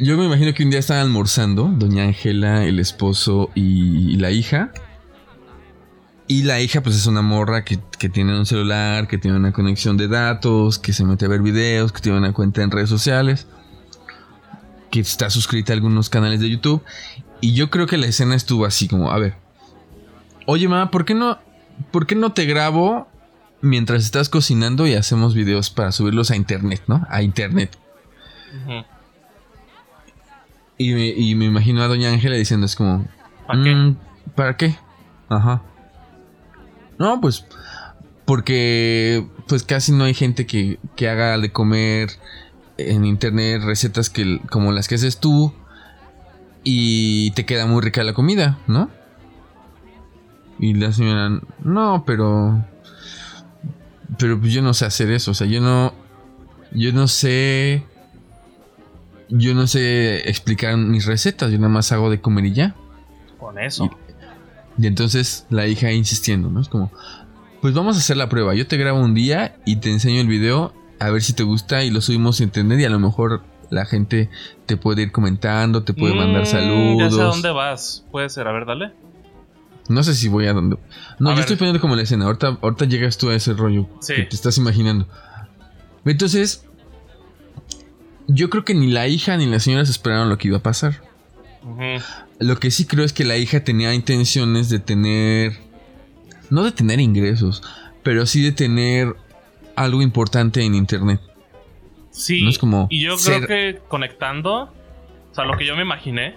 [0.00, 4.70] yo me imagino que un día están almorzando, doña Ángela, el esposo y, la hija.
[6.28, 7.78] Y la hija pues es una morra que,
[8.08, 11.90] tiene un celular, que tiene una conexión de datos, que se mete a ver videos,
[11.90, 13.48] que tiene una cuenta en redes sociales,
[14.92, 16.84] que está suscrita a algunos canales de YouTube.
[17.40, 19.34] Y yo creo que la escena estuvo así como, a ver,
[20.46, 21.38] oye mamá, ¿por qué no,
[21.90, 23.08] por qué no te grabo
[23.60, 27.06] mientras estás cocinando y hacemos videos para subirlos a internet, ¿no?
[27.10, 27.76] A internet.
[30.76, 33.06] Y me, imagino a Doña Ángela diciendo, es como...
[33.46, 33.74] ¿Para qué?
[33.74, 33.96] Mm,
[34.34, 34.76] ¿Para qué?
[35.28, 35.62] Ajá.
[36.98, 37.44] No, pues...
[38.24, 42.10] Porque pues casi no hay gente que, que haga de comer
[42.76, 45.54] en internet recetas que, como las que haces tú
[46.62, 48.90] y te queda muy rica la comida, ¿no?
[50.58, 52.64] Y la señora, no, pero...
[54.16, 55.92] Pero pues yo no sé hacer eso, o sea, yo no...
[56.72, 57.84] Yo no sé...
[59.28, 62.74] Yo no sé explicar mis recetas, yo nada más hago de comer y ya.
[63.38, 63.90] Con eso.
[64.78, 66.60] Y, entonces la hija insistiendo, ¿no?
[66.60, 66.90] Es como,
[67.60, 68.54] pues vamos a hacer la prueba.
[68.54, 71.84] Yo te grabo un día y te enseño el video a ver si te gusta
[71.84, 74.30] y lo subimos a internet y a lo mejor la gente
[74.66, 76.94] te puede ir comentando, te puede mandar saludos.
[76.94, 78.04] Mm, ya sé a dónde vas.
[78.10, 78.92] Puede ser, a ver, dale.
[79.88, 80.76] No sé si voy a dónde.
[81.18, 82.26] No, yo estoy poniendo como la escena.
[82.26, 85.08] Ahorita, ahorita llegas tú a ese rollo que te estás imaginando.
[86.04, 86.64] Entonces,
[88.26, 90.62] yo creo que ni la hija ni la señora se esperaron lo que iba a
[90.62, 91.02] pasar.
[92.38, 95.58] Lo que sí creo es que la hija tenía intenciones de tener.
[96.50, 97.62] No de tener ingresos,
[98.02, 99.16] pero sí de tener
[99.74, 101.20] algo importante en internet.
[102.10, 102.48] Sí.
[102.48, 106.34] es como y yo creo que conectando, o sea, lo que yo me imaginé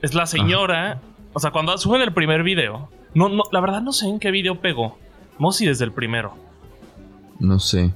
[0.00, 1.00] es la señora,
[1.32, 4.30] o sea, cuando suben el primer video, no, no, la verdad no sé en qué
[4.30, 4.98] video pegó,
[5.38, 6.34] no sé si desde el primero.
[7.38, 7.92] No sé.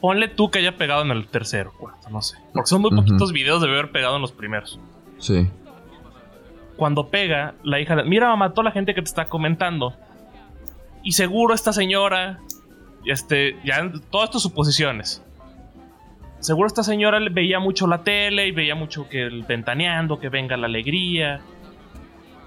[0.00, 2.36] Ponle tú que haya pegado en el tercero, cuarto, no sé.
[2.52, 4.80] Porque son muy poquitos videos de haber pegado en los primeros.
[5.18, 5.48] Sí.
[6.76, 8.02] Cuando pega, la hija de...
[8.02, 9.94] Mira, mamá, toda la gente que te está comentando.
[11.04, 12.40] Y seguro esta señora...
[13.04, 15.22] Este, ya todas tus suposiciones
[16.42, 20.56] seguro esta señora veía mucho la tele y veía mucho que el ventaneando, que venga
[20.56, 21.40] la alegría.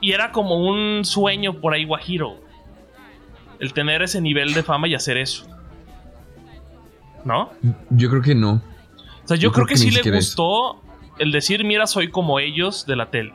[0.06, 2.40] Y era como un sueño por ahí guajiro.
[3.60, 5.48] El tener ese nivel de fama y hacer eso.
[7.24, 7.50] ¿No?
[7.90, 8.62] Yo creo que no.
[9.24, 10.80] O sea, yo, creo, que, sí le gustó
[11.18, 13.34] el decir, mira, soy como ellos de la tele.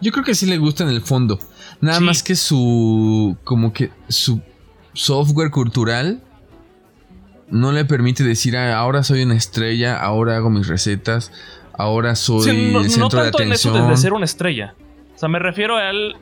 [0.00, 1.38] Yo creo que sí le gusta en el fondo.
[1.80, 3.36] Nada más que su.
[3.44, 4.42] como que su
[4.92, 6.20] software cultural
[7.50, 11.32] no le permite decir, ah, ahora soy una estrella, ahora hago mis recetas,
[11.72, 13.76] ahora soy el centro de atención.
[13.76, 14.74] En eso ser una estrella.
[15.14, 16.16] O sea, me refiero a él.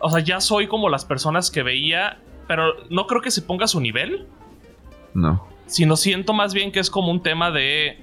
[0.00, 3.64] O sea, ya soy como las personas que veía, pero no creo que se ponga
[3.64, 4.26] a su nivel.
[5.14, 5.46] No.
[5.66, 7.98] Sino siento más bien que es como un tema de.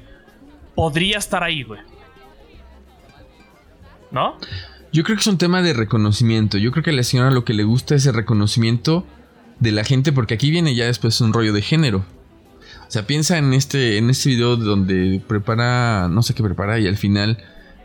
[0.76, 1.82] Podría estar ahí, güey.
[4.10, 4.38] ¿No?
[4.92, 6.58] Yo creo que es un tema de reconocimiento.
[6.58, 9.06] Yo creo que a la señora lo que le gusta es el reconocimiento
[9.60, 12.04] de la gente, porque aquí viene ya después un rollo de género.
[12.92, 16.88] O sea, piensa en este, en este video donde prepara, no sé qué prepara, y
[16.88, 17.38] al final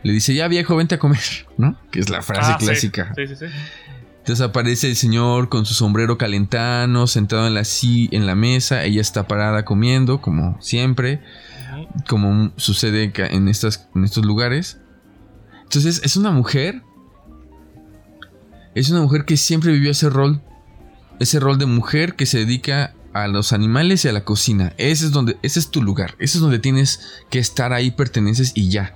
[0.03, 1.21] le dice, ya viejo, vente a comer,
[1.57, 1.79] ¿no?
[1.91, 3.13] Que es la frase ah, clásica.
[3.15, 3.45] Sí, sí, sí.
[4.17, 8.99] Entonces aparece el señor con su sombrero calentano, sentado en la, en la mesa, ella
[8.99, 11.21] está parada comiendo, como siempre,
[12.09, 14.77] como sucede en, estas, en estos lugares.
[15.63, 16.81] Entonces es una mujer,
[18.75, 20.41] es una mujer que siempre vivió ese rol,
[21.21, 22.93] ese rol de mujer que se dedica
[23.23, 24.73] a los animales y a la cocina.
[24.77, 26.15] Ese es donde, ese es tu lugar.
[26.19, 28.95] Ese es donde tienes que estar ahí, perteneces y ya.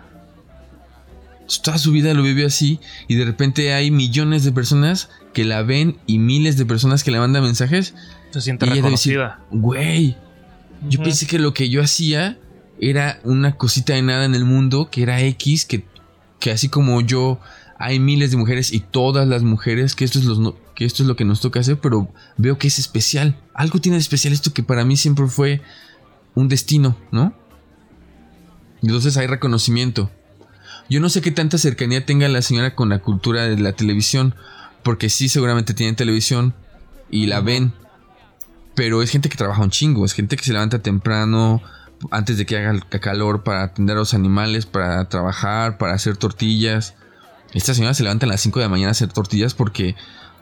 [1.63, 5.63] Toda su vida lo vive así y de repente hay millones de personas que la
[5.63, 7.93] ven y miles de personas que le mandan mensajes.
[8.31, 9.41] Se siente reconocida.
[9.51, 10.15] Güey,
[10.87, 12.37] yo pensé que lo que yo hacía
[12.79, 15.85] era una cosita de nada en el mundo, que era X, que,
[16.39, 17.39] que así como yo
[17.77, 21.07] hay miles de mujeres y todas las mujeres, que esto es los, que esto es
[21.07, 23.39] lo que nos toca hacer, pero veo que es especial.
[23.53, 25.61] Algo tiene de especial esto que para mí siempre fue
[26.33, 27.35] un destino, ¿no?
[28.81, 30.09] Entonces hay reconocimiento.
[30.89, 34.33] Yo no sé qué tanta cercanía tenga la señora con la cultura de la televisión,
[34.81, 36.55] porque sí seguramente tienen televisión
[37.11, 37.73] y la ven,
[38.73, 41.61] pero es gente que trabaja un chingo, es gente que se levanta temprano
[42.09, 46.95] antes de que haga calor para atender a los animales, para trabajar, para hacer tortillas.
[47.53, 49.95] Esta señora se levanta a las 5 de la mañana a hacer tortillas porque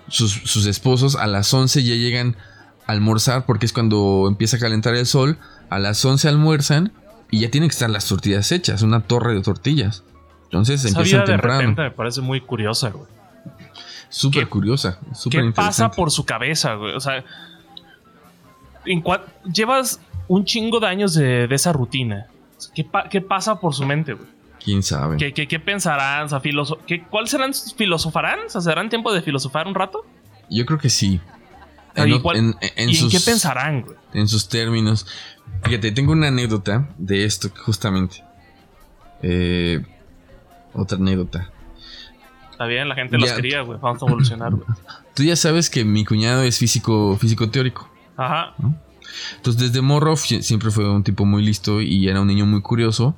[0.10, 2.36] sus, esposos a las 11 ya llegan
[2.88, 5.38] a almorzar porque es cuando empieza a calentar el sol.
[5.70, 6.92] A las 11 almuerzan
[7.32, 10.04] y ya tienen que estar las tortillas hechas, una torre de tortillas.
[10.46, 13.08] Entonces Esa empiezan de Repente me parece muy curiosa, güey.
[14.10, 16.96] Súper curiosa, súper ¿Qué pasa por su cabeza, güey?
[16.96, 17.24] O sea,
[19.54, 22.26] llevas un chingo de años de, esa rutina.
[22.74, 24.28] ¿Qué, ¿Qué, pasa por su mente, güey?
[24.64, 25.18] ¿Quién sabe?
[25.18, 26.28] ¿Qué, pensarán?
[26.86, 27.54] ¿qué, ¿Cuál serán?
[27.54, 28.50] ¿Filosofarán?
[28.50, 30.06] ¿Se darán tiempo de filosofar un rato?
[30.50, 31.22] Yo creo que sí.
[31.96, 32.56] En,
[32.90, 33.98] ¿Y qué pensarán, güey?
[34.14, 35.08] En sus términos.
[35.64, 38.24] Fíjate, tengo una anécdota de esto justamente.
[39.22, 39.84] Eh,
[40.74, 41.52] otra anécdota.
[42.52, 43.80] Está bien, la gente las quería, güey.
[43.80, 44.66] Vamos a evolucionar, güey.
[45.16, 47.90] Tú ya sabes que mi cuñado es físico, físico teórico.
[48.18, 48.56] Ajá.
[49.36, 53.16] Entonces, desde morro siempre fue un tipo muy listo y era un niño muy curioso.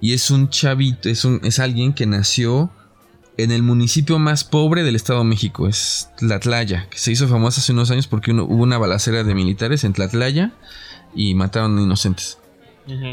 [0.00, 2.70] Y es un chavito, es, un, es alguien que nació
[3.38, 7.60] en el municipio más pobre del Estado de México, es Tlatlaya, que se hizo famosa
[7.60, 10.52] hace unos años porque hubo una balacera de militares en Tlatlaya
[11.14, 12.38] y mataron a inocentes.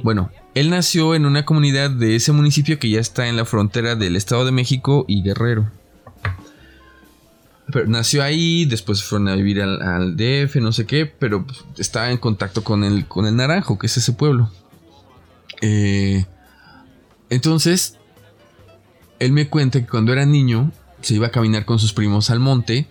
[0.04, 3.96] Bueno, él nació en una comunidad de ese municipio que ya está en la frontera
[3.96, 5.70] del Estado de México y Guerrero.
[7.72, 11.46] Pero nació ahí, después fueron a vivir al, DF, no sé qué, pero
[11.78, 14.50] estaba en contacto con el, con el Naranjo, que es ese pueblo.
[15.62, 16.26] Eh,
[17.36, 17.98] entonces,
[19.20, 20.72] él me cuenta que cuando era niño
[21.02, 22.88] se iba a caminar con sus primos al monte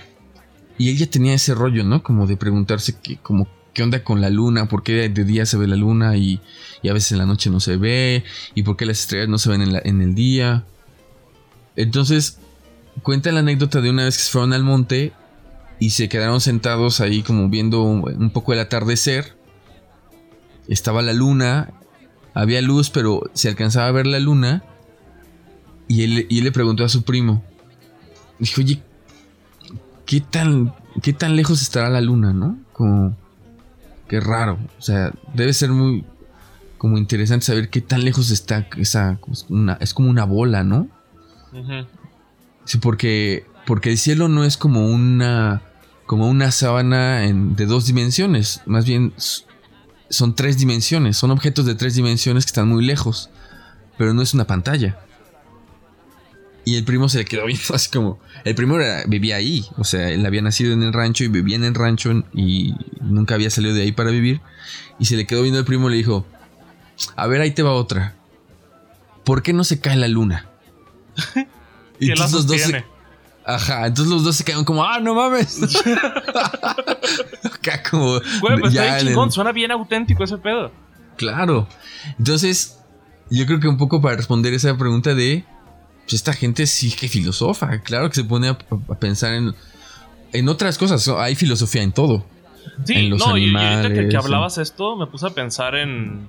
[0.76, 2.02] y él ya tenía ese rollo, ¿no?
[2.02, 5.56] Como de preguntarse que, como, qué onda con la luna, por qué de día se
[5.56, 6.42] ve la luna y,
[6.86, 8.22] a veces en la noche no se ve
[8.54, 10.64] y por qué las estrellas no se ven en, en el día.
[11.74, 12.38] Entonces,
[13.02, 15.14] cuenta la anécdota de una vez que se fueron al monte
[15.78, 19.34] y se quedaron sentados ahí como viendo un poco el atardecer.
[20.68, 21.72] Estaba la luna,
[22.34, 24.64] había luz, pero se alcanzaba a ver la luna
[25.86, 27.42] y él, le preguntó a su primo.
[28.38, 28.82] Dijo, oye,
[30.04, 32.58] ¿qué tan, ¿qué tan lejos estará la luna, no?
[32.72, 33.16] Como,
[34.08, 34.58] qué raro.
[34.78, 36.04] O sea, debe ser muy,
[36.78, 39.18] como interesante saber qué tan lejos está esa,
[39.48, 40.88] una, es como una bola, ¿no?
[42.64, 45.62] Sí, porque, porque el cielo no es como una,
[46.06, 48.62] como una sábana de dos dimensiones.
[48.66, 49.12] Más bien
[50.14, 51.16] son tres dimensiones.
[51.16, 53.30] Son objetos de tres dimensiones que están muy lejos.
[53.98, 54.98] Pero no es una pantalla.
[56.64, 58.18] Y el primo se le quedó viendo así como.
[58.44, 59.66] El primo vivía ahí.
[59.76, 63.34] O sea, él había nacido en el rancho y vivía en el rancho y nunca
[63.34, 64.40] había salido de ahí para vivir.
[64.98, 66.26] Y se le quedó viendo el primo y le dijo:
[67.16, 68.14] A ver, ahí te va otra.
[69.24, 70.48] ¿Por qué no se cae la luna?
[71.98, 72.84] y entonces los dos se,
[73.46, 75.60] Ajá, entonces los dos se quedaron como, ah, no mames.
[77.44, 78.20] Acá como.
[78.40, 80.72] Güey, pues está bien chingón, suena bien auténtico ese pedo.
[81.16, 81.68] Claro.
[82.18, 82.78] Entonces,
[83.30, 85.44] yo creo que un poco para responder esa pregunta de
[86.04, 88.58] pues esta gente sí que filosofa, claro que se pone a,
[88.98, 89.54] pensar en,
[90.32, 92.26] en otras cosas, hay filosofía en todo.
[92.84, 96.28] Sí, en los no, animales, y, ahorita que, hablabas esto, me puse a pensar en,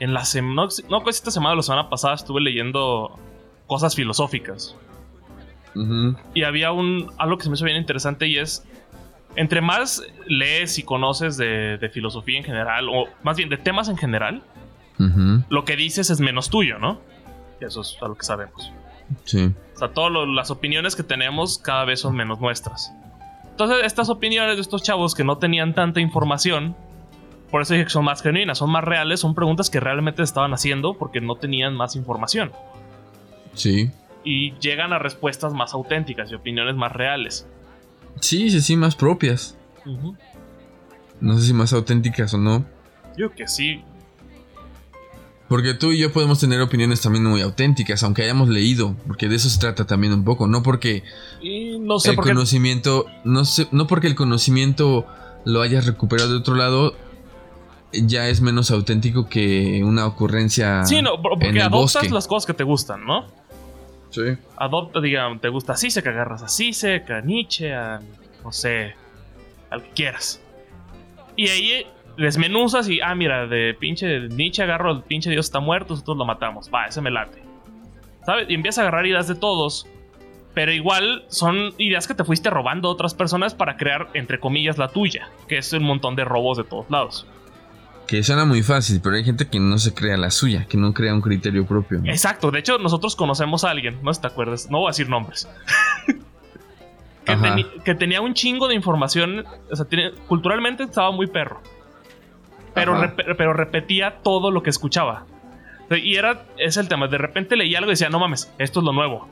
[0.00, 3.18] en la semana, no, pues esta semana o la semana pasada estuve leyendo
[3.66, 4.76] cosas filosóficas.
[6.34, 8.64] Y había un, algo que se me hizo bien interesante y es,
[9.36, 13.96] entre más lees y conoces de, filosofía en general, o más bien de temas en
[13.96, 14.42] general,
[15.48, 17.00] lo que dices es menos tuyo, ¿no?
[17.66, 18.72] eso es algo que sabemos.
[19.24, 19.52] Sí.
[19.74, 22.92] O sea, todas las opiniones que tenemos cada vez son menos nuestras.
[23.50, 26.74] Entonces, estas opiniones de estos chavos que no tenían tanta información,
[27.50, 30.54] por eso dije que son más genuinas, son más reales, son preguntas que realmente estaban
[30.54, 32.52] haciendo porque no tenían más información.
[33.54, 33.90] Sí.
[34.24, 37.46] Y llegan a respuestas más auténticas y opiniones más reales.
[38.20, 39.56] Sí, sí, sí, más propias.
[41.20, 42.64] No sé si más auténticas o no.
[43.16, 43.82] Yo que sí.
[45.48, 49.36] Porque tú y yo podemos tener opiniones también muy auténticas, aunque hayamos leído, porque de
[49.36, 51.02] eso se trata también un poco, no porque
[51.78, 55.06] no sé el conocimiento, no sé, no porque el conocimiento
[55.44, 56.94] lo hayas recuperado de otro lado,
[57.92, 60.86] ya es menos auténtico que una ocurrencia.
[60.86, 63.26] Sí, no, porque adoptas las cosas que te gustan, ¿no?
[64.12, 64.36] Sí.
[64.56, 68.00] Adopta, digamos, te gusta así, se que agarras así, se a Nietzsche, a,
[68.44, 68.94] no sé,
[69.70, 70.40] al que quieras.
[71.34, 71.86] Y ahí
[72.16, 76.24] desmenuzas y, ah, mira, de pinche Nietzsche agarro el pinche Dios está muerto, nosotros lo
[76.26, 76.70] matamos.
[76.72, 77.42] Va, ese me late.
[78.26, 78.48] ¿Sabes?
[78.50, 79.86] Y empiezas a agarrar ideas de todos.
[80.54, 84.76] Pero igual son ideas que te fuiste robando a otras personas para crear, entre comillas,
[84.76, 85.30] la tuya.
[85.48, 87.26] Que es un montón de robos de todos lados.
[88.06, 90.92] Que suena muy fácil, pero hay gente que no se crea la suya, que no
[90.92, 92.00] crea un criterio propio.
[92.04, 95.48] Exacto, de hecho nosotros conocemos a alguien, no te acuerdas, no voy a decir nombres.
[97.84, 99.86] que, tenía un chingo de información, o sea,
[100.26, 101.60] culturalmente estaba muy perro
[102.74, 105.26] pero, pero repetía todo lo que escuchaba.
[105.90, 108.86] Y era, es el tema, de repente leía algo y decía, no mames, esto es
[108.86, 109.28] lo nuevo.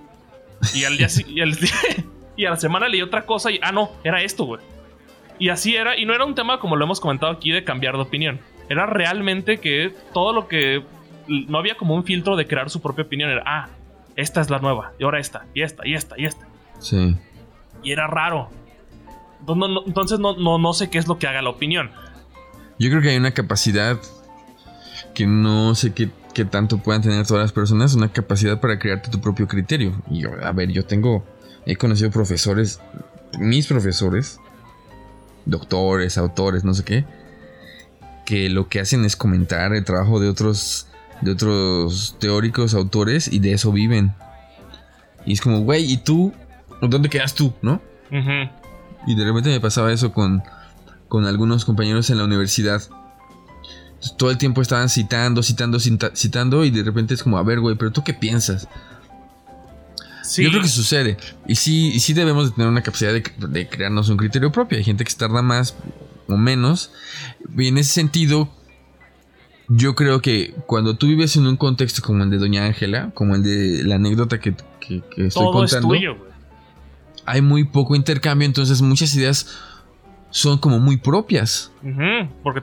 [0.74, 1.40] Y al día y,
[2.36, 4.60] y a la semana leí otra cosa y, ah, no, era esto, güey.
[5.38, 7.94] Y así era, y no era un tema como lo hemos comentado aquí de cambiar
[7.94, 8.40] de opinión.
[8.70, 10.82] Era realmente que todo lo que...
[11.26, 13.28] No había como un filtro de crear su propia opinión.
[13.30, 13.68] Era, ah,
[14.16, 16.46] esta es la nueva, y ahora esta, y esta, y esta, y esta.
[16.78, 17.16] Sí.
[17.82, 18.48] Y era raro.
[19.86, 21.90] Entonces no, no, no sé qué es lo que haga la opinión.
[22.78, 23.98] Yo creo que hay una capacidad
[25.14, 26.10] que no sé qué,
[26.44, 30.00] tanto puedan tener todas las personas, una capacidad para crearte tu propio criterio.
[30.10, 31.24] Y a ver, yo tengo,
[31.66, 32.80] he conocido profesores,
[33.38, 34.40] mis profesores,
[35.44, 37.04] doctores, autores, no sé qué,
[38.30, 40.86] que lo que hacen es comentar el trabajo de otros,
[41.20, 44.14] de otros teóricos, autores, y de eso viven.
[45.26, 46.32] Y es como, güey, ¿y tú?
[46.80, 47.52] ¿Dónde quedas tú?
[47.60, 47.82] ¿No?
[49.04, 50.44] Y de repente me pasaba eso con
[51.08, 52.80] con algunos compañeros en la universidad.
[54.16, 57.74] todo el tiempo estaban citando, citando, citando y de repente es como, a ver, güey,
[57.74, 58.68] pero tú qué piensas.
[60.36, 61.16] Yo creo que sucede.
[61.48, 64.78] Y sí, sí debemos de tener una capacidad de, de, crearnos un criterio propio.
[64.78, 65.74] Hay gente que se tarda más
[66.30, 66.92] o menos.
[67.56, 68.48] Y en ese sentido,
[69.68, 73.36] yo creo que cuando tú vives en un contexto como el de Doña Ángela, como
[73.36, 74.54] el de la anécdota que,
[75.16, 75.94] estoy contando,
[77.26, 79.58] hay muy poco intercambio, entonces muchas ideas
[80.30, 81.72] son como muy propias.
[82.42, 82.62] porque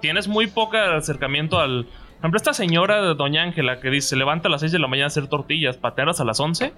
[0.00, 1.86] tienes muy poco acercamiento al...
[1.86, 4.78] Por ejemplo, esta señora de Doña Ángela que dice, se levanta a las 6 de
[4.78, 6.72] la mañana a hacer tortillas, pateadas a las 11.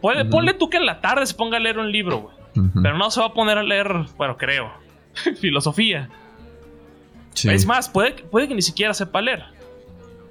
[0.00, 2.70] Puede, Ponle tú que en la tarde se ponga a leer un libro, güey.
[2.82, 4.72] Pero no se va a poner a leer, bueno, creo,
[5.40, 6.08] filosofía.
[7.44, 9.44] Es más, puede, puede que ni siquiera sepa leer.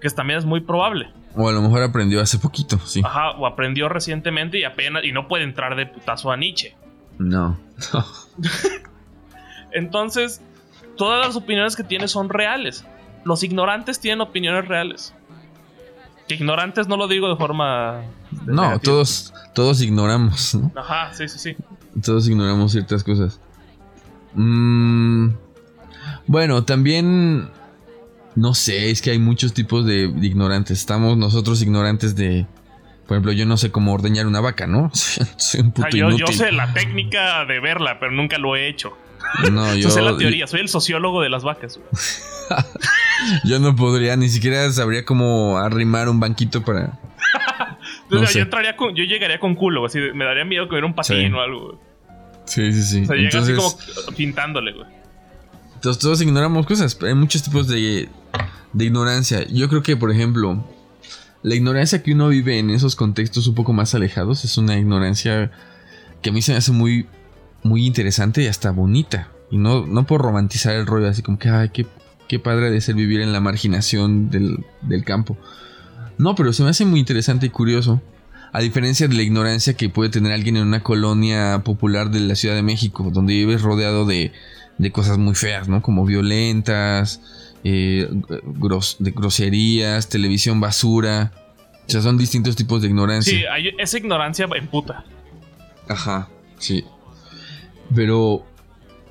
[0.01, 1.11] Que también es muy probable.
[1.35, 3.01] O a lo mejor aprendió hace poquito, sí.
[3.03, 5.03] Ajá, o aprendió recientemente y apenas.
[5.03, 6.75] Y no puede entrar de putazo a Nietzsche.
[7.17, 7.59] No,
[7.93, 8.05] no.
[9.71, 10.41] Entonces,
[10.97, 12.85] todas las opiniones que tiene son reales.
[13.25, 15.13] Los ignorantes tienen opiniones reales.
[16.27, 18.03] Que ignorantes no lo digo de forma.
[18.45, 20.71] no, todos, todos ignoramos, ¿no?
[20.75, 21.55] Ajá, sí, sí, sí.
[22.03, 23.39] Todos ignoramos ciertas cosas.
[24.33, 25.29] Mmm.
[26.27, 27.49] Bueno, también.
[28.35, 30.77] No sé, es que hay muchos tipos de, ignorantes.
[30.77, 32.45] Estamos nosotros ignorantes de.
[33.07, 34.91] Por ejemplo, yo no sé cómo ordeñar una vaca, ¿no?
[34.93, 38.67] soy un puto ah, yo, yo, sé la técnica de verla, pero nunca lo he
[38.67, 38.95] hecho.
[39.51, 39.89] No, yo.
[39.89, 41.79] sé la teoría, soy el sociólogo de las vacas.
[43.43, 46.99] yo no podría, ni siquiera sabría cómo arrimar un banquito para.
[48.11, 51.41] yo, entraría con, yo llegaría con culo, así, me daría miedo comer un patín o
[51.41, 51.88] algo.
[52.49, 53.03] Sí, sí, sí.
[53.03, 53.77] O sea, llega así como
[54.17, 54.87] pintándole, güey.
[55.75, 56.97] Entonces todos ignoramos cosas.
[57.01, 58.09] Hay muchos tipos de,
[58.73, 59.47] de ignorancia.
[59.47, 60.67] Yo creo que, por ejemplo,
[61.43, 65.51] la ignorancia que uno vive en esos contextos un poco más alejados es una ignorancia
[66.21, 67.05] que a mí se me hace muy,
[67.63, 69.29] muy interesante y hasta bonita.
[69.51, 71.85] Y no, no por romantizar el rollo así como que, ay, qué,
[72.27, 75.37] qué padre de ser vivir en la marginación del, del campo.
[76.17, 78.01] No, pero se me hace muy interesante y curioso.
[78.51, 82.35] A diferencia de la ignorancia que puede tener alguien en una colonia popular de la
[82.35, 84.31] Ciudad de México, donde vives rodeado de,
[84.77, 85.81] de cosas muy feas, ¿no?
[85.81, 87.21] Como violentas,
[87.63, 91.31] eh, de groserías, televisión basura.
[91.87, 93.37] O sea, son distintos tipos de ignorancia.
[93.37, 95.05] Sí, hay esa ignorancia en puta.
[95.87, 96.85] Ajá, sí.
[97.93, 98.45] Pero...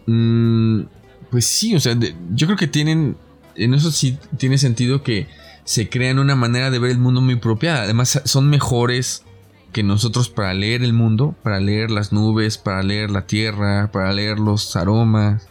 [0.07, 0.83] Mm,
[1.31, 1.97] pues sí, o sea,
[2.35, 3.17] yo creo que tienen...
[3.55, 5.27] En eso sí tiene sentido que
[5.65, 7.83] se crean una manera de ver el mundo muy propia.
[7.83, 9.25] Además, son mejores
[9.73, 14.13] que nosotros para leer el mundo, para leer las nubes, para leer la tierra, para
[14.13, 15.49] leer los aromas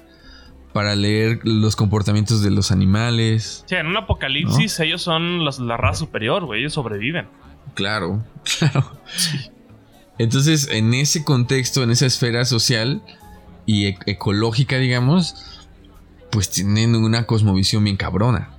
[0.77, 3.63] para leer los comportamientos de los animales.
[3.65, 7.27] Sí, en un apocalipsis ellos son la raza superior, güey, ellos sobreviven.
[7.73, 8.23] Claro,
[8.59, 8.91] claro.
[10.19, 13.01] Entonces, en ese contexto, en esa esfera social
[13.65, 15.65] y e-, ecológica, digamos,
[16.31, 18.51] pues tienen una cosmovisión bien cabrona.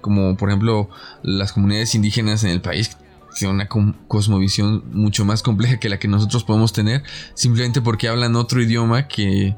[0.00, 0.88] Como por ejemplo
[1.22, 2.96] las comunidades indígenas en el país
[3.38, 3.68] tienen una
[4.08, 7.02] cosmovisión mucho más compleja que la que nosotros podemos tener,
[7.34, 9.56] simplemente porque hablan otro idioma que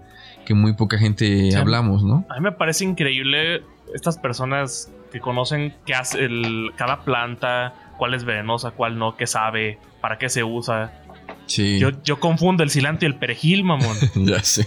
[0.49, 2.25] que muy poca gente hablamos, ¿no?
[2.31, 3.63] A mí me parece increíble
[3.93, 9.27] estas personas que conocen qué hace el, cada planta, cuál es venenosa, cuál no, qué
[9.27, 11.03] sabe, para qué se usa.
[11.45, 11.79] Sí.
[11.79, 13.95] Yo, yo confundo el cilantro y el perejil, mamón.
[14.15, 14.67] ya sé.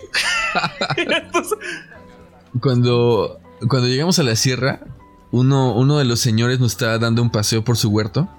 [2.61, 4.81] cuando, cuando llegamos a la sierra,
[5.31, 8.29] uno, uno de los señores nos estaba dando un paseo por su huerto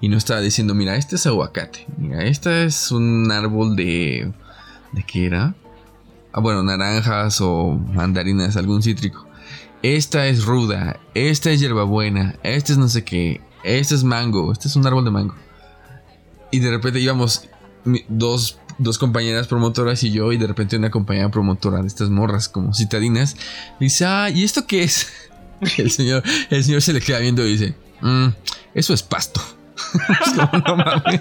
[0.00, 4.32] y nos estaba diciendo, mira, este es aguacate, mira, este es un árbol de...
[4.92, 5.54] ¿De qué era?
[6.32, 9.26] Ah, bueno, naranjas o mandarinas, algún cítrico.
[9.82, 14.68] Esta es ruda, esta es hierbabuena, este es no sé qué, este es mango, este
[14.68, 15.34] es un árbol de mango.
[16.50, 17.48] Y de repente íbamos
[18.08, 22.48] dos, dos compañeras promotoras y yo, y de repente una compañera promotora de estas morras
[22.48, 23.36] como citadinas,
[23.78, 25.08] dice, ah, ¿y esto qué es?
[25.76, 28.28] El señor, el señor se le queda viendo y dice, mm,
[28.74, 29.57] eso es pasto.
[30.64, 31.20] No mames.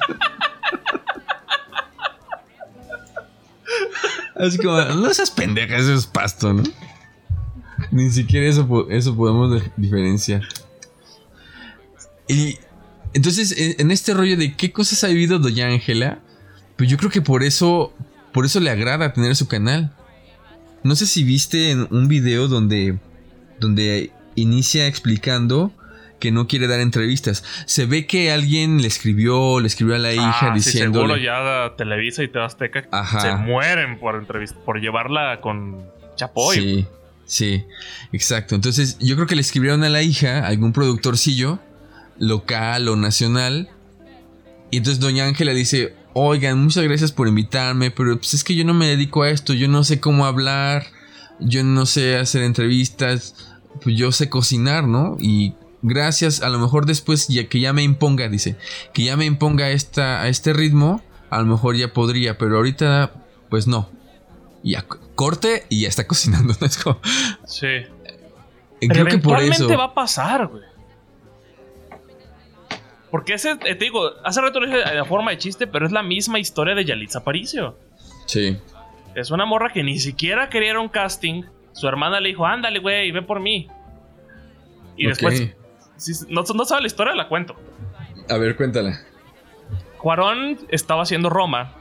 [4.36, 6.64] Así como, no seas pendeja, eso es pasto, ¿no?
[7.92, 10.44] Ni siquiera eso, eso podemos diferenciar.
[12.28, 12.58] Y
[13.14, 16.20] entonces, en este rollo de qué cosas ha vivido Doña Ángela,
[16.76, 17.94] pues yo creo que por eso,
[18.32, 19.92] por eso le agrada tener su canal.
[20.84, 23.00] No sé si viste en un video donde,
[23.60, 25.72] donde inicia explicando
[26.20, 27.44] que no quiere dar entrevistas.
[27.66, 31.00] Se ve que alguien le escribió, le escribió a la hija diciendo.
[31.00, 32.88] seguro ya Televisa y Azteca
[33.22, 36.56] se mueren por entrevista, por llevarla con Chapoy.
[36.56, 36.88] Sí,
[37.26, 37.66] sí,
[38.12, 38.56] exacto.
[38.56, 41.60] Entonces, yo creo que le escribieron a la hija, algún productorcillo,
[42.18, 43.70] local o nacional.
[44.72, 48.66] Y entonces Doña Ángela dice: Oigan, muchas gracias por invitarme, pero pues es que yo
[48.66, 50.88] no me dedico a esto, yo no sé cómo hablar,
[51.40, 53.36] yo no sé hacer entrevistas,
[53.84, 55.18] pues yo sé cocinar, ¿no?
[55.20, 58.56] Y gracias, a lo mejor después ya que ya me imponga, dice,
[58.94, 63.12] que ya me imponga esta, a este ritmo, a lo mejor ya podría, pero ahorita,
[63.50, 63.90] pues no.
[64.64, 66.54] Ya corte y ya está cocinando.
[66.60, 67.00] ¿no?
[67.46, 67.68] Sí.
[68.82, 69.68] Creo que por eso.
[69.78, 70.64] va a pasar, güey.
[73.10, 75.92] Porque ese, eh, te digo, hace rato lo dije de forma de chiste, pero es
[75.92, 77.78] la misma historia de Yalitza Aparicio.
[78.26, 78.58] Sí.
[79.16, 81.44] Es una morra que ni siquiera quería un casting.
[81.72, 83.70] Su hermana le dijo, ándale, güey, ve por mí.
[84.98, 85.56] Y después,
[86.30, 87.56] no, no sabe la historia, la cuento.
[88.30, 89.00] A ver, cuéntala.
[89.98, 91.74] Cuarón estaba haciendo Roma.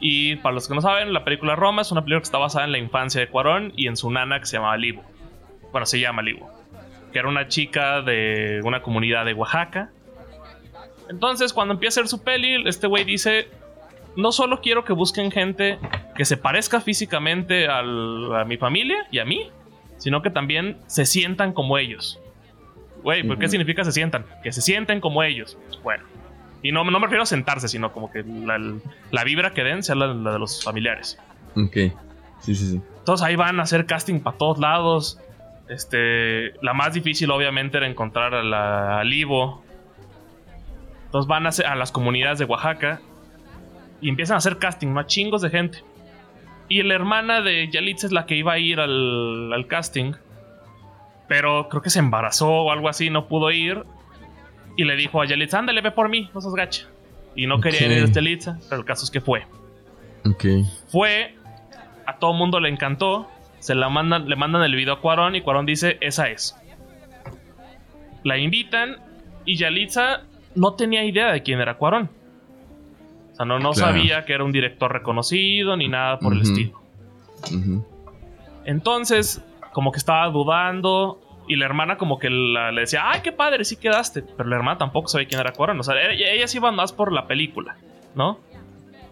[0.00, 2.64] Y para los que no saben, la película Roma es una película que está basada
[2.64, 5.04] en la infancia de Cuarón y en su nana que se llamaba Livo.
[5.72, 6.50] Bueno, se llama Livo.
[7.12, 9.90] Que era una chica de una comunidad de Oaxaca.
[11.08, 13.48] Entonces, cuando empieza a hacer su peli, este güey dice:
[14.16, 15.78] No solo quiero que busquen gente
[16.14, 17.82] que se parezca físicamente a
[18.46, 19.50] mi familia y a mí,
[19.98, 22.20] sino que también se sientan como ellos.
[23.02, 24.24] Güey, ¿por qué significa se sientan?
[24.42, 25.56] Que se sienten como ellos.
[25.82, 26.04] Bueno.
[26.62, 29.94] Y no, no me refiero a sentarse, sino como que la, vibra que den sea
[29.94, 31.18] la, de los familiares.
[31.56, 31.76] Ok.
[32.40, 32.80] Sí, sí, sí.
[32.98, 35.18] Entonces ahí van a hacer casting para todos lados.
[35.68, 39.62] Este, la más difícil obviamente era encontrar a la Livo.
[41.06, 43.00] Entonces van a, a las comunidades de Oaxaca
[44.00, 45.02] y empiezan a hacer casting, ¿no?
[45.04, 45.78] chingos de gente.
[46.68, 50.12] Y la hermana de Yalitza es la que iba a ir al, al casting.
[51.30, 53.84] Pero creo que se embarazó o algo así, no pudo ir.
[54.76, 56.88] Y le dijo a Yalitza, ándale, ve por mí, no seas gacha.
[57.36, 59.46] Y no quería ir a Yalitza, pero el caso es que fue.
[60.88, 61.36] Fue,
[62.04, 63.28] a todo mundo le encantó.
[63.60, 66.56] Se la mandan, le mandan el video a Cuarón y Cuarón dice, esa es.
[68.24, 68.96] La invitan
[69.44, 70.22] y Yalitza
[70.56, 72.10] no tenía idea de quién era Cuarón.
[73.30, 76.80] O sea, no, no sabía que era un director reconocido ni nada por el estilo.
[78.64, 83.64] Entonces, como que estaba dudando y la hermana como que le decía, ay, qué padre,
[83.64, 84.22] sí quedaste.
[84.22, 85.80] Pero la hermana tampoco sabía quién era Cuarón.
[85.80, 87.76] O sea, ellas iban más por la película,
[88.14, 88.38] ¿no?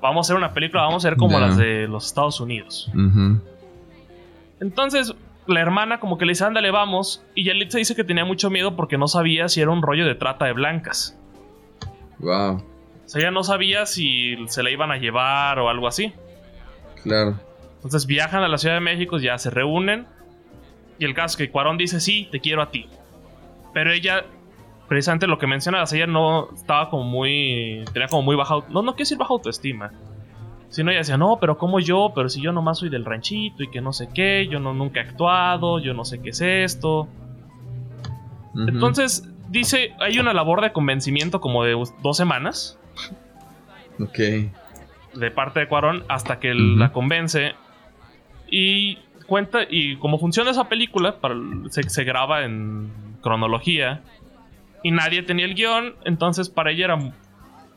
[0.01, 2.91] Vamos a hacer una película, vamos a ser como las de los Estados Unidos.
[4.61, 5.15] Entonces,
[5.49, 7.25] la hermana como que le dice, ándale, vamos.
[7.35, 10.15] Y Yalitza dice que tenía mucho miedo porque no sabía si era un rollo de
[10.15, 11.19] trata de blancas.
[12.21, 12.57] Wow.
[13.05, 16.13] O sea, ella no sabía si se la iban a llevar o algo así.
[17.03, 17.41] Claro.
[17.77, 20.07] Entonces viajan a la Ciudad de México, ya se reúnen.
[20.99, 22.86] Y el caso es que Cuarón dice, sí, te quiero a ti.
[23.72, 24.24] Pero ella,
[24.88, 27.84] precisamente lo que mencionabas, ella no estaba como muy...
[27.92, 28.57] Tenía como muy baja...
[28.68, 29.92] No, no quiero decir baja autoestima.
[30.70, 33.70] Sino ella decía, no, pero como yo, pero si yo nomás soy del ranchito y
[33.70, 37.09] que no sé qué, yo no nunca he actuado, yo no sé qué es esto.
[38.55, 42.78] Entonces, dice, hay una labor de convencimiento como de dos semanas.
[44.01, 44.18] Ok.
[45.14, 47.55] De parte de Cuarón hasta que la convence.
[48.51, 48.99] Y
[49.29, 51.16] cuenta, y como funciona esa película,
[51.68, 52.91] se, graba en
[53.22, 54.03] cronología.
[54.83, 56.99] Y nadie tenía el guion, entonces para ella era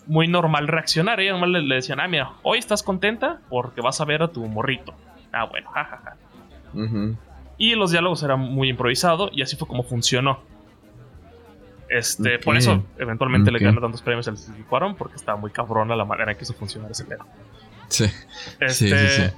[0.07, 1.19] muy normal reaccionar.
[1.19, 4.45] Ella normal le, decían, ah, mira, hoy estás contenta porque vas a ver a tu
[4.47, 4.93] morrito.
[5.31, 6.15] Ah, bueno, jajaja.
[7.57, 10.39] Y los diálogos eran muy improvisados y así fue como funcionó.
[11.89, 14.37] Este, por eso eventualmente le ganó tantos premios al
[14.69, 17.25] Cuarón porque estaba muy cabrona la manera en que hizo funcionar ese pedo.
[17.89, 18.05] Sí.
[18.61, 19.33] Este,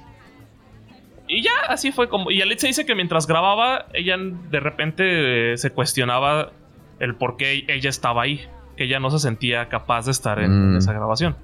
[1.34, 2.30] Y ya, así fue como.
[2.30, 6.52] Y Alexa dice que mientras grababa, ella de repente eh, se cuestionaba
[7.00, 8.46] el por qué ella estaba ahí.
[8.76, 10.76] Que ella no se sentía capaz de estar en, mm.
[10.78, 11.36] esa grabación.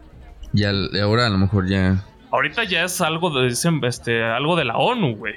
[0.53, 2.05] Y ahora a lo mejor ya.
[2.33, 5.35] Ahorita ya es algo de, este, algo de la ONU, güey.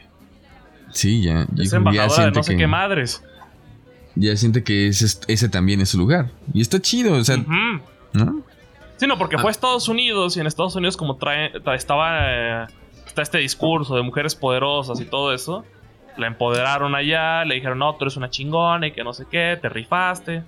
[0.92, 1.48] Sí, ya.
[1.58, 3.24] Es embajadora de no sé qué madres
[4.16, 6.30] ya siente que ese, ese, también es su lugar.
[6.54, 8.44] Y está chido, o sea, ¿no?
[8.98, 9.52] Sí, no, porque fue a ah.
[9.52, 12.68] Estados Unidos y en Estados Unidos como trae, estaba eh,
[13.14, 15.64] está este discurso de mujeres poderosas y todo eso.
[16.18, 19.58] La empoderaron allá, le dijeron, no, tú eres una chingona y que no sé qué,
[19.62, 20.44] te rifaste.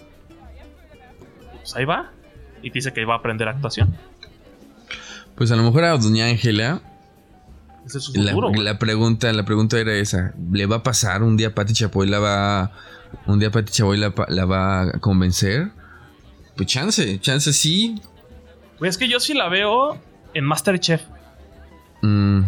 [1.54, 2.12] Pues ahí va.
[2.64, 3.96] Y dice que iba a aprender actuación.
[5.36, 6.82] Pues a lo mejor a Doña Ángela.
[7.86, 10.34] Ese es su futuro, la, la, pregunta, la pregunta era esa.
[10.52, 12.72] ¿Le va a pasar un día Pati Chapoy la va
[13.28, 15.70] un día Pati Chaboy la, va a convencer.
[16.56, 18.02] Pues chance, chance sí.
[18.80, 20.00] Pues es que yo sí la veo
[20.34, 21.04] en Masterchef.
[22.06, 22.46] Mm,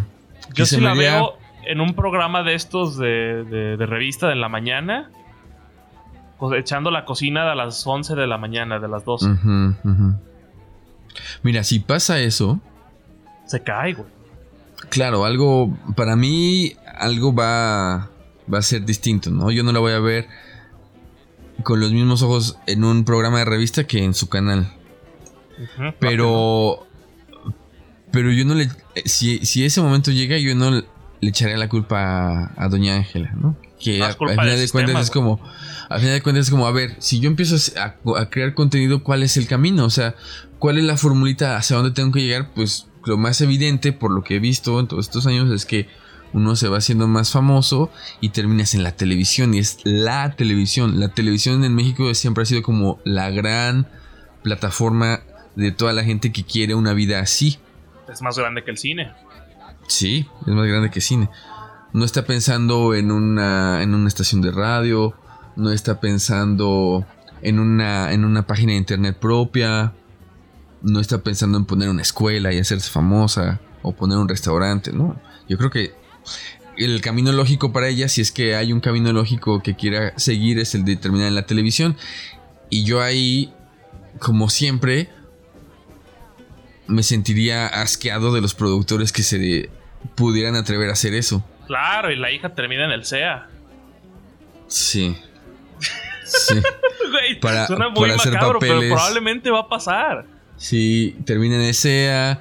[0.54, 5.10] yo sí la veo en un programa de estos de, revista de la mañana.
[6.56, 9.26] Echando la cocina a las 11 de la mañana, de las 12.
[11.42, 12.60] Mira, si pasa eso.
[13.46, 14.08] Se cae, güey.
[14.88, 15.76] Claro, algo.
[15.96, 18.08] Para mí, algo va.
[18.52, 19.50] Va a ser distinto, ¿no?
[19.50, 20.26] Yo no la voy a ver
[21.64, 24.72] con los mismos ojos en un programa de revista que en su canal.
[25.98, 26.87] pero.
[28.10, 28.70] Pero yo no le.
[29.04, 33.56] Si, si, ese momento llega, yo no, le echaría la culpa a, Doña Ángela, ¿no?
[33.78, 35.40] Que a, final de cuentas es como,
[35.88, 39.22] a final de cuentas es como, a ver, si yo empiezo a, crear contenido, ¿cuál
[39.22, 39.84] es el camino?
[39.84, 40.14] O sea,
[40.58, 42.50] ¿cuál es la formulita hacia dónde tengo que llegar?
[42.54, 45.88] Pues lo más evidente, por lo que he visto en todos estos años, es que
[46.32, 47.90] uno se va haciendo más famoso
[48.20, 49.54] y terminas en la televisión.
[49.54, 51.00] Y es la televisión.
[51.00, 53.88] La televisión en México siempre ha sido como la gran
[54.42, 55.20] plataforma
[55.56, 57.58] de toda la gente que quiere una vida así.
[58.10, 59.12] Es más grande que el cine.
[59.86, 61.30] Sí, es más grande que cine.
[61.92, 65.14] No está pensando en una, en una estación de radio,
[65.56, 67.06] no está pensando
[67.42, 69.94] en una, en una página de internet propia,
[70.82, 75.20] no está pensando en poner una escuela y hacerse famosa o poner un restaurante, ¿no?
[75.48, 75.94] Yo creo que
[76.76, 80.58] el camino lógico para ella, si es que hay un camino lógico que quiera seguir,
[80.58, 81.96] es el de terminar en la televisión.
[82.70, 83.52] Y yo ahí,
[84.18, 85.10] como siempre,
[86.88, 89.70] me sentiría asqueado de los productores que se
[90.14, 91.44] pudieran atrever a hacer eso.
[91.66, 93.46] Claro, y la hija termina en el SEA.
[94.66, 95.16] Sí.
[96.30, 96.56] Sí.
[97.40, 100.26] para, suena muy macabro, pero probablemente va a pasar.
[100.58, 102.38] Sí, termina en el SEA,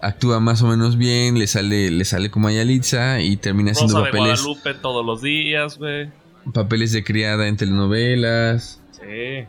[0.00, 3.94] actúa más o menos bien, le sale, le sale como a Yalitza y termina haciendo
[3.94, 4.12] papeles.
[4.12, 6.10] De Guadalupe todos los días, güey.
[6.52, 8.80] Papeles de criada en telenovelas.
[8.90, 9.46] Sí.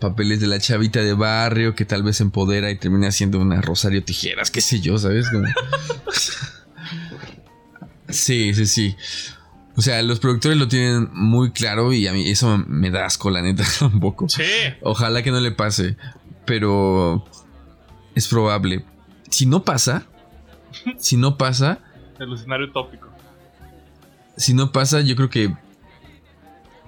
[0.00, 4.02] Papeles de la chavita de barrio que tal vez empodera y termina haciendo una Rosario
[4.02, 5.26] Tijeras, qué sé yo, ¿sabes?
[8.08, 8.96] Sí, sí, sí.
[9.76, 13.30] O sea, los productores lo tienen muy claro y a mí eso me da asco,
[13.30, 14.28] la neta, un poco.
[14.28, 14.42] Sí.
[14.82, 15.96] Ojalá que no le pase,
[16.44, 17.24] pero
[18.14, 18.84] es probable.
[19.30, 20.06] Si no pasa,
[20.98, 21.78] si no pasa...
[22.18, 23.08] El escenario utópico.
[24.36, 25.54] Si no pasa, yo creo que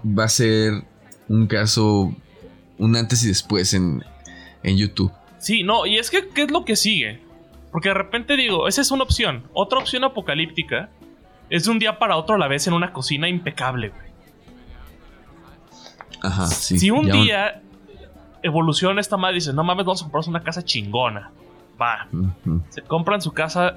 [0.05, 0.85] va a ser
[1.29, 2.15] un caso,
[2.79, 4.05] un antes y después en,
[4.63, 5.13] en YouTube.
[5.39, 7.21] Sí, no, y es que, ¿qué es lo que sigue?
[7.71, 9.45] Porque de repente digo, esa es una opción.
[9.53, 10.91] Otra opción apocalíptica
[11.51, 14.07] es de un día para otro a la vez en una cocina impecable, güey.
[16.23, 16.79] Ajá, sí.
[16.79, 17.63] Si un día
[18.43, 21.31] evoluciona esta madre y dice, no mames, vamos a comprarnos una casa chingona.
[21.81, 22.09] Va.
[22.71, 23.77] Se compran su casa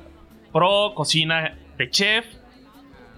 [0.54, 2.26] pro, cocina de chef.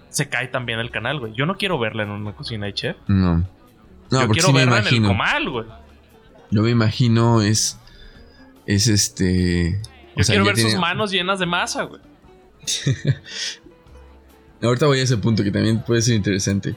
[0.08, 1.32] Se cae también el canal, güey.
[1.34, 2.96] Yo no quiero verla en una cocina de chef.
[3.06, 3.46] No.
[4.10, 5.66] No, Yo quiero verla en el comal, güey.
[6.50, 7.78] Yo me imagino es.
[8.66, 9.80] Es este.
[10.16, 12.00] Yo quiero ver sus manos llenas de masa, güey.
[14.62, 16.76] Ahorita voy a ese punto que también puede ser interesante.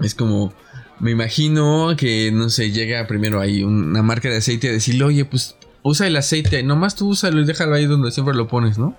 [0.00, 0.52] Es como,
[0.98, 5.24] me imagino que, no sé, llega primero ahí una marca de aceite a decirle, oye,
[5.24, 8.96] pues usa el aceite, nomás tú úsalo y déjalo ahí donde siempre lo pones, ¿no?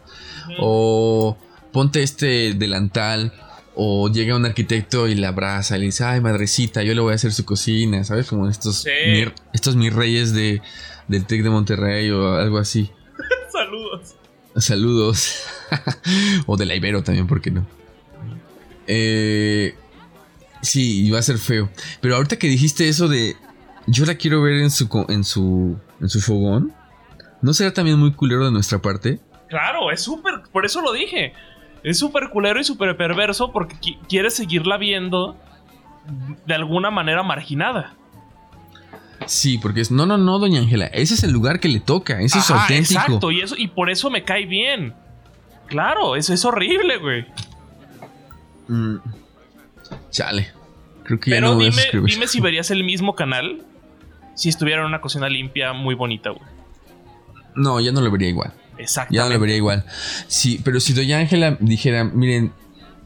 [0.60, 1.38] O
[1.72, 3.34] ponte este delantal.
[3.76, 7.14] O llega un arquitecto y la abraza y le dice, ay madrecita, yo le voy
[7.14, 8.28] a hacer su cocina, ¿sabes?
[8.28, 8.86] Como estos,
[9.54, 10.62] estos mis reyes de,
[11.08, 12.92] del TEC de Monterrey o algo así.
[13.52, 14.16] Saludos.
[14.58, 15.44] Saludos.
[16.46, 17.66] o de la Ibero también, ¿por qué no?
[18.88, 19.76] Eh,
[20.62, 21.70] sí, iba a ser feo.
[22.02, 23.36] Pero ahorita que dijiste eso de.
[23.88, 26.74] Yo la quiero ver en su, en su, en su fogón.
[27.42, 29.20] ¿No será también muy culero de nuestra parte?
[29.50, 30.42] Claro, es súper.
[30.52, 31.34] Por eso lo dije.
[31.84, 33.76] Es súper culero y súper perverso porque
[34.08, 35.38] quiere seguirla viendo
[36.46, 37.96] de alguna manera marginada.
[39.26, 42.20] Sí, porque es, no, no, no, doña Ángela, ese es el lugar que le toca,
[42.22, 43.00] ese es auténtico.
[43.00, 44.94] Exacto, y, eso, y por eso me cae bien.
[45.68, 47.26] Claro, eso es horrible, güey.
[48.68, 48.98] Mm,
[50.10, 50.52] chale.
[51.04, 53.66] Creo que ya no dime, dime si verías el mismo canal
[54.36, 56.46] si estuviera en una cocina limpia muy bonita, güey.
[57.56, 58.54] No, ya no lo vería igual.
[58.78, 59.14] Exacto.
[59.14, 59.86] Ya no lo vería igual.
[60.28, 62.54] Sí, pero si Doña Ángela dijera, miren,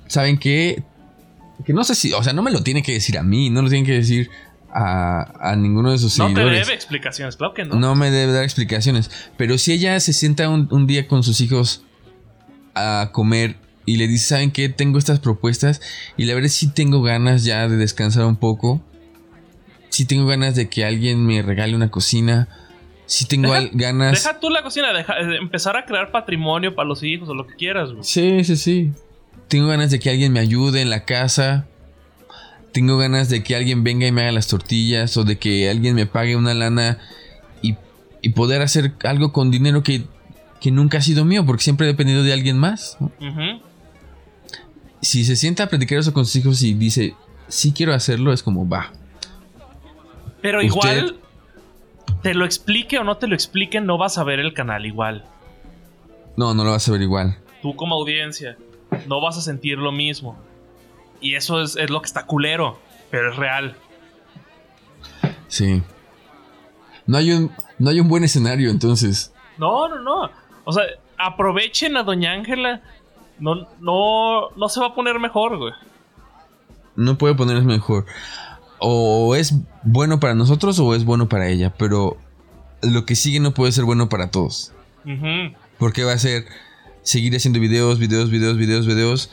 [0.08, 0.84] ¿saben qué?
[1.66, 3.62] Que no sé si, o sea, no me lo tiene que decir a mí, no
[3.62, 4.30] lo tiene que decir
[4.74, 6.46] a, ninguno de sus seguidores.
[6.46, 7.76] No te debe explicaciones, claro que no.
[7.76, 9.10] No me debe dar explicaciones.
[9.38, 11.84] Pero si ella se sienta un, día con sus hijos
[12.76, 14.70] a comer y le dice, ¿saben qué?
[14.70, 15.82] Tengo estas propuestas
[16.16, 18.84] y la verdad si tengo ganas ya de descansar un poco.
[19.90, 22.48] Si tengo ganas de que alguien me regale una cocina.
[23.08, 24.12] Si tengo ganas...
[24.12, 27.48] Deja tú la cocina, deja, eh, empezar a crear patrimonio para los hijos o lo
[27.48, 27.90] que quieras.
[28.02, 28.92] Sí, sí, sí.
[29.48, 31.66] Tengo ganas de que alguien me ayude en la casa
[32.78, 35.96] tengo ganas de que alguien venga y me haga las tortillas o de que alguien
[35.96, 37.00] me pague una lana
[37.64, 37.76] y,
[38.36, 40.04] poder hacer algo con dinero que,
[40.66, 43.00] nunca ha sido mío porque siempre he dependido de alguien más.
[45.02, 47.16] Si se sienta a platicar eso con sus hijos y dice,
[47.48, 48.92] sí quiero hacerlo, es como, va.
[50.42, 51.18] Pero igual,
[52.28, 55.24] te lo explique o no te lo explique, no vas a ver el canal igual.
[56.36, 57.38] No, no lo vas a ver igual.
[57.62, 58.58] Tú como audiencia,
[59.08, 60.38] no vas a sentir lo mismo.
[61.22, 62.80] Y eso es, lo que está culero,
[63.10, 63.78] pero es real.
[65.48, 65.82] Sí.
[67.06, 67.50] No hay un,
[67.80, 69.34] no hay un buen escenario entonces.
[69.58, 70.30] No, no, no.
[70.66, 70.84] O sea,
[71.18, 72.82] aprovechen a Doña Ángela
[73.40, 75.72] no, no, no se va a poner mejor, güey.
[76.98, 78.06] No puede ponerse mejor.
[78.80, 79.54] O es
[79.88, 82.18] bueno para nosotros o es bueno para ella, pero
[82.82, 84.74] lo que sigue no puede ser bueno para todos.
[85.80, 86.46] Porque va a ser
[87.02, 89.32] seguir haciendo videos, videos, videos, videos, videos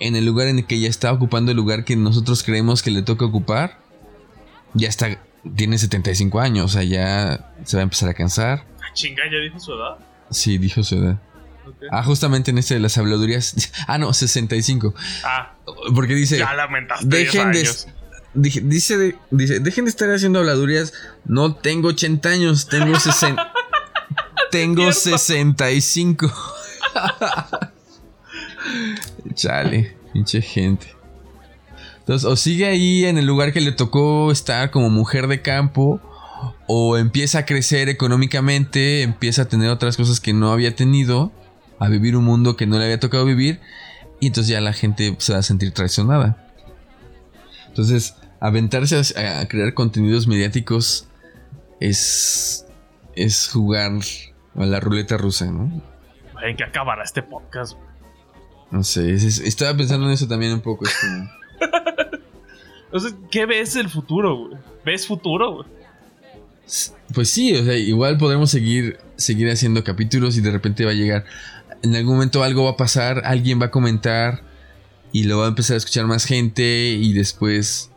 [0.00, 2.90] en el lugar en el que ya está ocupando el lugar que nosotros creemos que
[2.90, 3.78] le toca ocupar.
[4.74, 5.18] Ya está,
[5.56, 8.66] tiene 75 años, o sea, ya se va a empezar a cansar.
[8.80, 9.96] Ah, chinga, ¿ya dijo su edad?
[10.30, 11.18] Sí, dijo su edad.
[11.90, 13.72] Ah, justamente en este de las habladurías.
[13.86, 14.94] Ah, no, 65.
[15.24, 15.54] Ah.
[15.94, 16.38] Porque dice.
[16.38, 17.06] Ya lamentaste.
[17.06, 17.68] Dejen de.
[18.34, 20.92] Dice, dice, dejen de estar haciendo habladurías.
[21.24, 23.52] No tengo 80 años, tengo 60.
[24.50, 26.32] tengo 65.
[29.34, 30.94] Chale, pinche gente.
[32.00, 36.00] Entonces, o sigue ahí en el lugar que le tocó estar como mujer de campo,
[36.66, 41.32] o empieza a crecer económicamente, empieza a tener otras cosas que no había tenido,
[41.78, 43.60] a vivir un mundo que no le había tocado vivir,
[44.20, 46.52] y entonces ya la gente se va a sentir traicionada.
[47.68, 48.14] Entonces,
[48.44, 51.08] aventarse a, crear contenidos mediáticos
[51.80, 52.66] es,
[53.16, 53.92] es jugar
[54.54, 55.82] a la ruleta rusa, ¿no?
[56.42, 57.78] ¿En qué acabará este podcast?
[58.70, 60.84] No sé, estaba pensando en eso también un poco.
[62.84, 64.58] Entonces, ¿qué ves el futuro, güey?
[64.84, 65.68] ¿Ves futuro, güey?
[67.14, 70.94] Pues sí, o sea, igual podremos seguir, seguir haciendo capítulos y de repente va a
[70.94, 71.24] llegar.
[71.82, 74.42] En algún momento algo va a pasar, alguien va a comentar
[75.12, 77.90] y lo va a empezar a escuchar más gente y después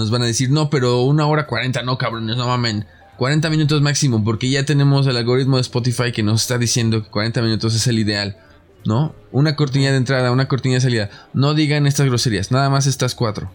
[0.00, 2.86] nos van a decir, no, pero una hora cuarenta, no cabrones, no mamen.
[3.18, 7.10] 40 minutos máximo, porque ya tenemos el algoritmo de Spotify que nos está diciendo que
[7.10, 8.38] 40 minutos es el ideal.
[8.86, 9.14] ¿No?
[9.30, 11.10] Una cortina de entrada, una cortina de salida.
[11.34, 13.52] No digan estas groserías, nada más estas cuatro.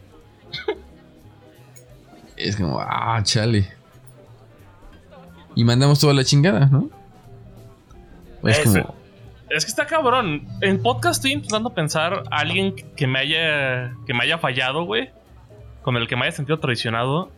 [2.38, 3.74] es como, ah, chale.
[5.56, 6.92] Y mandamos toda la chingada, ¿no?
[8.44, 8.96] Es, como.
[9.50, 10.48] Es que está cabrón.
[10.62, 13.96] En podcast estoy intentando pensar a alguien que me haya.
[14.06, 15.10] que me haya fallado, güey.
[15.86, 17.32] Con el que me haya sentido traicionado.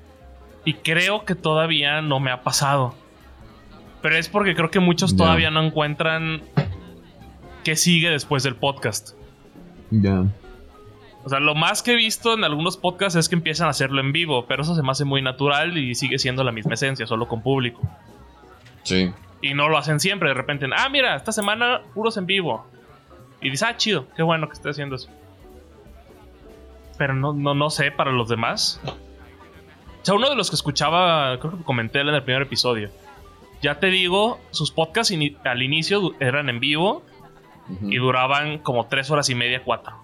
[0.63, 2.95] Y creo que todavía no me ha pasado.
[4.01, 6.43] Pero es porque creo que muchos todavía no encuentran
[7.65, 9.15] qué sigue después del podcast.
[9.91, 10.23] Ya.
[11.25, 13.99] O sea, lo más que he visto en algunos podcasts es que empiezan a hacerlo
[13.99, 17.05] en vivo, pero eso se me hace muy natural y sigue siendo la misma esencia,
[17.05, 17.81] solo con público.
[18.83, 19.11] Sí.
[19.41, 22.65] Y no lo hacen siempre, de repente, ah, mira, esta semana puros en vivo.
[23.41, 25.09] Y dices, ah, chido, qué bueno que esté haciendo eso.
[26.97, 28.81] Pero no, no, no sé para los demás
[30.07, 32.89] sea, uno de los que escuchaba, creo que comenté en el primer episodio.
[33.61, 35.13] Ya te digo, sus podcasts
[35.43, 37.03] al inicio eran en vivo
[37.81, 39.95] y duraban como tres horas y media, cuatro.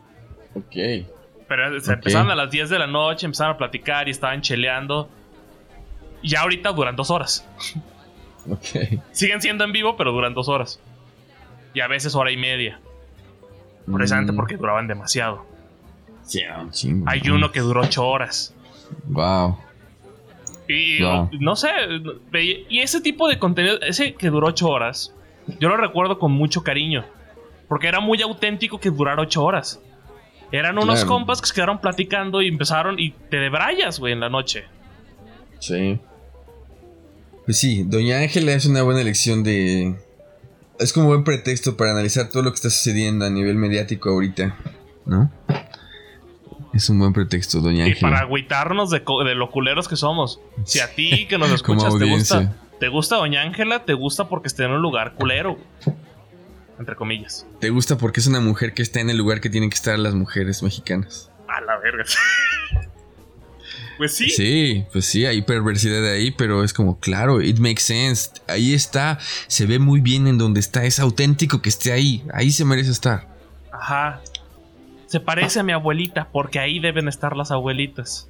[0.56, 1.08] Ok.
[1.48, 5.08] Pero se empezaron a las 10 de la noche, empezaron a platicar y estaban cheleando.
[6.22, 7.48] Y ya ahorita duran dos horas.
[8.50, 9.00] Ok.
[9.12, 10.82] Siguen siendo en vivo, pero duran dos horas.
[11.74, 12.82] Y a veces hora y media.
[13.86, 14.36] Precisamente mm.
[14.36, 15.46] porque duraban demasiado.
[17.06, 18.54] Hay uno que duró ocho horas.
[19.08, 19.58] Wow.
[20.68, 21.00] Y
[21.40, 21.70] no sé,
[22.70, 25.14] y ese tipo de contenido, ese que duró ocho horas,
[25.60, 27.06] yo lo recuerdo con mucho cariño.
[27.68, 29.82] Porque era muy auténtico que durara ocho horas.
[30.52, 34.30] Eran unos compas que se quedaron platicando y empezaron y te debrayas, güey, en la
[34.30, 34.66] noche.
[35.60, 36.00] Sí.
[37.46, 39.96] Pues sí, Doña Ángela es una buena elección de...
[40.80, 44.56] Es como buen pretexto para analizar todo lo que está sucediendo a nivel mediático ahorita,
[45.06, 45.32] ¿no?
[46.74, 47.98] Es un buen pretexto, doña Ángela.
[47.98, 50.40] Y para agüitarnos de, de lo culeros que somos.
[50.66, 54.48] Si a ti que nos escuchas te gusta, te gusta doña Ángela, te gusta porque
[54.48, 55.58] está en un lugar culero.
[56.80, 57.46] Entre comillas.
[57.60, 59.98] Te gusta porque es una mujer que está en el lugar que tienen que estar
[60.00, 61.30] las mujeres mexicanas.
[61.48, 62.04] A la verga.
[63.98, 64.30] pues sí.
[64.32, 68.32] Sí, pues sí, hay perversidad ahí, pero es como, claro, it makes sense.
[68.48, 72.52] Ahí está, se ve muy bien en donde está, es auténtico que esté ahí, ahí
[72.52, 73.28] se merece estar.
[73.72, 74.22] Ajá,
[75.14, 78.28] se parece a mi abuelita, porque ahí deben estar las abuelitas.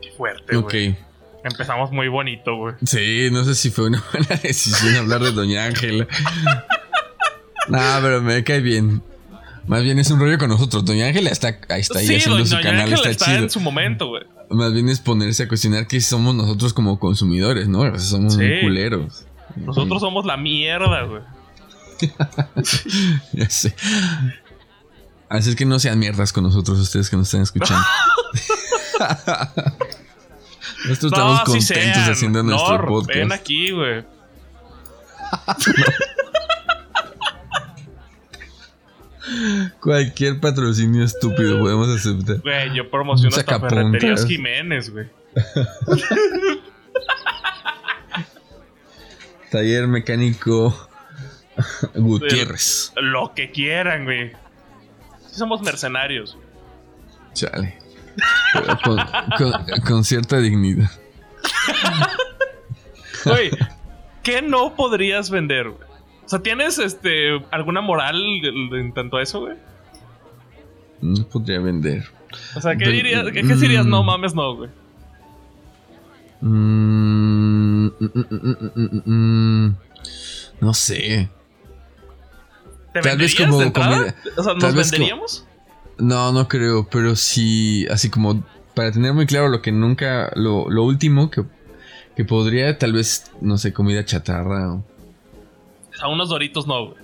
[0.00, 0.88] Qué fuerte, güey.
[0.88, 0.98] Ok.
[1.44, 2.74] Empezamos muy bonito, güey.
[2.84, 6.08] Sí, no sé si fue una buena decisión hablar de Doña Ángela.
[7.68, 9.04] nah, pero me cae bien.
[9.68, 10.84] Más bien es un rollo con nosotros.
[10.84, 14.24] Doña Ángela está, ahí está ahí haciendo su canal, está, está en su momento, güey.
[14.50, 17.82] Más bien es ponerse a cuestionar qué somos nosotros como consumidores, ¿no?
[17.82, 19.26] O sea, somos culeros.
[19.54, 21.22] Nosotros somos la mierda, güey.
[23.32, 23.76] ya sé.
[25.32, 27.82] Así es que no sean mierdas con nosotros, ustedes que nos están escuchando.
[30.84, 33.18] Nosotros estamos contentos haciendo nuestro podcast.
[33.18, 34.04] Ven aquí, güey.
[39.80, 42.42] Cualquier patrocinio estúpido podemos aceptar.
[42.42, 45.08] Güey, yo promociono hasta Ferreterías Jiménez, güey.
[49.50, 50.76] Taller mecánico
[51.94, 52.92] Gutiérrez.
[52.96, 54.41] Lo que quieran, güey.
[55.32, 56.38] Somos mercenarios.
[57.32, 57.78] Chale.
[59.86, 60.90] con, cierta dignidad.
[63.24, 63.50] Güey,
[64.22, 65.88] ¿qué no podrías vender, güey?
[66.24, 69.56] O sea, ¿tienes este alguna moral en tanto a eso, güey?
[71.00, 72.04] No podría vender.
[72.54, 73.86] O sea, ¿qué, dirías, ¿qué, dirías?
[73.86, 74.06] No mm.
[74.06, 74.70] mames, no, güey.
[76.40, 77.86] Mm,
[79.06, 79.76] mm,
[80.60, 81.30] no sé.
[82.92, 84.14] Tal vez como comida.
[84.36, 85.46] O sea, ¿nos venderíamos?
[85.98, 88.42] No, no creo, pero sí, así como
[88.74, 91.44] para tener muy claro lo que nunca, lo, lo último que,
[92.16, 94.72] que, podría, tal vez, no sé, comida chatarra.
[94.72, 94.84] O...
[96.00, 97.02] A unos doritos no, güey.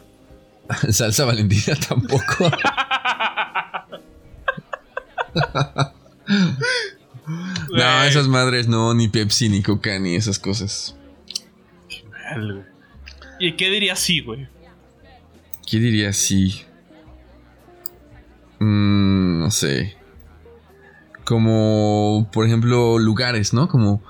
[0.92, 2.50] Salsa valentina tampoco.
[7.68, 10.94] no, esas madres no, ni Pepsi, ni Coca, ni esas cosas.
[13.38, 14.48] ¿Y qué diría sí, güey?
[15.68, 16.62] ¿Qué diría sí?
[18.58, 19.96] Mm, no sé.
[21.24, 23.68] Como, por ejemplo, lugares, ¿no?
[23.68, 24.02] Como,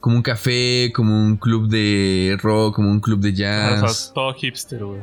[0.00, 4.10] como un café, como un club de rock, como un club de jazz.
[4.12, 5.02] todo hipster, güey.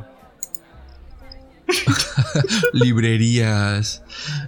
[2.74, 4.02] Librerías.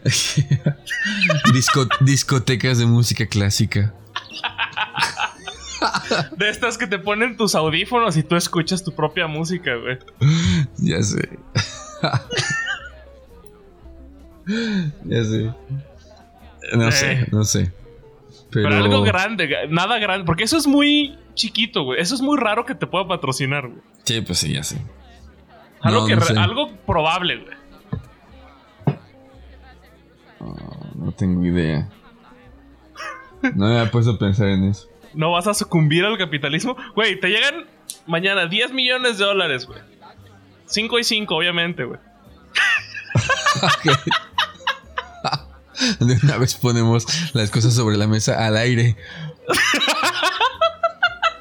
[2.01, 3.95] discotecas de música clásica.
[6.37, 9.99] De estas que te ponen tus audífonos y tú escuchas tu propia música, güey.
[10.79, 11.29] Ya sé.
[15.05, 15.55] ya sé.
[16.73, 17.27] No sé, eh.
[17.31, 17.73] no sé.
[18.51, 18.69] Pero...
[18.69, 22.01] algo grande, nada grande, porque eso es muy chiquito, güey.
[22.01, 23.81] Eso es muy raro que te pueda patrocinar, güey.
[24.05, 24.81] Sí, pues sí, ya sé.
[25.81, 27.61] Algo, que algo probable, güey.
[30.97, 31.89] no tengo idea.
[33.55, 34.90] No me había puesto a pensar en eso.
[35.15, 36.77] ¿No vas a sucumbir al capitalismo?
[36.95, 37.67] Güey, te llegan
[38.07, 39.81] mañana 10 millones de dólares, güey.
[40.67, 41.99] 5 y 5, obviamente, güey.
[45.99, 48.97] De una vez ponemos las cosas sobre la mesa al aire.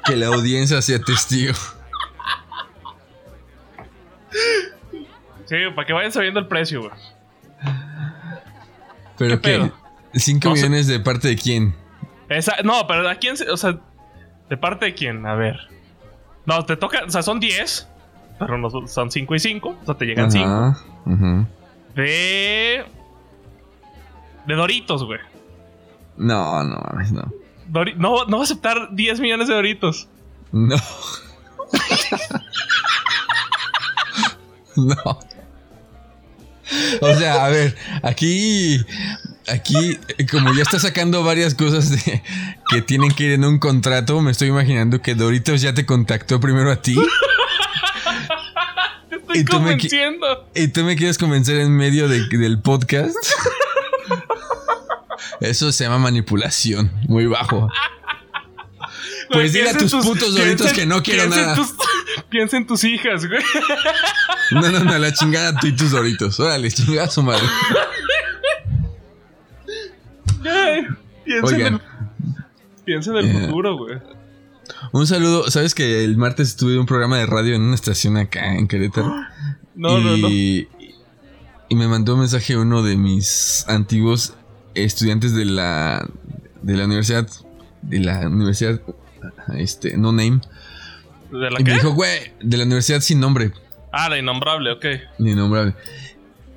[0.04, 1.52] que la audiencia sea testigo.
[5.46, 6.92] Sí, para que vayan sabiendo el precio, güey.
[9.18, 9.70] ¿Pero qué?
[10.14, 11.74] ¿5 millones de parte de quién?
[12.64, 13.34] No, pero ¿a quién?
[13.50, 13.78] o sea,
[14.48, 15.26] ¿de parte de quién?
[15.26, 15.58] A ver.
[16.46, 17.88] No, te toca, o sea, son 10,
[18.38, 20.76] pero no, son 5 y 5, o sea, te llegan 5.
[21.94, 22.84] De.
[24.46, 25.20] De Doritos, güey.
[26.16, 27.30] No, no mames, no.
[27.96, 28.24] no.
[28.26, 30.08] No va a aceptar 10 millones de Doritos.
[30.52, 30.76] No.
[34.76, 35.20] no.
[37.00, 38.84] O sea, a ver, aquí.
[39.48, 39.98] Aquí,
[40.30, 42.22] como ya está sacando varias cosas de,
[42.70, 46.38] que tienen que ir en un contrato, me estoy imaginando que Doritos ya te contactó
[46.38, 46.94] primero a ti
[49.34, 50.48] y tú convenciendo.
[50.54, 53.16] Me, y tú me quieres convencer en medio del podcast.
[55.40, 57.68] Eso se llama manipulación, muy bajo.
[59.30, 61.56] Pues dile a tus, putos doritos que no quiero nada.
[62.30, 63.40] piensa en tus hijas, güey.
[64.50, 66.40] No, no, no, la chingada tú y tus doritos.
[66.40, 67.42] Órale, chingada su madre.
[71.24, 71.80] piensa en el,
[72.84, 73.98] piensa en el eh, futuro, güey.
[74.92, 75.50] Un saludo.
[75.50, 78.68] ¿Sabes que el martes estuve en un programa de radio en una estación acá en
[78.68, 79.14] Querétaro?
[79.76, 80.28] No, no, no.
[80.28, 80.66] Y
[81.70, 84.34] me mandó un mensaje uno de mis antiguos
[84.74, 86.06] estudiantes de la,
[86.60, 87.26] de la universidad.
[87.80, 88.82] De la universidad.
[89.56, 90.40] Este, no name.
[91.30, 93.52] ¿De la y me dijo, güey, de la universidad sin nombre.
[93.92, 94.84] Ah, la innombrable, ok.
[95.18, 95.74] Innombrable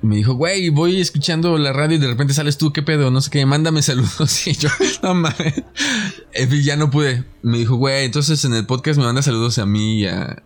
[0.04, 3.10] me dijo, güey, voy escuchando la radio y de repente sales tú, ¿qué pedo?
[3.10, 4.46] No sé qué, mándame saludos.
[4.46, 4.68] Y yo,
[5.02, 5.62] no mames.
[6.62, 7.24] ya no pude.
[7.42, 10.42] Me dijo, güey, entonces en el podcast me manda saludos a mí y a,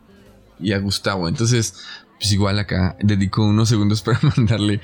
[0.60, 1.28] y a Gustavo.
[1.28, 1.74] Entonces,
[2.18, 4.80] pues igual acá dedico unos segundos para mandarle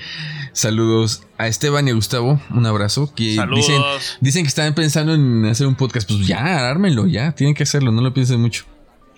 [0.53, 2.41] saludos a Esteban y a Gustavo.
[2.51, 3.13] Un abrazo.
[3.15, 3.83] Que dicen,
[4.21, 6.09] dicen que están pensando en hacer un podcast.
[6.09, 7.33] Pues ya, ármenlo, ya.
[7.33, 8.65] Tienen que hacerlo, no lo piensen mucho.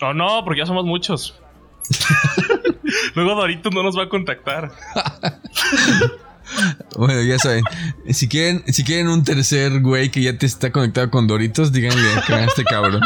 [0.01, 1.35] No, no, porque ya somos muchos.
[3.15, 4.73] Luego Doritos no nos va a contactar.
[6.97, 7.65] bueno, ya saben.
[8.11, 12.15] Si quieren, si quieren un tercer güey que ya te está conectado con Doritos, díganle
[12.15, 13.03] acá a este cabrón.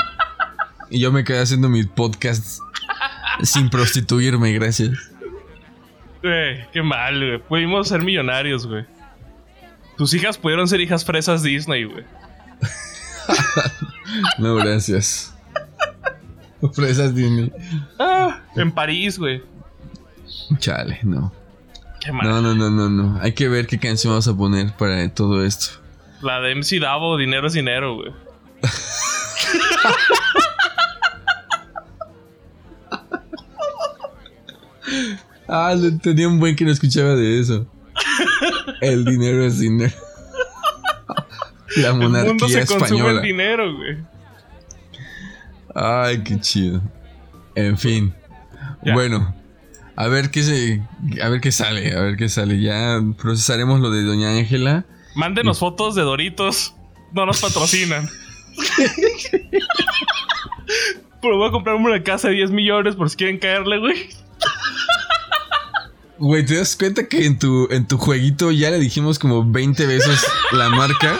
[0.89, 2.61] Y yo me quedé haciendo mis podcasts
[3.43, 4.91] sin prostituirme, gracias.
[6.23, 7.39] Güey, qué mal, güey.
[7.39, 8.85] Pudimos ser millonarios, güey.
[9.97, 12.05] Tus hijas pudieron ser hijas fresas Disney, güey.
[14.39, 15.35] no, gracias.
[16.75, 17.53] Fresas Disney.
[17.99, 19.43] Ah, en París, güey.
[20.59, 21.33] Chale, no.
[22.01, 22.27] Qué mal.
[22.27, 23.21] No, no, no, no, no.
[23.21, 25.81] Hay que ver qué canción vamos a poner para todo esto.
[26.23, 28.13] La de MC Davo, Dinero es Dinero, güey.
[35.49, 37.67] Ah, tenía un buen que no escuchaba de eso.
[38.81, 39.95] El dinero es dinero.
[41.77, 43.21] La monarquía el mundo se española.
[43.21, 43.99] el dinero, güey.
[45.75, 46.81] Ay, qué chido.
[47.55, 48.15] En fin.
[48.83, 49.35] Bueno,
[49.97, 50.83] a ver qué se,
[51.23, 52.61] a ver qué sale, a ver qué sale.
[52.61, 54.85] Ya procesaremos lo de Doña Ángela.
[55.15, 56.75] Mándenos fotos de Doritos.
[57.13, 58.09] No nos patrocinan.
[61.23, 64.09] Pero voy a comprarme una casa de 10 millones por si quieren caerle, güey.
[66.21, 69.87] Güey, ¿te das cuenta que en tu, en tu jueguito ya le dijimos como 20
[69.87, 70.23] veces
[70.53, 71.19] la marca?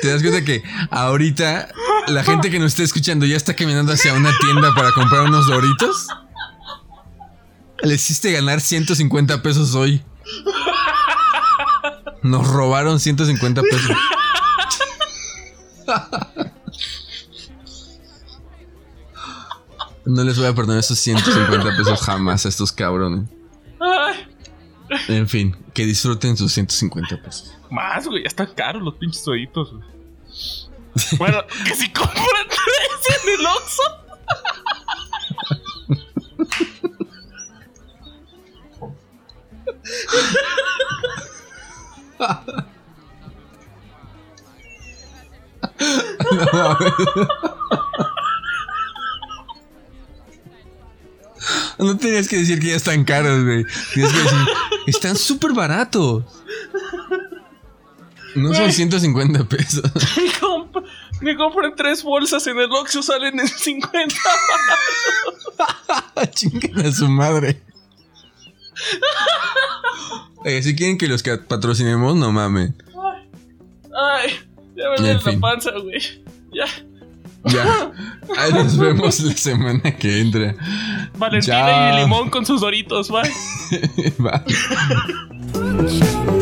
[0.00, 1.68] ¿Te das cuenta que ahorita
[2.08, 5.46] la gente que nos está escuchando ya está caminando hacia una tienda para comprar unos
[5.46, 6.08] doritos?
[7.82, 10.02] Le hiciste ganar 150 pesos hoy.
[12.22, 13.96] Nos robaron 150 pesos.
[20.04, 23.28] No les voy a perdonar esos 150 pesos jamás a estos cabrones.
[25.08, 27.56] En fin, que disfruten sus 150 pesos.
[27.70, 29.74] Más, güey, ya están caros los pinches oídos.
[31.16, 33.82] Bueno, que si compran tres en el Oxxo.
[46.52, 46.76] no,
[51.78, 53.64] No tenías que decir que ya están caros, güey.
[53.94, 54.38] Tienes que decir,
[54.86, 56.24] están súper baratos.
[58.34, 59.82] No son 150 pesos.
[61.20, 64.14] Me, compré tres bolsas en el Oxxo, salen en 50.
[66.32, 67.62] Chinguen a su madre.
[70.62, 72.74] si quieren que los patrocinemos, no mamen.
[73.94, 74.32] Ay,
[74.74, 76.24] ya me duele la panza, güey.
[76.52, 76.66] Ya.
[77.44, 77.92] Ya.
[78.38, 80.54] Ahí nos vemos la semana que entra.
[81.18, 83.30] Valentina y limón con sus doritos, bye.
[84.18, 84.42] bye.